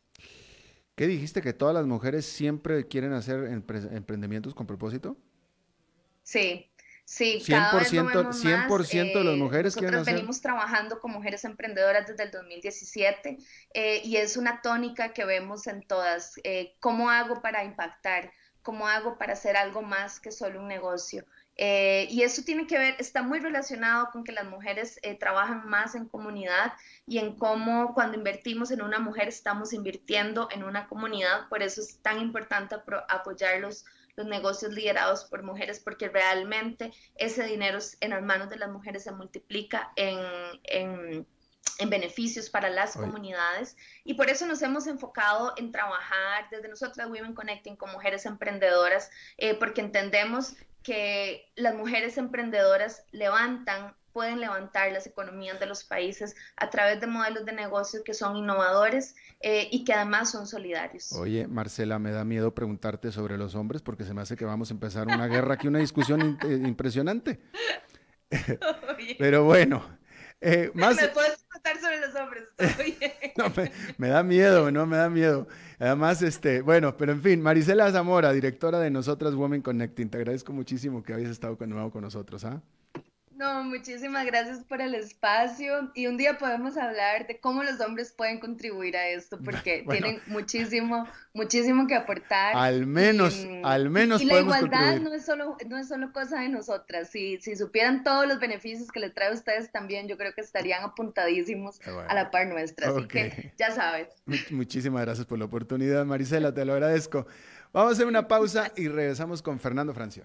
¿Qué 0.94 1.06
dijiste? 1.06 1.40
¿Que 1.40 1.54
todas 1.54 1.74
las 1.74 1.86
mujeres 1.86 2.26
siempre 2.26 2.86
quieren 2.86 3.14
hacer 3.14 3.44
emprendimientos 3.46 4.54
con 4.54 4.66
propósito? 4.66 5.16
Sí, 6.22 6.70
Sí, 7.06 7.40
100%, 7.40 7.46
cada 7.46 7.78
vez 7.78 7.92
100% 7.92 8.90
de 8.90 9.24
las 9.24 9.34
eh, 9.34 9.36
mujeres 9.36 9.76
nosotros 9.76 10.04
venimos 10.04 10.40
trabajando 10.40 10.98
con 10.98 11.12
mujeres 11.12 11.44
emprendedoras 11.44 12.08
desde 12.08 12.24
el 12.24 12.32
2017 12.32 13.38
eh, 13.74 14.00
y 14.02 14.16
es 14.16 14.36
una 14.36 14.60
tónica 14.60 15.12
que 15.12 15.24
vemos 15.24 15.68
en 15.68 15.86
todas. 15.86 16.32
Eh, 16.42 16.74
¿Cómo 16.80 17.08
hago 17.08 17.40
para 17.40 17.62
impactar? 17.62 18.32
¿Cómo 18.60 18.88
hago 18.88 19.18
para 19.18 19.34
hacer 19.34 19.56
algo 19.56 19.82
más 19.82 20.18
que 20.18 20.32
solo 20.32 20.60
un 20.60 20.66
negocio? 20.66 21.24
y 21.58 22.20
eso 22.20 22.42
tiene 22.42 22.66
que 22.66 22.76
ver, 22.76 22.96
está 22.98 23.22
muy 23.22 23.40
relacionado 23.40 24.10
con 24.12 24.24
que 24.24 24.32
las 24.32 24.44
mujeres 24.44 25.00
trabajan 25.18 25.66
más 25.66 25.94
en 25.94 26.06
comunidad 26.06 26.74
y 27.06 27.16
en 27.16 27.34
cómo 27.34 27.94
cuando 27.94 28.18
invertimos 28.18 28.70
en 28.72 28.82
una 28.82 28.98
mujer 28.98 29.28
estamos 29.28 29.72
invirtiendo 29.72 30.48
en 30.50 30.64
una 30.64 30.86
comunidad. 30.86 31.48
Por 31.48 31.62
eso 31.62 31.80
es 31.80 31.96
tan 32.02 32.20
importante 32.20 32.76
apoyarlos 33.08 33.86
los 33.86 33.86
negocios 34.24 34.72
liderados 34.72 35.24
por 35.24 35.42
mujeres, 35.42 35.80
porque 35.80 36.08
realmente 36.08 36.92
ese 37.16 37.44
dinero 37.44 37.78
en 38.00 38.10
las 38.10 38.22
manos 38.22 38.48
de 38.48 38.56
las 38.56 38.70
mujeres 38.70 39.04
se 39.04 39.12
multiplica 39.12 39.92
en, 39.96 40.18
en, 40.64 41.26
beneficios 41.90 42.48
para 42.48 42.70
las 42.70 42.94
comunidades. 42.96 43.76
Y 44.02 44.14
por 44.14 44.30
eso 44.30 44.46
nos 44.46 44.62
hemos 44.62 44.86
enfocado 44.86 45.52
en 45.58 45.72
trabajar 45.72 46.48
desde 46.50 46.68
nosotras 46.68 47.08
Women 47.10 47.34
Connecting 47.34 47.76
con 47.76 47.92
mujeres 47.92 48.24
emprendedoras, 48.24 49.10
eh, 49.36 49.54
porque 49.54 49.82
entendemos 49.82 50.54
que 50.82 51.52
las 51.56 51.74
mujeres 51.74 52.16
emprendedoras 52.16 53.04
levantan 53.10 53.94
pueden 54.16 54.40
levantar 54.40 54.90
las 54.92 55.06
economías 55.06 55.60
de 55.60 55.66
los 55.66 55.84
países 55.84 56.34
a 56.56 56.70
través 56.70 57.02
de 57.02 57.06
modelos 57.06 57.44
de 57.44 57.52
negocio 57.52 58.02
que 58.02 58.14
son 58.14 58.34
innovadores 58.34 59.14
eh, 59.40 59.68
y 59.70 59.84
que 59.84 59.92
además 59.92 60.30
son 60.30 60.46
solidarios. 60.46 61.12
Oye, 61.12 61.46
Marcela, 61.46 61.98
me 61.98 62.12
da 62.12 62.24
miedo 62.24 62.54
preguntarte 62.54 63.12
sobre 63.12 63.36
los 63.36 63.54
hombres 63.54 63.82
porque 63.82 64.04
se 64.04 64.14
me 64.14 64.22
hace 64.22 64.34
que 64.34 64.46
vamos 64.46 64.70
a 64.70 64.72
empezar 64.72 65.06
una 65.06 65.26
guerra 65.26 65.52
aquí, 65.52 65.68
una 65.68 65.80
discusión 65.80 66.38
eh, 66.48 66.62
impresionante. 66.66 67.42
Pero 69.18 69.44
bueno. 69.44 69.86
Eh, 70.40 70.70
más... 70.72 70.96
¿Me 70.96 71.08
puedes 71.08 71.44
preguntar 71.44 71.78
sobre 71.78 72.00
los 72.00 72.14
hombres? 72.14 72.44
no, 73.36 73.52
me, 73.98 74.08
da 74.08 74.22
miedo, 74.22 74.70
no, 74.70 74.86
me 74.86 74.96
da 74.96 75.10
miedo. 75.10 75.46
Además, 75.78 76.22
este, 76.22 76.62
bueno, 76.62 76.96
pero 76.96 77.12
en 77.12 77.20
fin, 77.20 77.42
Marisela 77.42 77.92
Zamora, 77.92 78.32
directora 78.32 78.80
de 78.80 78.90
Nosotras 78.90 79.34
Women 79.34 79.60
Connecting, 79.60 80.08
te 80.08 80.16
agradezco 80.16 80.54
muchísimo 80.54 81.02
que 81.02 81.12
hayas 81.12 81.30
estado 81.30 81.58
con, 81.58 81.68
nuevo 81.68 81.90
con 81.90 82.00
nosotros, 82.00 82.46
¿ah? 82.46 82.62
No, 83.36 83.64
muchísimas 83.64 84.24
gracias 84.24 84.64
por 84.64 84.80
el 84.80 84.94
espacio 84.94 85.90
y 85.94 86.06
un 86.06 86.16
día 86.16 86.38
podemos 86.38 86.78
hablar 86.78 87.26
de 87.26 87.38
cómo 87.38 87.62
los 87.62 87.80
hombres 87.80 88.12
pueden 88.16 88.40
contribuir 88.40 88.96
a 88.96 89.08
esto 89.08 89.38
porque 89.44 89.84
tienen 89.88 90.22
muchísimo, 90.26 91.06
muchísimo 91.34 91.86
que 91.86 91.94
aportar. 91.94 92.56
Al 92.56 92.86
menos, 92.86 93.46
al 93.62 93.90
menos. 93.90 94.22
Y 94.22 94.24
la 94.24 94.40
igualdad 94.40 95.00
no 95.00 95.12
es 95.12 95.26
solo, 95.26 95.58
no 95.68 95.76
es 95.76 95.88
solo 95.88 96.12
cosa 96.12 96.40
de 96.40 96.48
nosotras. 96.48 97.10
Si, 97.10 97.36
si 97.42 97.56
supieran 97.56 98.04
todos 98.04 98.26
los 98.26 98.40
beneficios 98.40 98.90
que 98.90 99.00
les 99.00 99.12
trae 99.12 99.28
a 99.28 99.32
ustedes 99.32 99.70
también, 99.70 100.08
yo 100.08 100.16
creo 100.16 100.32
que 100.34 100.40
estarían 100.40 100.82
apuntadísimos 100.82 101.78
a 102.08 102.14
la 102.14 102.30
par 102.30 102.46
nuestra. 102.46 102.88
Así 102.88 103.06
que 103.06 103.52
ya 103.58 103.70
sabes. 103.70 104.08
Muchísimas 104.50 105.02
gracias 105.02 105.26
por 105.26 105.38
la 105.38 105.44
oportunidad, 105.44 106.06
Marisela, 106.06 106.54
te 106.54 106.64
lo 106.64 106.72
agradezco. 106.72 107.26
Vamos 107.74 107.90
a 107.90 107.92
hacer 107.92 108.06
una 108.06 108.28
pausa 108.28 108.72
y 108.76 108.88
regresamos 108.88 109.42
con 109.42 109.60
Fernando 109.60 109.92
Francia. 109.92 110.24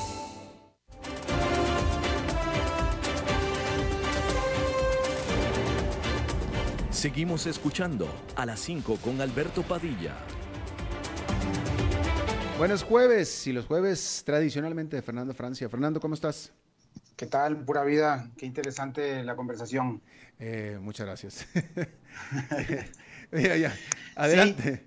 Seguimos 7.01 7.47
escuchando 7.47 8.07
a 8.35 8.45
las 8.45 8.59
5 8.59 8.97
con 8.97 9.19
Alberto 9.21 9.63
Padilla. 9.63 10.15
Buenos 12.59 12.83
jueves 12.83 13.47
y 13.47 13.53
los 13.53 13.65
jueves 13.65 14.21
tradicionalmente 14.23 14.97
de 14.97 15.01
Fernando 15.01 15.33
Francia. 15.33 15.67
Fernando, 15.67 15.99
¿cómo 15.99 16.13
estás? 16.13 16.53
¿Qué 17.15 17.25
tal? 17.25 17.65
Pura 17.65 17.83
vida. 17.83 18.29
Qué 18.37 18.45
interesante 18.45 19.23
la 19.23 19.35
conversación. 19.35 20.03
Eh, 20.37 20.77
muchas 20.79 21.07
gracias. 21.07 21.47
Mira, 23.31 23.57
ya. 23.57 23.75
Adelante. 24.13 24.85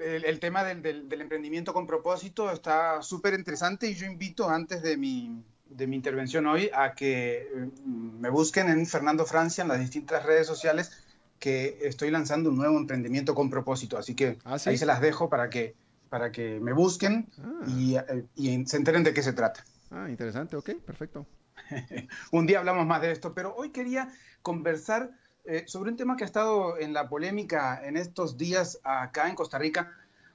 el, 0.00 0.40
tema 0.40 0.64
del, 0.64 1.06
emprendimiento 1.12 1.72
con 1.72 1.86
propósito 1.86 2.50
está 2.50 3.02
súper 3.02 3.34
interesante 3.34 3.88
y 3.88 3.94
yo 3.94 4.04
invito 4.04 4.50
antes 4.50 4.82
de 4.82 4.96
mi, 4.96 5.44
de 5.68 5.86
mi 5.86 5.96
intervención 5.96 6.46
hoy 6.46 6.70
a 6.74 6.94
que 6.94 7.70
mm, 7.84 8.20
me 8.20 8.30
busquen 8.30 8.68
en 8.68 8.86
Fernando 8.86 9.26
Francia 9.26 9.62
en 9.62 9.68
las 9.68 9.80
distintas 9.80 10.24
redes 10.24 10.46
sociales 10.46 10.92
que 11.38 11.78
estoy 11.82 12.10
lanzando 12.10 12.50
un 12.50 12.56
nuevo 12.56 12.78
emprendimiento 12.78 13.34
con 13.34 13.50
propósito. 13.50 13.98
Así 13.98 14.14
que 14.14 14.38
¿Ah, 14.44 14.56
ahí 14.64 14.78
se 14.78 14.86
las 14.86 15.00
dejo 15.00 15.28
para 15.28 15.50
que, 15.50 15.74
para 16.08 16.32
que 16.32 16.60
me 16.60 16.72
busquen 16.72 17.28
ah. 17.38 17.64
y, 17.68 17.96
eh, 17.96 18.24
y, 18.34 18.66
se 18.66 18.76
enteren 18.76 19.02
de 19.02 19.12
qué 19.12 19.22
se 19.22 19.32
trata. 19.32 19.64
Ah, 19.90 20.06
interesante, 20.08 20.56
ok, 20.56 20.70
perfecto. 20.84 21.26
un 22.32 22.46
día 22.46 22.58
hablamos 22.58 22.86
más 22.86 23.02
de 23.02 23.12
esto, 23.12 23.34
pero 23.34 23.54
hoy 23.54 23.70
quería 23.70 24.08
conversar 24.42 25.10
eh, 25.44 25.64
sobre 25.66 25.90
un 25.90 25.96
tema 25.96 26.16
que 26.16 26.24
ha 26.24 26.26
estado 26.26 26.78
en 26.78 26.92
la 26.92 27.08
polémica 27.08 27.80
en 27.86 27.96
estos 27.96 28.36
días 28.36 28.80
acá 28.82 29.28
en 29.28 29.36
Costa 29.36 29.58
Rica, 29.58 29.92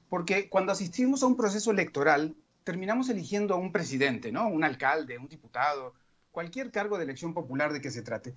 porque 0.10 0.50
cuando 0.50 0.72
asistimos 0.72 1.24
a 1.24 1.28
un 1.28 1.36
proceso 1.36 1.72
electoral, 1.72 2.36
terminamos 2.64 3.10
eligiendo 3.10 3.54
a 3.54 3.58
un 3.58 3.72
presidente, 3.72 4.32
¿no? 4.32 4.48
Un 4.48 4.64
alcalde, 4.64 5.18
un 5.18 5.28
diputado, 5.28 5.94
cualquier 6.32 6.72
cargo 6.72 6.98
de 6.98 7.04
elección 7.04 7.34
popular 7.34 7.74
de 7.74 7.82
que 7.82 7.92
se 7.92 8.02
trate. 8.02 8.34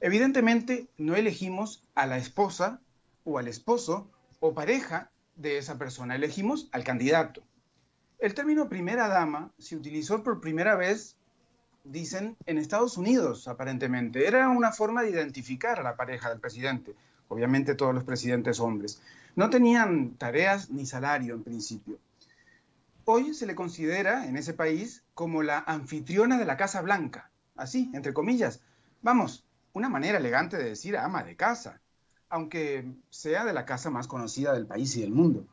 Evidentemente, 0.00 0.86
no 0.98 1.14
elegimos 1.14 1.82
a 1.94 2.06
la 2.06 2.18
esposa 2.18 2.80
o 3.24 3.38
al 3.38 3.48
esposo 3.48 4.10
o 4.40 4.54
pareja 4.54 5.10
de 5.36 5.58
esa 5.58 5.78
persona, 5.78 6.14
elegimos 6.14 6.68
al 6.72 6.84
candidato. 6.84 7.42
El 8.18 8.34
término 8.34 8.68
primera 8.68 9.08
dama 9.08 9.50
se 9.58 9.76
utilizó 9.76 10.22
por 10.22 10.40
primera 10.40 10.74
vez, 10.74 11.16
dicen, 11.84 12.36
en 12.46 12.58
Estados 12.58 12.96
Unidos, 12.96 13.46
aparentemente. 13.46 14.26
Era 14.26 14.48
una 14.48 14.72
forma 14.72 15.02
de 15.02 15.10
identificar 15.10 15.78
a 15.78 15.82
la 15.82 15.96
pareja 15.96 16.30
del 16.30 16.40
presidente. 16.40 16.94
Obviamente 17.28 17.74
todos 17.74 17.94
los 17.94 18.04
presidentes 18.04 18.60
hombres. 18.60 19.02
No 19.34 19.50
tenían 19.50 20.12
tareas 20.12 20.70
ni 20.70 20.86
salario 20.86 21.34
en 21.34 21.42
principio. 21.42 21.98
Hoy 23.08 23.34
se 23.34 23.46
le 23.46 23.54
considera 23.54 24.26
en 24.26 24.36
ese 24.36 24.52
país 24.52 25.04
como 25.14 25.44
la 25.44 25.60
anfitriona 25.60 26.38
de 26.38 26.44
la 26.44 26.56
Casa 26.56 26.82
Blanca, 26.82 27.30
así, 27.54 27.88
entre 27.94 28.12
comillas. 28.12 28.62
Vamos, 29.00 29.46
una 29.74 29.88
manera 29.88 30.18
elegante 30.18 30.56
de 30.56 30.64
decir 30.64 30.96
ama 30.96 31.22
de 31.22 31.36
casa, 31.36 31.80
aunque 32.28 32.84
sea 33.08 33.44
de 33.44 33.52
la 33.52 33.64
casa 33.64 33.90
más 33.90 34.08
conocida 34.08 34.52
del 34.54 34.66
país 34.66 34.96
y 34.96 35.02
del 35.02 35.12
mundo. 35.12 35.46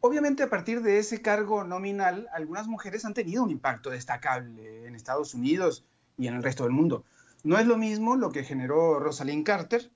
Obviamente 0.00 0.42
a 0.42 0.50
partir 0.50 0.82
de 0.82 0.98
ese 0.98 1.22
cargo 1.22 1.62
nominal, 1.62 2.26
algunas 2.32 2.66
mujeres 2.66 3.04
han 3.04 3.14
tenido 3.14 3.44
un 3.44 3.52
impacto 3.52 3.90
destacable 3.90 4.84
en 4.84 4.96
Estados 4.96 5.34
Unidos 5.34 5.84
y 6.16 6.26
en 6.26 6.34
el 6.34 6.42
resto 6.42 6.64
del 6.64 6.72
mundo. 6.72 7.04
No 7.44 7.60
es 7.60 7.66
lo 7.68 7.78
mismo 7.78 8.16
lo 8.16 8.32
que 8.32 8.42
generó 8.42 8.98
Rosalind 8.98 9.46
Carter, 9.46 9.88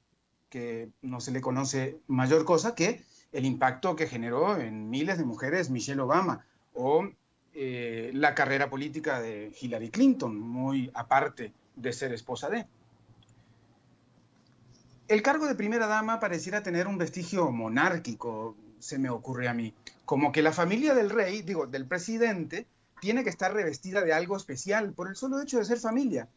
que 0.50 0.92
no 1.02 1.18
se 1.18 1.32
le 1.32 1.40
conoce 1.40 1.98
mayor 2.06 2.44
cosa 2.44 2.76
que 2.76 3.04
el 3.32 3.44
impacto 3.44 3.96
que 3.96 4.06
generó 4.06 4.56
en 4.56 4.88
miles 4.88 5.18
de 5.18 5.24
mujeres 5.24 5.68
Michelle 5.68 6.00
Obama 6.00 6.46
o 6.74 7.08
eh, 7.54 8.10
la 8.14 8.34
carrera 8.34 8.70
política 8.70 9.20
de 9.20 9.52
Hillary 9.60 9.90
Clinton, 9.90 10.38
muy 10.38 10.90
aparte 10.94 11.52
de 11.76 11.92
ser 11.92 12.12
esposa 12.12 12.48
de. 12.48 12.66
El 15.08 15.22
cargo 15.22 15.46
de 15.46 15.54
primera 15.54 15.86
dama 15.86 16.20
pareciera 16.20 16.62
tener 16.62 16.86
un 16.86 16.96
vestigio 16.96 17.50
monárquico, 17.50 18.56
se 18.78 18.98
me 18.98 19.10
ocurre 19.10 19.48
a 19.48 19.54
mí, 19.54 19.74
como 20.04 20.32
que 20.32 20.42
la 20.42 20.52
familia 20.52 20.94
del 20.94 21.10
rey, 21.10 21.42
digo, 21.42 21.66
del 21.66 21.86
presidente, 21.86 22.66
tiene 23.00 23.24
que 23.24 23.30
estar 23.30 23.52
revestida 23.52 24.02
de 24.02 24.12
algo 24.12 24.36
especial 24.36 24.92
por 24.92 25.08
el 25.08 25.16
solo 25.16 25.40
hecho 25.40 25.58
de 25.58 25.64
ser 25.64 25.78
familia. 25.78 26.28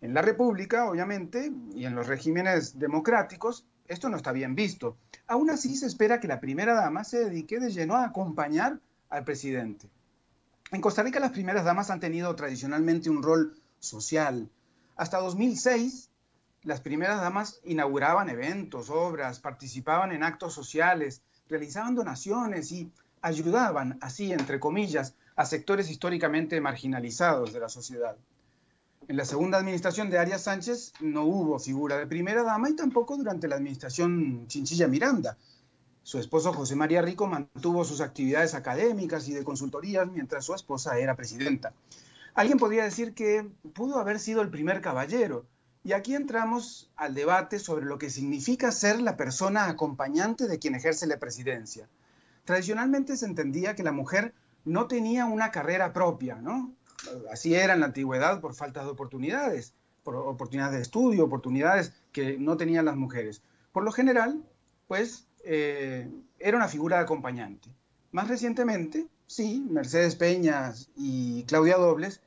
En 0.00 0.14
la 0.14 0.22
República, 0.22 0.88
obviamente, 0.88 1.50
y 1.74 1.86
en 1.86 1.94
los 1.94 2.06
regímenes 2.06 2.78
democráticos, 2.78 3.66
esto 3.88 4.08
no 4.08 4.16
está 4.16 4.32
bien 4.32 4.54
visto. 4.54 4.96
Aún 5.26 5.50
así, 5.50 5.74
se 5.76 5.86
espera 5.86 6.20
que 6.20 6.28
la 6.28 6.40
primera 6.40 6.74
dama 6.74 7.04
se 7.04 7.24
dedique 7.24 7.58
de 7.58 7.70
lleno 7.70 7.96
a 7.96 8.04
acompañar 8.04 8.78
al 9.10 9.24
presidente. 9.24 9.88
En 10.70 10.80
Costa 10.80 11.02
Rica 11.02 11.20
las 11.20 11.32
primeras 11.32 11.64
damas 11.64 11.90
han 11.90 12.00
tenido 12.00 12.34
tradicionalmente 12.34 13.10
un 13.10 13.22
rol 13.22 13.60
social. 13.78 14.50
Hasta 14.96 15.20
2006, 15.20 16.10
las 16.62 16.80
primeras 16.80 17.20
damas 17.20 17.60
inauguraban 17.64 18.30
eventos, 18.30 18.90
obras, 18.90 19.40
participaban 19.40 20.12
en 20.12 20.22
actos 20.22 20.54
sociales, 20.54 21.22
realizaban 21.48 21.94
donaciones 21.94 22.72
y 22.72 22.90
ayudaban, 23.20 23.98
así 24.00 24.32
entre 24.32 24.58
comillas, 24.58 25.14
a 25.36 25.44
sectores 25.44 25.90
históricamente 25.90 26.60
marginalizados 26.60 27.52
de 27.52 27.60
la 27.60 27.68
sociedad. 27.68 28.16
En 29.06 29.16
la 29.18 29.26
segunda 29.26 29.58
administración 29.58 30.08
de 30.08 30.18
Arias 30.18 30.44
Sánchez 30.44 30.94
no 31.00 31.24
hubo 31.24 31.58
figura 31.58 31.98
de 31.98 32.06
primera 32.06 32.42
dama 32.42 32.70
y 32.70 32.76
tampoco 32.76 33.16
durante 33.18 33.48
la 33.48 33.56
administración 33.56 34.46
Chinchilla 34.46 34.88
Miranda, 34.88 35.36
su 36.04 36.18
esposo 36.18 36.52
José 36.52 36.76
María 36.76 37.00
Rico 37.00 37.26
mantuvo 37.26 37.82
sus 37.82 38.02
actividades 38.02 38.54
académicas 38.54 39.26
y 39.26 39.32
de 39.32 39.42
consultorías 39.42 40.06
mientras 40.06 40.44
su 40.44 40.54
esposa 40.54 40.98
era 40.98 41.16
presidenta. 41.16 41.72
Alguien 42.34 42.58
podría 42.58 42.84
decir 42.84 43.14
que 43.14 43.48
pudo 43.72 43.98
haber 43.98 44.20
sido 44.20 44.42
el 44.42 44.50
primer 44.50 44.82
caballero. 44.82 45.46
Y 45.82 45.92
aquí 45.92 46.14
entramos 46.14 46.90
al 46.96 47.14
debate 47.14 47.58
sobre 47.58 47.86
lo 47.86 47.96
que 47.96 48.10
significa 48.10 48.70
ser 48.70 49.00
la 49.00 49.16
persona 49.16 49.66
acompañante 49.66 50.46
de 50.46 50.58
quien 50.58 50.74
ejerce 50.74 51.06
la 51.06 51.18
presidencia. 51.18 51.88
Tradicionalmente 52.44 53.16
se 53.16 53.24
entendía 53.24 53.74
que 53.74 53.82
la 53.82 53.92
mujer 53.92 54.34
no 54.66 54.86
tenía 54.88 55.24
una 55.24 55.50
carrera 55.50 55.94
propia, 55.94 56.36
¿no? 56.36 56.70
Así 57.32 57.54
era 57.54 57.72
en 57.72 57.80
la 57.80 57.86
antigüedad 57.86 58.42
por 58.42 58.54
falta 58.54 58.84
de 58.84 58.90
oportunidades, 58.90 59.72
por 60.02 60.16
oportunidades 60.16 60.76
de 60.76 60.82
estudio, 60.82 61.24
oportunidades 61.24 61.94
que 62.12 62.36
no 62.38 62.58
tenían 62.58 62.84
las 62.84 62.96
mujeres. 62.96 63.42
Por 63.72 63.84
lo 63.84 63.92
general, 63.92 64.42
pues 64.86 65.26
eh, 65.44 66.10
era 66.38 66.56
una 66.56 66.68
figura 66.68 67.00
acompañante. 67.00 67.68
Más 68.12 68.28
recientemente, 68.28 69.08
sí, 69.26 69.66
Mercedes 69.68 70.16
Peñas 70.16 70.90
y 70.96 71.44
Claudia 71.44 71.76
Dobles, 71.76 72.20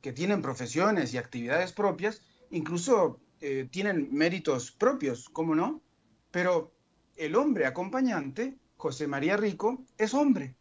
que 0.00 0.12
tienen 0.12 0.42
profesiones 0.42 1.14
y 1.14 1.18
actividades 1.18 1.72
propias, 1.72 2.22
incluso 2.50 3.20
eh, 3.40 3.68
tienen 3.70 4.08
méritos 4.12 4.70
propios, 4.70 5.28
¿cómo 5.28 5.54
no? 5.54 5.82
Pero 6.30 6.72
el 7.16 7.36
hombre 7.36 7.66
acompañante, 7.66 8.56
José 8.76 9.06
María 9.06 9.36
Rico, 9.36 9.82
es 9.98 10.14
hombre. 10.14 10.54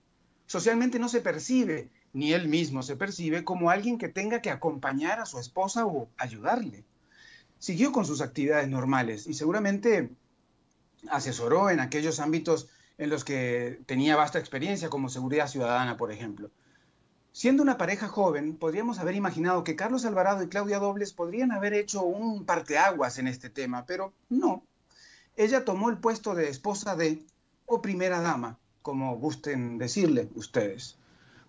Socialmente 0.46 1.00
no 1.00 1.10
se 1.10 1.22
percibe, 1.22 1.90
ni 2.14 2.34
él 2.34 2.48
mismo 2.48 2.84
se 2.84 2.96
percibe, 2.96 3.44
como 3.44 3.70
alguien 3.70 3.98
que 3.98 4.10
tenga 4.10 4.42
que 4.42 4.52
acompañar 4.52 5.20
a 5.20 5.26
su 5.26 5.40
esposa 5.40 5.86
o 5.86 6.10
ayudarle. 6.18 6.86
Siguió 7.58 7.92
con 7.92 8.06
sus 8.06 8.22
actividades 8.22 8.70
normales 8.70 9.28
y 9.28 9.34
seguramente 9.34 10.10
asesoró 11.10 11.70
en 11.70 11.80
aquellos 11.80 12.20
ámbitos 12.20 12.68
en 12.98 13.10
los 13.10 13.24
que 13.24 13.82
tenía 13.86 14.16
vasta 14.16 14.40
experiencia, 14.40 14.90
como 14.90 15.10
seguridad 15.10 15.48
ciudadana, 15.48 15.98
por 15.98 16.12
ejemplo. 16.12 16.52
Siendo 17.32 17.64
una 17.64 17.80
pareja 17.80 18.08
joven, 18.08 18.58
podríamos 18.58 19.00
haber 19.00 19.16
imaginado 19.16 19.64
que 19.64 19.76
Carlos 19.76 20.06
Alvarado 20.06 20.44
y 20.44 20.50
Claudia 20.50 20.78
Dobles 20.78 21.14
podrían 21.14 21.52
haber 21.52 21.74
hecho 21.74 22.04
un 22.04 22.46
parteaguas 22.46 23.18
en 23.18 23.28
este 23.28 23.50
tema, 23.50 23.86
pero 23.88 24.14
no. 24.30 24.64
Ella 25.36 25.66
tomó 25.66 25.90
el 25.90 25.98
puesto 25.98 26.36
de 26.36 26.50
esposa 26.50 26.96
de, 26.96 27.26
o 27.66 27.82
primera 27.82 28.22
dama, 28.22 28.60
como 28.84 29.18
gusten 29.18 29.80
decirle 29.80 30.30
ustedes. 30.36 30.98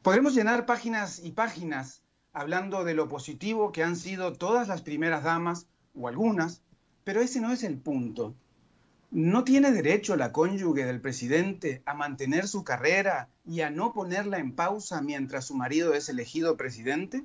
Podremos 0.01 0.35
llenar 0.35 0.65
páginas 0.65 1.21
y 1.23 1.33
páginas 1.33 2.01
hablando 2.33 2.85
de 2.85 2.95
lo 2.95 3.09
positivo 3.09 3.71
que 3.71 3.85
han 3.85 3.97
sido 3.97 4.33
todas 4.33 4.69
las 4.69 4.81
primeras 4.81 5.23
damas, 5.23 5.67
o 5.95 6.09
algunas, 6.09 6.63
pero 7.05 7.21
ese 7.21 7.41
no 7.41 7.53
es 7.53 7.63
el 7.63 7.79
punto. 7.79 8.35
¿No 9.15 9.45
tiene 9.45 9.71
derecho 9.71 10.17
la 10.17 10.33
cónyuge 10.33 10.85
del 10.85 11.01
presidente 11.01 11.85
a 11.87 11.95
mantener 11.95 12.49
su 12.49 12.65
carrera 12.65 13.29
y 13.47 13.61
a 13.61 13.71
no 13.71 13.93
ponerla 13.93 14.39
en 14.39 14.57
pausa 14.57 15.03
mientras 15.03 15.45
su 15.45 15.55
marido 15.55 15.95
es 15.95 16.09
elegido 16.09 16.57
presidente? 16.57 17.23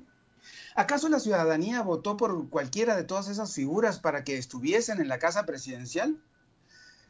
¿Acaso 0.76 1.08
la 1.08 1.18
ciudadanía 1.18 1.82
votó 1.82 2.16
por 2.16 2.48
cualquiera 2.48 2.94
de 2.94 3.02
todas 3.02 3.26
esas 3.26 3.52
figuras 3.52 3.98
para 3.98 4.22
que 4.22 4.38
estuviesen 4.38 5.00
en 5.00 5.08
la 5.08 5.18
casa 5.18 5.46
presidencial? 5.46 6.16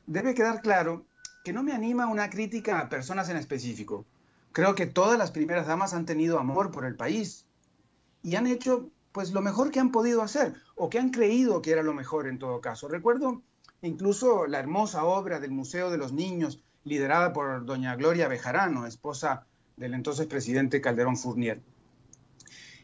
Debe 0.07 0.33
quedar 0.33 0.62
claro 0.62 1.05
que 1.45 1.53
no 1.53 1.62
me 1.62 1.74
anima 1.74 2.07
una 2.07 2.31
crítica 2.31 2.81
a 2.81 2.89
personas 2.89 3.28
en 3.28 3.37
específico. 3.37 4.07
Creo 4.53 4.74
que 4.74 4.87
todas 4.87 5.18
las 5.18 5.31
primeras 5.31 5.66
damas 5.66 5.93
han 5.93 6.07
tenido 6.07 6.39
amor 6.39 6.70
por 6.70 6.87
el 6.87 6.97
país 6.97 7.45
y 8.22 8.37
han 8.37 8.47
hecho 8.47 8.89
pues 9.12 9.33
lo 9.33 9.43
mejor 9.43 9.72
que 9.72 9.81
han 9.81 9.93
podido 9.93 10.22
hacer 10.22 10.55
o 10.74 10.89
que 10.89 10.99
han 10.99 11.11
creído 11.11 11.61
que 11.61 11.72
era 11.72 11.83
lo 11.83 11.93
mejor 11.93 12.26
en 12.26 12.39
todo 12.39 12.62
caso. 12.62 12.89
Recuerdo 12.89 13.43
incluso 13.83 14.47
la 14.47 14.59
hermosa 14.59 15.05
obra 15.05 15.41
del 15.41 15.51
Museo 15.51 15.91
de 15.91 15.99
los 15.99 16.12
Niños, 16.12 16.62
liderada 16.85 17.33
por 17.33 17.64
doña 17.64 17.97
Gloria 17.97 18.28
Bejarano, 18.28 18.87
esposa 18.87 19.47
del 19.76 19.95
entonces 19.95 20.26
presidente 20.26 20.81
Calderón 20.81 21.16
Fournier. 21.16 21.61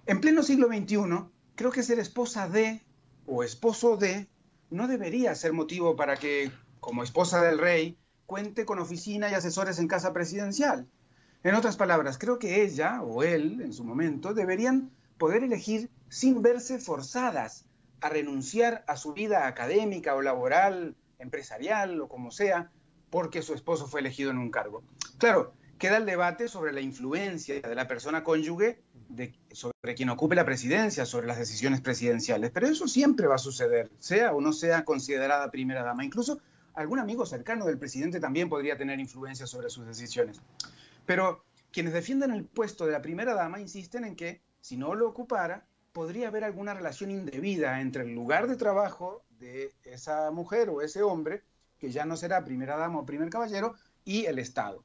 En 0.07 0.21
pleno 0.21 0.43
siglo 0.43 0.69
XXI, 0.69 1.25
creo 1.55 1.71
que 1.71 1.83
ser 1.83 1.99
esposa 1.99 2.49
de 2.49 2.83
o 3.27 3.43
esposo 3.43 3.97
de 3.97 4.29
no 4.71 4.89
debería 4.89 5.35
ser 5.35 5.53
motivo 5.53 5.97
para 5.97 6.17
que, 6.17 6.51
como 6.81 7.03
esposa 7.03 7.43
del 7.43 7.59
rey, 7.59 7.99
cuente 8.25 8.65
con 8.65 8.79
oficina 8.79 9.31
y 9.31 9.35
asesores 9.35 9.79
en 9.79 9.89
casa 9.89 10.13
presidencial. 10.13 10.89
En 11.43 11.55
otras 11.55 11.77
palabras, 11.77 12.19
creo 12.19 12.39
que 12.39 12.63
ella 12.63 13.03
o 13.03 13.23
él, 13.23 13.61
en 13.61 13.73
su 13.73 13.85
momento, 13.85 14.35
deberían 14.35 14.91
poder 15.19 15.45
elegir 15.45 15.91
sin 16.09 16.43
verse 16.43 16.79
forzadas 16.79 17.66
a 18.07 18.09
renunciar 18.09 18.85
a 18.87 18.97
su 18.97 19.13
vida 19.13 19.47
académica 19.47 20.15
o 20.15 20.23
laboral, 20.23 20.97
empresarial 21.19 22.01
o 22.01 22.09
como 22.09 22.31
sea, 22.31 22.71
porque 23.11 23.43
su 23.43 23.55
esposo 23.55 23.87
fue 23.87 24.01
elegido 24.01 24.31
en 24.31 24.39
un 24.39 24.51
cargo. 24.51 24.83
Claro, 25.19 25.55
queda 25.79 25.97
el 25.99 26.07
debate 26.07 26.49
sobre 26.49 26.73
la 26.73 26.81
influencia 26.81 27.61
de 27.61 27.75
la 27.75 27.87
persona 27.87 28.25
cónyuge 28.25 28.81
sobre 29.53 29.95
quien 29.95 30.11
ocupe 30.11 30.35
la 30.35 30.45
presidencia, 30.45 31.07
sobre 31.07 31.27
las 31.27 31.39
decisiones 31.39 31.81
presidenciales, 31.81 32.51
pero 32.51 32.67
eso 32.67 32.89
siempre 32.89 33.27
va 33.27 33.37
a 33.37 33.39
suceder, 33.39 33.91
sea 33.99 34.33
o 34.33 34.41
no 34.41 34.53
sea 34.53 34.85
considerada 34.85 35.51
primera 35.51 35.83
dama. 35.83 36.05
Incluso 36.05 36.41
algún 36.75 36.99
amigo 36.99 37.25
cercano 37.25 37.67
del 37.67 37.79
presidente 37.79 38.21
también 38.21 38.49
podría 38.49 38.77
tener 38.77 38.99
influencia 38.99 39.47
sobre 39.47 39.71
sus 39.71 39.87
decisiones. 39.87 40.41
Pero 41.07 41.45
quienes 41.73 41.93
defienden 41.93 42.33
el 42.33 42.45
puesto 42.45 42.85
de 42.85 42.93
la 42.93 43.03
primera 43.03 43.35
dama 43.35 43.61
insisten 43.61 44.05
en 44.05 44.17
que 44.17 44.43
si 44.61 44.77
no 44.77 44.95
lo 44.95 45.09
ocupara, 45.09 45.65
podría 45.97 46.29
haber 46.29 46.45
alguna 46.45 46.75
relación 46.75 47.11
indebida 47.11 47.81
entre 47.81 48.03
el 48.03 48.15
lugar 48.15 48.49
de 48.49 48.57
trabajo 48.57 49.25
de 49.39 49.73
esa 49.83 50.31
mujer 50.31 50.69
o 50.69 50.83
ese 50.83 51.03
hombre, 51.03 51.43
que 51.79 51.91
ya 51.91 52.05
no 52.05 52.19
será 52.19 52.45
primera 52.45 52.77
dama 52.77 52.99
o 52.99 53.07
primer 53.07 53.31
caballero, 53.31 53.77
y 54.05 54.27
el 54.27 54.39
Estado. 54.39 54.85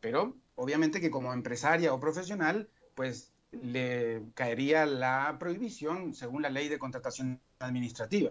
Pero 0.00 0.36
obviamente 0.54 1.00
que 1.00 1.10
como 1.10 1.32
empresaria 1.32 1.92
o 1.92 1.98
profesional, 1.98 2.68
pues 2.94 3.32
le 3.50 4.22
caería 4.34 4.86
la 4.86 5.36
prohibición 5.40 6.14
según 6.14 6.42
la 6.42 6.50
ley 6.50 6.68
de 6.68 6.78
contratación 6.78 7.40
administrativa. 7.58 8.30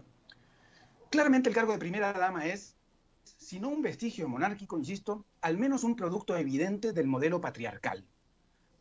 Claramente 1.10 1.50
el 1.50 1.56
cargo 1.56 1.74
de 1.74 1.80
primera 1.80 2.14
dama 2.14 2.46
es, 2.46 2.78
si 3.26 3.60
no 3.60 3.68
un 3.68 3.82
vestigio 3.82 4.30
monárquico, 4.30 4.78
insisto, 4.78 5.26
al 5.42 5.58
menos 5.58 5.84
un 5.84 5.98
producto 5.98 6.38
evidente 6.38 6.94
del 6.94 7.08
modelo 7.08 7.42
patriarcal. 7.42 8.06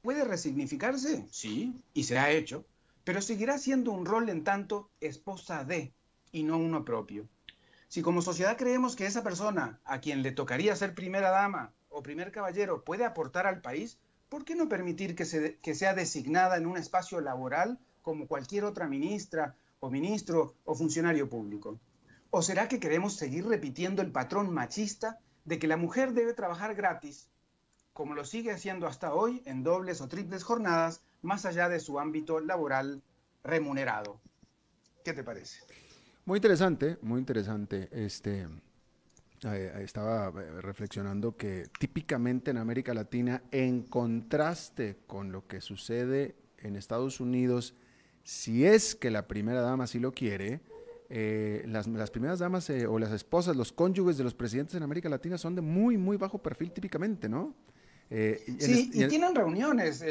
¿Puede 0.02 0.22
resignificarse? 0.24 1.26
Sí, 1.32 1.82
y 1.94 2.04
se 2.04 2.16
ha 2.16 2.30
hecho, 2.30 2.64
pero 3.10 3.22
seguirá 3.22 3.58
siendo 3.58 3.90
un 3.90 4.06
rol 4.06 4.28
en 4.28 4.44
tanto 4.44 4.88
esposa 5.00 5.64
de 5.64 5.92
y 6.30 6.44
no 6.44 6.58
uno 6.58 6.84
propio. 6.84 7.26
Si 7.88 8.02
como 8.02 8.22
sociedad 8.22 8.56
creemos 8.56 8.94
que 8.94 9.04
esa 9.04 9.24
persona 9.24 9.80
a 9.84 10.00
quien 10.00 10.22
le 10.22 10.30
tocaría 10.30 10.76
ser 10.76 10.94
primera 10.94 11.30
dama 11.30 11.72
o 11.88 12.04
primer 12.04 12.30
caballero 12.30 12.84
puede 12.84 13.04
aportar 13.04 13.48
al 13.48 13.62
país, 13.62 13.98
¿por 14.28 14.44
qué 14.44 14.54
no 14.54 14.68
permitir 14.68 15.16
que, 15.16 15.24
sea 15.74 15.94
designada 15.94 16.56
en 16.56 16.66
un 16.66 16.76
espacio 16.76 17.20
laboral 17.20 17.80
como 18.00 18.28
cualquier 18.28 18.62
otra 18.62 18.86
ministra 18.86 19.56
o 19.80 19.90
ministro 19.90 20.54
o 20.64 20.76
funcionario 20.76 21.28
público? 21.28 21.80
¿O 22.30 22.42
será 22.42 22.68
que 22.68 22.78
queremos 22.78 23.16
seguir 23.16 23.44
repitiendo 23.44 24.02
el 24.02 24.12
patrón 24.12 24.54
machista 24.54 25.18
de 25.44 25.58
que 25.58 25.66
la 25.66 25.76
mujer 25.76 26.12
debe 26.12 26.32
trabajar 26.32 26.76
gratis, 26.76 27.28
como 27.92 28.14
lo 28.14 28.24
sigue 28.24 28.52
haciendo 28.52 28.86
hasta 28.86 29.12
hoy 29.14 29.42
en 29.46 29.64
dobles 29.64 30.00
o 30.00 30.06
triples 30.06 30.44
jornadas, 30.44 31.02
más 31.22 31.44
allá 31.46 31.68
de 31.68 31.80
su 31.80 31.98
ámbito 31.98 32.40
laboral 32.40 33.02
remunerado? 33.42 34.20
¿Qué 35.04 35.12
te 35.12 35.24
parece? 35.24 35.60
Muy 36.24 36.38
interesante, 36.38 36.98
muy 37.02 37.18
interesante. 37.18 37.88
Este, 37.92 38.46
eh, 39.42 39.72
estaba 39.82 40.28
eh, 40.28 40.60
reflexionando 40.60 41.34
que 41.34 41.64
típicamente 41.78 42.50
en 42.50 42.58
América 42.58 42.92
Latina, 42.92 43.42
en 43.50 43.82
contraste 43.82 44.98
con 45.06 45.32
lo 45.32 45.46
que 45.46 45.62
sucede 45.62 46.36
en 46.58 46.76
Estados 46.76 47.20
Unidos, 47.20 47.74
si 48.22 48.66
es 48.66 48.94
que 48.94 49.10
la 49.10 49.26
primera 49.26 49.62
dama 49.62 49.86
sí 49.86 49.98
lo 49.98 50.12
quiere, 50.12 50.60
eh, 51.08 51.64
las, 51.66 51.88
primeras 52.10 52.38
damas 52.38 52.70
o 52.70 52.98
las 52.98 53.12
esposas, 53.12 53.56
los 53.56 53.72
cónyuges 53.72 54.18
de 54.18 54.24
los 54.24 54.34
presidentes 54.34 54.74
en 54.74 54.82
América 54.82 55.08
Latina 55.08 55.38
son 55.38 55.54
de 55.54 55.62
muy, 55.62 55.96
muy 55.96 56.18
bajo 56.18 56.38
perfil 56.38 56.70
típicamente, 56.70 57.28
¿no? 57.28 57.54
Sí, 58.10 58.90
y, 58.92 59.08
tienen 59.08 59.34
reuniones, 59.34 60.04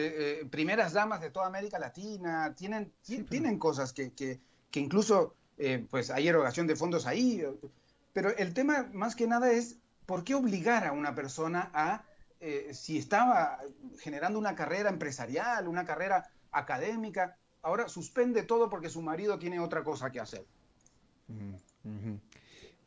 primeras 0.49 0.93
damas 0.93 1.21
de 1.21 1.29
toda 1.29 1.47
América 1.47 1.77
Latina, 1.77 2.55
tienen, 2.55 2.91
tienen 3.29 3.59
cosas 3.59 3.93
que, 3.93 4.11
que, 4.13 4.39
que 4.71 4.79
incluso, 4.79 5.35
pues 5.89 6.09
hay 6.09 6.27
erogación 6.27 6.65
de 6.65 6.75
fondos 6.75 7.05
ahí. 7.05 7.43
Pero 8.13 8.35
el 8.37 8.53
tema 8.53 8.89
más 8.93 9.15
que 9.15 9.27
nada 9.27 9.51
es 9.51 9.77
por 10.05 10.23
qué 10.23 10.33
obligar 10.33 10.87
a 10.87 10.91
una 10.91 11.13
persona 11.13 11.69
a, 11.71 12.03
eh, 12.39 12.71
si 12.73 12.97
estaba 12.97 13.59
generando 13.99 14.39
una 14.39 14.55
carrera 14.55 14.89
empresarial, 14.89 15.67
una 15.67 15.85
carrera 15.85 16.31
académica, 16.51 17.37
ahora 17.61 17.87
suspende 17.89 18.43
todo 18.43 18.69
porque 18.69 18.89
su 18.89 19.01
marido 19.01 19.37
tiene 19.37 19.59
otra 19.59 19.83
cosa 19.83 20.09
que 20.09 20.19
hacer. 20.19 20.45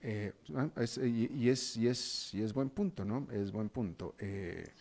Eh, 0.00 0.32
ah, 0.56 0.68
y, 1.04 1.48
es, 1.48 1.76
y, 1.76 1.86
es, 1.86 2.34
y 2.34 2.42
es 2.42 2.52
buen 2.52 2.70
punto, 2.70 3.04
¿no? 3.04 3.28
Es 3.30 3.52
buen 3.52 3.68
punto. 3.68 4.16
Eh, 4.18 4.72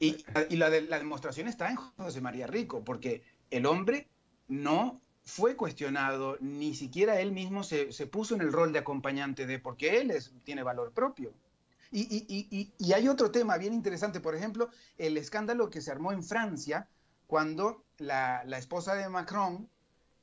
y, 0.00 0.24
y 0.50 0.56
la, 0.56 0.70
de, 0.70 0.82
la 0.82 0.98
demostración 0.98 1.48
está 1.48 1.70
en 1.70 1.76
José 1.76 2.20
María 2.20 2.46
Rico, 2.46 2.84
porque 2.84 3.22
el 3.50 3.66
hombre 3.66 4.08
no 4.48 5.00
fue 5.28 5.56
cuestionado, 5.56 6.38
ni 6.40 6.74
siquiera 6.74 7.20
él 7.20 7.32
mismo 7.32 7.62
se, 7.62 7.86
puso 8.06 8.34
en 8.34 8.40
el 8.40 8.50
rol 8.50 8.72
de 8.72 8.78
acompañante 8.78 9.46
de, 9.46 9.58
porque 9.58 10.00
él 10.00 10.10
es, 10.10 10.32
tiene 10.42 10.62
valor 10.62 10.92
propio. 10.92 11.34
Y, 11.90 12.92
hay 12.94 13.08
otro 13.08 13.30
tema 13.30 13.58
bien 13.58 13.74
interesante, 13.74 14.20
por 14.20 14.34
ejemplo, 14.34 14.70
el 14.96 15.18
escándalo 15.18 15.68
que 15.68 15.82
se 15.82 15.90
armó 15.90 16.12
en 16.12 16.24
Francia 16.24 16.88
cuando 17.26 17.84
la, 17.98 18.42
esposa 18.56 18.94
de 18.94 19.08
Macron, 19.10 19.68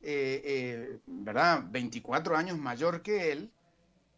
eh, 0.02 0.42
eh, 0.44 1.00
¿verdad? 1.06 1.64
24 1.70 2.36
años 2.36 2.58
mayor 2.58 3.04
que 3.04 3.32
él, 3.32 3.52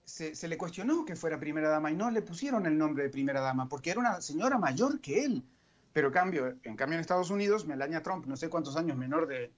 se, 0.07 0.47
le 0.47 0.57
cuestionó 0.57 1.03
que 1.03 1.17
fuera 1.17 1.37
primera 1.37 1.67
dama 1.67 1.91
y 1.91 1.95
no 1.95 2.09
le 2.09 2.21
pusieron 2.21 2.65
el 2.65 2.77
nombre 2.77 3.03
de 3.03 3.09
primera 3.09 3.41
dama 3.41 3.67
porque 3.67 3.91
era 3.91 3.99
una 3.99 4.21
señora 4.21 4.57
mayor 4.57 5.01
que 5.01 5.25
él. 5.25 5.43
Pero 5.91 6.11
cambio, 6.11 6.55
en 6.63 6.75
cambio 6.75 6.95
en 6.95 7.01
Estados 7.01 7.29
Unidos, 7.29 7.65
Melania 7.65 8.01
Trump, 8.01 8.25
no 8.25 8.37
sé 8.37 8.49
cuántos 8.49 8.77
años 8.77 8.95
menor 8.95 9.27
de, 9.27 9.51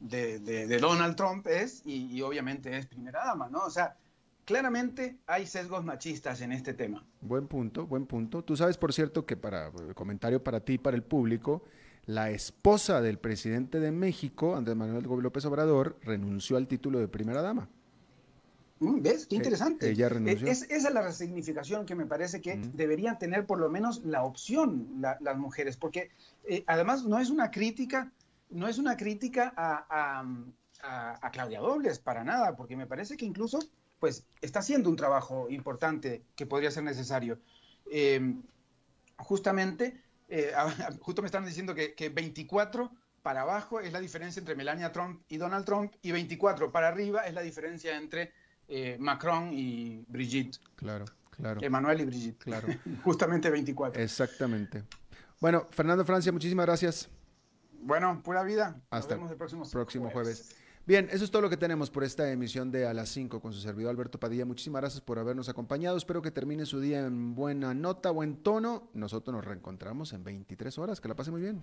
de, 0.00 0.78
Donald 0.78 1.14
Trump 1.16 1.46
es, 1.46 1.82
y, 1.84 2.22
obviamente 2.22 2.76
es 2.76 2.86
primera 2.86 3.22
dama, 3.24 3.48
¿no? 3.50 3.64
O 3.64 3.70
sea, 3.70 3.96
claramente 4.44 5.18
hay 5.26 5.46
sesgos 5.46 5.84
machistas 5.84 6.40
en 6.40 6.52
este 6.52 6.72
tema. 6.72 7.04
Buen 7.20 7.46
punto, 7.46 7.86
buen 7.86 8.06
punto. 8.06 8.42
Tú 8.42 8.56
sabes, 8.56 8.78
por 8.78 8.92
cierto, 8.92 9.26
que 9.26 9.36
para 9.36 9.70
comentario 9.94 10.42
para 10.42 10.60
ti 10.60 10.74
y 10.74 10.78
para 10.78 10.96
el 10.96 11.02
público, 11.02 11.64
la 12.06 12.30
esposa 12.30 13.02
del 13.02 13.18
presidente 13.18 13.78
de 13.78 13.92
México, 13.92 14.56
Andrés 14.56 14.76
Manuel 14.76 15.04
López 15.04 15.44
Obrador, 15.44 15.98
renunció 16.02 16.56
al 16.56 16.66
título 16.66 16.98
de 16.98 17.08
primera 17.08 17.42
dama. 17.42 17.68
Mm, 18.82 19.02
¿Ves? 19.02 19.26
Qué 19.26 19.36
eh, 19.36 19.38
interesante. 19.38 19.90
ella 19.90 20.08
renunció. 20.08 20.48
Es, 20.48 20.62
esa 20.62 20.88
es 20.88 20.94
la 20.94 21.02
resignificación 21.02 21.86
que 21.86 21.94
me 21.94 22.06
parece 22.06 22.40
que 22.40 22.56
deberían 22.56 23.18
tener 23.18 23.46
por 23.46 23.58
lo 23.58 23.70
menos 23.70 24.02
la 24.04 24.24
opción 24.24 24.88
las 25.00 25.38
mujeres, 25.38 25.76
porque 25.76 26.10
eh, 26.44 26.64
además 26.66 27.04
no 27.04 27.18
es 27.18 27.30
una 27.30 27.50
crítica 27.50 28.12
no 28.52 28.68
es 28.68 28.78
una 28.78 28.96
crítica 28.96 29.52
a, 29.56 31.30
Claudia 31.32 31.60
Dobles, 31.60 31.98
para 32.00 32.24
nada, 32.24 32.56
porque 32.56 32.76
me 32.76 32.86
parece 32.86 33.16
que 33.16 33.24
incluso 33.24 33.60
pues 33.98 34.26
está 34.40 34.58
haciendo 34.58 34.90
un 34.90 34.96
trabajo 34.96 35.48
importante 35.48 36.24
que 36.34 36.44
podría 36.44 36.70
ser 36.70 36.82
necesario. 36.82 37.38
Em, 37.90 38.42
justamente, 39.16 40.02
eh, 40.28 40.52
justo 41.00 41.22
me 41.22 41.26
están 41.26 41.46
diciendo 41.46 41.74
que, 41.74 42.08
24 42.08 42.90
para 43.22 43.42
abajo 43.42 43.78
es 43.78 43.92
la 43.92 44.00
diferencia 44.00 44.40
entre 44.40 44.56
Melania 44.56 44.90
Trump 44.90 45.22
y 45.28 45.36
Donald 45.36 45.64
Trump, 45.64 45.94
y 46.02 46.10
24 46.10 46.72
para 46.72 46.88
arriba 46.88 47.22
es 47.22 47.34
la 47.34 47.42
diferencia 47.42 47.96
entre 47.96 48.32
eh, 48.68 48.96
Macron 48.98 49.50
y 49.52 50.04
Brigitte. 50.08 50.58
Claro, 50.76 51.04
claro. 51.30 51.60
Emmanuel 51.62 52.00
y 52.00 52.04
Brigitte. 52.04 52.44
Claro. 52.44 52.68
Justamente 53.04 53.50
24. 53.50 54.02
Exactamente. 54.02 54.84
Bueno, 55.40 55.66
Fernando 55.70 56.04
Francia, 56.04 56.30
muchísimas 56.32 56.66
gracias. 56.66 57.08
Bueno, 57.82 58.22
pura 58.22 58.42
vida. 58.44 58.80
Hasta 58.90 59.14
el 59.14 59.36
próximo, 59.36 60.10
jueves. 60.10 60.54
Bien, 60.84 61.08
eso 61.12 61.24
es 61.24 61.30
todo 61.30 61.42
lo 61.42 61.50
que 61.50 61.56
tenemos 61.56 61.90
por 61.90 62.02
esta 62.02 62.30
emisión 62.30 62.72
de 62.72 62.86
A 62.86 62.94
las 62.94 63.08
5 63.10 63.40
con 63.40 63.52
su 63.52 63.60
servidor 63.60 63.90
Alberto 63.90 64.18
Padilla. 64.18 64.44
Muchísimas 64.44 64.82
gracias 64.82 65.00
por 65.00 65.18
habernos 65.18 65.48
acompañado. 65.48 65.96
Espero 65.96 66.22
que 66.22 66.30
termine 66.30 66.66
su 66.66 66.80
día 66.80 67.06
en 67.06 67.34
buena 67.34 67.72
nota, 67.74 68.10
buen 68.10 68.36
tono. 68.36 68.88
Nosotros 68.94 69.34
nos 69.34 69.44
reencontramos 69.44 70.12
en 70.12 70.24
23 70.24 70.78
horas. 70.78 71.00
Que 71.00 71.08
la 71.08 71.14
pase 71.14 71.30
muy 71.30 71.40
bien. 71.40 71.62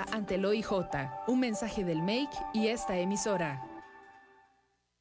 ante 0.00 0.36
el 0.36 0.44
OIJ. 0.44 0.70
Un 1.26 1.40
mensaje 1.40 1.84
del 1.84 2.02
MAKE 2.02 2.38
y 2.52 2.68
esta 2.68 2.96
emisora. 2.96 3.71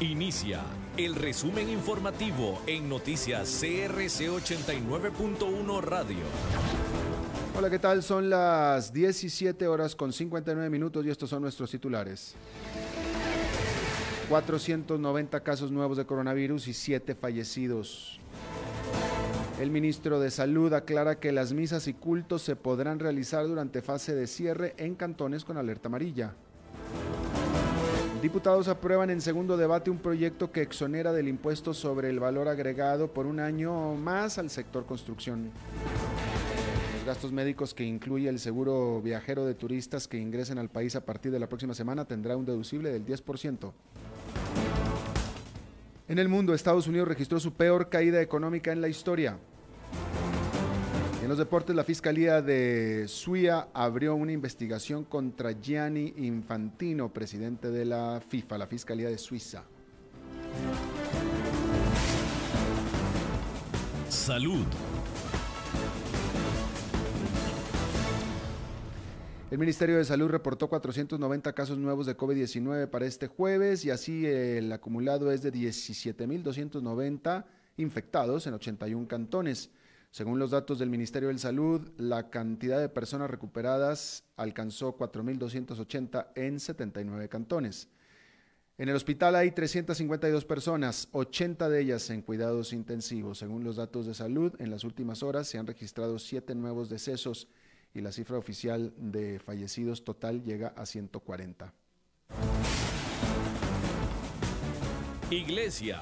Inicia 0.00 0.62
el 0.96 1.14
resumen 1.14 1.68
informativo 1.68 2.62
en 2.66 2.88
noticias 2.88 3.60
CRC 3.60 4.30
89.1 4.30 5.82
Radio. 5.82 6.16
Hola, 7.54 7.68
¿qué 7.68 7.78
tal? 7.78 8.02
Son 8.02 8.30
las 8.30 8.94
17 8.94 9.68
horas 9.68 9.94
con 9.94 10.14
59 10.14 10.70
minutos 10.70 11.04
y 11.04 11.10
estos 11.10 11.28
son 11.28 11.42
nuestros 11.42 11.70
titulares. 11.70 12.34
490 14.30 15.40
casos 15.40 15.70
nuevos 15.70 15.98
de 15.98 16.06
coronavirus 16.06 16.68
y 16.68 16.72
7 16.72 17.14
fallecidos. 17.14 18.20
El 19.60 19.70
ministro 19.70 20.18
de 20.18 20.30
Salud 20.30 20.72
aclara 20.72 21.20
que 21.20 21.30
las 21.30 21.52
misas 21.52 21.88
y 21.88 21.92
cultos 21.92 22.40
se 22.40 22.56
podrán 22.56 23.00
realizar 23.00 23.46
durante 23.46 23.82
fase 23.82 24.14
de 24.14 24.26
cierre 24.26 24.74
en 24.78 24.94
cantones 24.94 25.44
con 25.44 25.58
alerta 25.58 25.88
amarilla. 25.88 26.36
Diputados 28.22 28.68
aprueban 28.68 29.08
en 29.08 29.22
segundo 29.22 29.56
debate 29.56 29.90
un 29.90 29.96
proyecto 29.96 30.52
que 30.52 30.60
exonera 30.60 31.10
del 31.10 31.26
impuesto 31.26 31.72
sobre 31.72 32.10
el 32.10 32.20
valor 32.20 32.48
agregado 32.48 33.08
por 33.08 33.24
un 33.24 33.40
año 33.40 33.94
más 33.94 34.36
al 34.36 34.50
sector 34.50 34.84
construcción. 34.84 35.50
Los 36.96 37.06
gastos 37.06 37.32
médicos 37.32 37.72
que 37.72 37.82
incluye 37.82 38.28
el 38.28 38.38
seguro 38.38 39.00
viajero 39.00 39.46
de 39.46 39.54
turistas 39.54 40.06
que 40.06 40.18
ingresen 40.18 40.58
al 40.58 40.68
país 40.68 40.96
a 40.96 41.06
partir 41.06 41.32
de 41.32 41.38
la 41.38 41.48
próxima 41.48 41.72
semana 41.72 42.04
tendrá 42.04 42.36
un 42.36 42.44
deducible 42.44 42.92
del 42.92 43.06
10%. 43.06 43.72
En 46.08 46.18
el 46.18 46.28
mundo, 46.28 46.52
Estados 46.52 46.88
Unidos 46.88 47.08
registró 47.08 47.40
su 47.40 47.54
peor 47.54 47.88
caída 47.88 48.20
económica 48.20 48.70
en 48.70 48.82
la 48.82 48.88
historia. 48.88 49.38
En 51.30 51.36
los 51.36 51.46
deportes, 51.46 51.76
la 51.76 51.84
Fiscalía 51.84 52.42
de 52.42 53.04
Suiza 53.06 53.68
abrió 53.72 54.16
una 54.16 54.32
investigación 54.32 55.04
contra 55.04 55.52
Gianni 55.52 56.12
Infantino, 56.16 57.12
presidente 57.12 57.70
de 57.70 57.84
la 57.84 58.20
FIFA, 58.20 58.58
la 58.58 58.66
Fiscalía 58.66 59.08
de 59.08 59.16
Suiza. 59.16 59.62
Salud. 64.08 64.66
El 69.52 69.58
Ministerio 69.58 69.98
de 69.98 70.04
Salud 70.04 70.26
reportó 70.26 70.68
490 70.68 71.52
casos 71.52 71.78
nuevos 71.78 72.06
de 72.06 72.16
COVID-19 72.16 72.88
para 72.88 73.06
este 73.06 73.28
jueves 73.28 73.84
y 73.84 73.90
así 73.90 74.26
el 74.26 74.72
acumulado 74.72 75.30
es 75.30 75.42
de 75.42 75.52
17.290 75.52 77.44
infectados 77.76 78.48
en 78.48 78.54
81 78.54 79.06
cantones. 79.06 79.70
Según 80.10 80.40
los 80.40 80.50
datos 80.50 80.80
del 80.80 80.90
Ministerio 80.90 81.28
de 81.28 81.38
Salud, 81.38 81.88
la 81.96 82.30
cantidad 82.30 82.80
de 82.80 82.88
personas 82.88 83.30
recuperadas 83.30 84.24
alcanzó 84.36 84.96
4.280 84.98 86.32
en 86.34 86.58
79 86.58 87.28
cantones. 87.28 87.88
En 88.76 88.88
el 88.88 88.96
hospital 88.96 89.36
hay 89.36 89.52
352 89.52 90.44
personas, 90.46 91.08
80 91.12 91.68
de 91.68 91.80
ellas 91.80 92.10
en 92.10 92.22
cuidados 92.22 92.72
intensivos. 92.72 93.38
Según 93.38 93.62
los 93.62 93.76
datos 93.76 94.06
de 94.06 94.14
salud, 94.14 94.52
en 94.58 94.70
las 94.70 94.82
últimas 94.82 95.22
horas 95.22 95.46
se 95.46 95.58
han 95.58 95.66
registrado 95.66 96.18
siete 96.18 96.56
nuevos 96.56 96.88
decesos 96.88 97.46
y 97.94 98.00
la 98.00 98.10
cifra 98.10 98.38
oficial 98.38 98.92
de 98.96 99.38
fallecidos 99.38 100.02
total 100.02 100.42
llega 100.42 100.68
a 100.76 100.86
140. 100.86 101.72
Iglesia. 105.30 106.00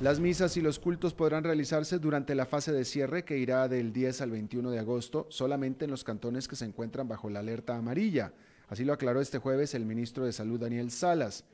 Las 0.00 0.20
misas 0.20 0.56
y 0.56 0.60
los 0.60 0.78
cultos 0.78 1.12
podrán 1.12 1.42
realizarse 1.42 1.98
durante 1.98 2.36
la 2.36 2.46
fase 2.46 2.70
de 2.70 2.84
cierre 2.84 3.24
que 3.24 3.36
irá 3.36 3.66
del 3.66 3.92
10 3.92 4.20
al 4.20 4.30
21 4.30 4.70
de 4.70 4.78
agosto 4.78 5.26
solamente 5.28 5.86
en 5.86 5.90
los 5.90 6.04
cantones 6.04 6.46
que 6.46 6.54
se 6.54 6.66
encuentran 6.66 7.08
bajo 7.08 7.28
la 7.30 7.40
alerta 7.40 7.76
amarilla. 7.76 8.32
Así 8.68 8.84
lo 8.84 8.92
aclaró 8.92 9.20
este 9.20 9.38
jueves 9.38 9.74
el 9.74 9.84
ministro 9.84 10.24
de 10.24 10.30
Salud 10.30 10.60
Daniel 10.60 10.92
Salas. 10.92 11.44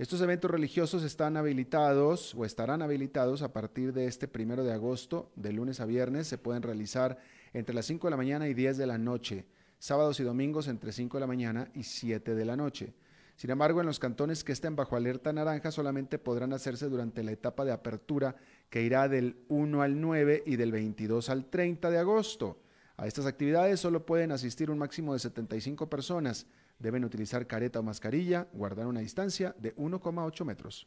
Estos 0.00 0.20
eventos 0.20 0.50
religiosos 0.50 1.04
están 1.04 1.36
habilitados 1.36 2.34
o 2.34 2.44
estarán 2.44 2.82
habilitados 2.82 3.40
a 3.42 3.52
partir 3.52 3.92
de 3.92 4.06
este 4.06 4.26
primero 4.26 4.64
de 4.64 4.72
agosto, 4.72 5.30
de 5.36 5.52
lunes 5.52 5.78
a 5.78 5.86
viernes. 5.86 6.26
Se 6.26 6.38
pueden 6.38 6.64
realizar 6.64 7.18
entre 7.52 7.72
las 7.72 7.86
5 7.86 8.08
de 8.08 8.10
la 8.10 8.16
mañana 8.16 8.48
y 8.48 8.54
10 8.54 8.78
de 8.78 8.86
la 8.86 8.98
noche, 8.98 9.46
sábados 9.78 10.18
y 10.18 10.24
domingos 10.24 10.66
entre 10.66 10.90
5 10.90 11.18
de 11.18 11.20
la 11.20 11.28
mañana 11.28 11.70
y 11.72 11.84
7 11.84 12.34
de 12.34 12.44
la 12.44 12.56
noche. 12.56 12.94
Sin 13.42 13.50
embargo, 13.50 13.80
en 13.80 13.86
los 13.86 13.98
cantones 13.98 14.44
que 14.44 14.52
estén 14.52 14.76
bajo 14.76 14.94
alerta 14.94 15.32
naranja 15.32 15.72
solamente 15.72 16.20
podrán 16.20 16.52
hacerse 16.52 16.88
durante 16.88 17.24
la 17.24 17.32
etapa 17.32 17.64
de 17.64 17.72
apertura 17.72 18.36
que 18.70 18.82
irá 18.82 19.08
del 19.08 19.36
1 19.48 19.82
al 19.82 20.00
9 20.00 20.44
y 20.46 20.54
del 20.54 20.70
22 20.70 21.28
al 21.28 21.46
30 21.46 21.90
de 21.90 21.98
agosto. 21.98 22.62
A 22.96 23.08
estas 23.08 23.26
actividades 23.26 23.80
solo 23.80 24.06
pueden 24.06 24.30
asistir 24.30 24.70
un 24.70 24.78
máximo 24.78 25.12
de 25.12 25.18
75 25.18 25.90
personas. 25.90 26.46
Deben 26.78 27.04
utilizar 27.04 27.48
careta 27.48 27.80
o 27.80 27.82
mascarilla, 27.82 28.46
guardar 28.52 28.86
una 28.86 29.00
distancia 29.00 29.56
de 29.58 29.74
1,8 29.74 30.44
metros. 30.44 30.86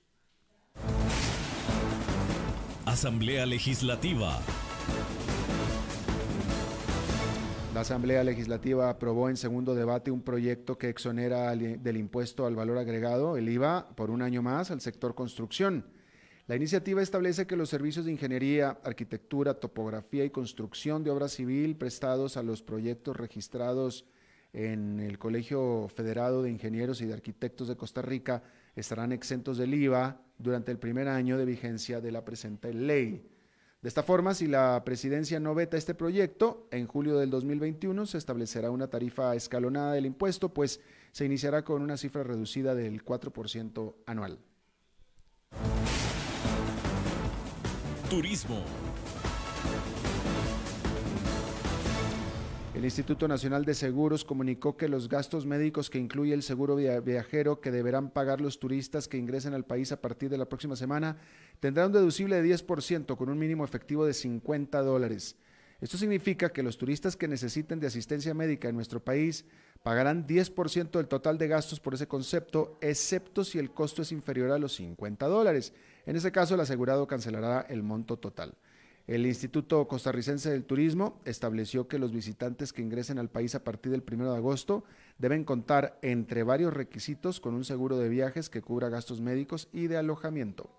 Asamblea 2.86 3.46
Legislativa. 3.46 4.40
La 7.76 7.82
Asamblea 7.82 8.24
Legislativa 8.24 8.90
aprobó 8.90 9.28
en 9.28 9.36
segundo 9.36 9.76
debate 9.76 10.10
un 10.10 10.22
proyecto 10.22 10.78
que 10.78 10.88
exonera 10.88 11.54
del 11.54 11.98
impuesto 11.98 12.46
al 12.46 12.56
valor 12.56 12.78
agregado, 12.78 13.36
el 13.36 13.50
IVA, 13.50 13.90
por 13.98 14.12
un 14.12 14.22
año 14.22 14.42
más 14.42 14.72
al 14.72 14.80
sector 14.80 15.14
construcción. 15.14 15.86
La 16.48 16.56
iniciativa 16.56 17.02
establece 17.02 17.48
que 17.48 17.58
los 17.58 17.68
servicios 17.68 18.06
de 18.06 18.14
ingeniería, 18.14 18.80
arquitectura, 18.86 19.56
topografía 19.56 20.24
y 20.24 20.30
construcción 20.30 21.04
de 21.04 21.12
obra 21.12 21.28
civil 21.28 21.76
prestados 21.76 22.38
a 22.38 22.44
los 22.44 22.64
proyectos 22.64 23.18
registrados 23.18 24.06
en 24.54 25.02
el 25.02 25.20
Colegio 25.20 25.90
Federado 25.94 26.44
de 26.44 26.52
Ingenieros 26.52 27.02
y 27.02 27.08
de 27.08 27.14
Arquitectos 27.14 27.68
de 27.68 27.76
Costa 27.76 28.02
Rica 28.02 28.42
estarán 28.78 29.12
exentos 29.12 29.58
del 29.58 29.74
IVA 29.74 30.22
durante 30.38 30.72
el 30.72 30.80
primer 30.80 31.10
año 31.10 31.38
de 31.38 31.44
vigencia 31.44 32.00
de 32.00 32.14
la 32.14 32.24
presente 32.24 32.74
ley. 32.74 33.35
De 33.82 33.90
esta 33.90 34.04
forma, 34.04 34.34
si 34.34 34.48
la 34.48 34.84
presidencia 34.84 35.40
no 35.40 35.54
veta 35.54 35.78
este 35.78 35.94
proyecto, 35.94 36.68
en 36.72 36.88
julio 36.88 37.18
del 37.18 37.30
2021 37.30 38.06
se 38.08 38.18
establecerá 38.18 38.72
una 38.72 38.90
tarifa 38.90 39.36
escalonada 39.36 39.94
del 39.94 40.08
impuesto, 40.08 40.50
pues 40.54 40.82
se 41.12 41.26
iniciará 41.26 41.64
con 41.64 41.82
una 41.82 41.98
cifra 41.98 42.24
reducida 42.24 42.74
del 42.74 43.06
4% 43.06 43.96
anual. 44.06 44.40
Turismo. 48.10 48.64
El 52.76 52.84
Instituto 52.84 53.30
Nacional 53.30 53.64
de 53.64 53.74
Seguros 53.74 54.26
comunicó 54.26 54.76
que 54.76 54.90
los 54.90 55.08
gastos 55.08 55.46
médicos 55.46 55.90
que 55.90 55.98
incluye 55.98 56.34
el 56.34 56.44
seguro 56.44 56.76
viajero 56.76 57.62
que 57.62 57.72
deberán 57.72 58.10
pagar 58.10 58.42
los 58.42 58.60
turistas 58.60 59.08
que 59.08 59.18
ingresen 59.18 59.54
al 59.54 59.64
país 59.64 59.94
a 59.94 60.02
partir 60.02 60.30
de 60.30 60.38
la 60.38 60.50
próxima 60.50 60.76
semana 60.76 61.16
tendrán 61.62 61.88
un 61.88 61.94
deducible 61.94 62.42
de 62.42 62.54
10% 62.54 63.16
con 63.16 63.30
un 63.30 63.40
mínimo 63.40 63.64
efectivo 63.64 64.06
de 64.06 64.14
50 64.14 64.82
dólares. 64.82 65.38
Esto 65.80 65.98
significa 65.98 66.52
que 66.52 66.64
los 66.64 66.78
turistas 66.78 67.16
que 67.16 67.30
necesiten 67.30 67.80
de 67.80 67.88
asistencia 67.88 68.34
médica 68.34 68.68
en 68.68 68.76
nuestro 68.76 69.02
país 69.02 69.46
pagarán 69.82 70.28
10% 70.28 70.92
del 70.92 71.08
total 71.08 71.38
de 71.38 71.48
gastos 71.48 71.80
por 71.80 71.94
ese 71.94 72.10
concepto, 72.10 72.78
excepto 72.82 73.46
si 73.46 73.58
el 73.58 73.72
costo 73.72 74.02
es 74.02 74.12
inferior 74.12 74.52
a 74.52 74.60
los 74.60 74.76
50 74.76 75.26
dólares. 75.28 75.72
En 76.06 76.18
ese 76.18 76.34
caso, 76.34 76.56
el 76.56 76.60
asegurado 76.60 77.08
cancelará 77.08 77.62
el 77.70 77.84
monto 77.84 78.18
total. 78.18 78.54
El 79.08 79.28
Instituto 79.28 79.88
Costarricense 79.88 80.50
del 80.50 80.66
Turismo 80.66 81.22
estableció 81.26 81.88
que 81.88 82.00
los 82.00 82.12
visitantes 82.12 82.74
que 82.74 82.82
ingresen 82.82 83.20
al 83.20 83.30
país 83.30 83.54
a 83.54 83.64
partir 83.64 83.92
del 83.92 84.04
1 84.10 84.32
de 84.32 84.38
agosto 84.38 84.84
deben 85.20 85.44
contar 85.44 86.00
entre 86.02 86.42
varios 86.42 86.74
requisitos 86.74 87.40
con 87.40 87.54
un 87.54 87.66
seguro 87.66 88.00
de 88.00 88.10
viajes 88.10 88.50
que 88.50 88.64
cubra 88.64 88.90
gastos 88.90 89.22
médicos 89.22 89.70
y 89.72 89.88
de 89.88 89.98
alojamiento. 89.98 90.72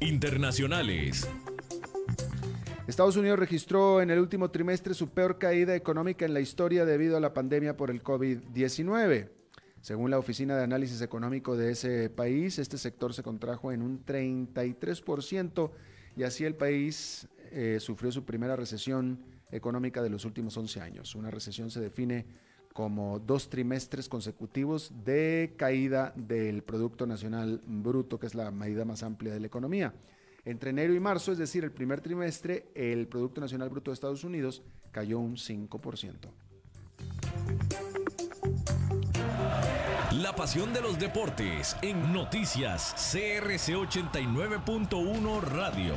Internacionales. 0.00 1.28
Estados 2.88 3.18
Unidos 3.18 3.38
registró 3.38 4.00
en 4.00 4.08
el 4.08 4.18
último 4.18 4.50
trimestre 4.50 4.94
su 4.94 5.10
peor 5.10 5.36
caída 5.36 5.76
económica 5.76 6.24
en 6.24 6.32
la 6.32 6.40
historia 6.40 6.86
debido 6.86 7.18
a 7.18 7.20
la 7.20 7.34
pandemia 7.34 7.76
por 7.76 7.90
el 7.90 8.02
COVID-19. 8.02 9.28
Según 9.82 10.10
la 10.10 10.18
Oficina 10.18 10.56
de 10.56 10.64
Análisis 10.64 11.02
Económico 11.02 11.54
de 11.54 11.72
ese 11.72 12.08
país, 12.08 12.58
este 12.58 12.78
sector 12.78 13.12
se 13.12 13.22
contrajo 13.22 13.72
en 13.72 13.82
un 13.82 14.06
33% 14.06 15.70
y 16.16 16.22
así 16.22 16.46
el 16.46 16.54
país 16.54 17.28
eh, 17.52 17.76
sufrió 17.78 18.10
su 18.10 18.24
primera 18.24 18.56
recesión 18.56 19.20
económica 19.50 20.02
de 20.02 20.08
los 20.08 20.24
últimos 20.24 20.56
11 20.56 20.80
años. 20.80 21.14
Una 21.14 21.30
recesión 21.30 21.70
se 21.70 21.80
define 21.80 22.24
como 22.72 23.18
dos 23.18 23.50
trimestres 23.50 24.08
consecutivos 24.08 24.94
de 25.04 25.52
caída 25.58 26.14
del 26.16 26.62
Producto 26.62 27.06
Nacional 27.06 27.60
Bruto, 27.66 28.18
que 28.18 28.28
es 28.28 28.34
la 28.34 28.50
medida 28.50 28.86
más 28.86 29.02
amplia 29.02 29.34
de 29.34 29.40
la 29.40 29.46
economía. 29.46 29.92
Entre 30.48 30.70
enero 30.70 30.94
y 30.94 30.98
marzo, 30.98 31.30
es 31.30 31.36
decir, 31.36 31.62
el 31.62 31.72
primer 31.72 32.00
trimestre, 32.00 32.70
el 32.74 33.06
Producto 33.06 33.38
Nacional 33.38 33.68
Bruto 33.68 33.90
de 33.90 33.96
Estados 33.96 34.24
Unidos 34.24 34.62
cayó 34.92 35.18
un 35.18 35.36
5%. 35.36 36.14
La 40.12 40.34
pasión 40.34 40.72
de 40.72 40.80
los 40.80 40.98
deportes 40.98 41.76
en 41.82 42.14
noticias 42.14 42.94
CRC 43.12 43.74
89.1 43.74 45.42
Radio. 45.42 45.94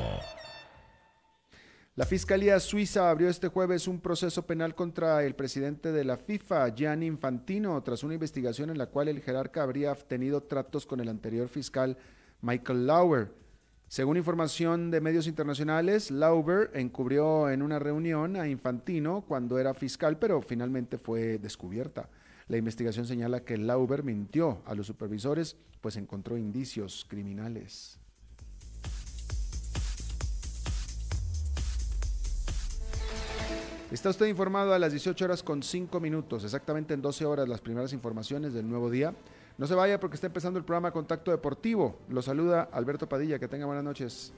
La 1.95 2.05
Fiscalía 2.05 2.59
Suiza 2.59 3.09
abrió 3.09 3.29
este 3.29 3.47
jueves 3.47 3.87
un 3.87 4.01
proceso 4.01 4.45
penal 4.45 4.75
contra 4.75 5.23
el 5.23 5.33
presidente 5.33 5.93
de 5.93 6.03
la 6.03 6.17
FIFA, 6.17 6.75
Gianni 6.75 7.05
Infantino, 7.05 7.81
tras 7.83 8.03
una 8.03 8.15
investigación 8.15 8.69
en 8.69 8.77
la 8.77 8.87
cual 8.87 9.07
el 9.07 9.21
jerarca 9.21 9.63
habría 9.63 9.95
tenido 9.95 10.43
tratos 10.43 10.85
con 10.85 10.99
el 10.99 11.07
anterior 11.07 11.47
fiscal 11.47 11.97
Michael 12.41 12.85
Lauer. 12.85 13.40
Según 13.91 14.15
información 14.15 14.89
de 14.89 15.01
medios 15.01 15.27
internacionales, 15.27 16.11
Lauber 16.11 16.71
encubrió 16.75 17.49
en 17.49 17.61
una 17.61 17.77
reunión 17.77 18.37
a 18.37 18.47
Infantino 18.47 19.25
cuando 19.27 19.59
era 19.59 19.73
fiscal, 19.73 20.17
pero 20.17 20.41
finalmente 20.41 20.97
fue 20.97 21.39
descubierta. 21.39 22.07
La 22.47 22.55
investigación 22.55 23.05
señala 23.05 23.43
que 23.43 23.57
Lauber 23.57 24.03
mintió 24.03 24.61
a 24.65 24.75
los 24.75 24.87
supervisores, 24.87 25.57
pues 25.81 25.97
encontró 25.97 26.37
indicios 26.37 27.05
criminales. 27.09 27.99
Está 33.91 34.11
usted 34.11 34.27
informado 34.27 34.73
a 34.73 34.79
las 34.79 34.93
18 34.93 35.25
horas 35.25 35.43
con 35.43 35.63
5 35.63 35.99
minutos, 35.99 36.45
exactamente 36.45 36.93
en 36.93 37.01
12 37.01 37.25
horas 37.25 37.49
las 37.49 37.59
primeras 37.59 37.91
informaciones 37.91 38.53
del 38.53 38.69
nuevo 38.69 38.89
día. 38.89 39.13
No 39.61 39.67
se 39.67 39.75
vaya 39.75 39.99
porque 39.99 40.15
está 40.15 40.25
empezando 40.25 40.57
el 40.57 40.65
programa 40.65 40.89
Contacto 40.89 41.29
Deportivo. 41.29 41.99
Lo 42.09 42.23
saluda 42.23 42.67
Alberto 42.71 43.07
Padilla. 43.07 43.37
Que 43.37 43.47
tenga 43.47 43.67
buenas 43.67 43.83
noches. 43.83 44.33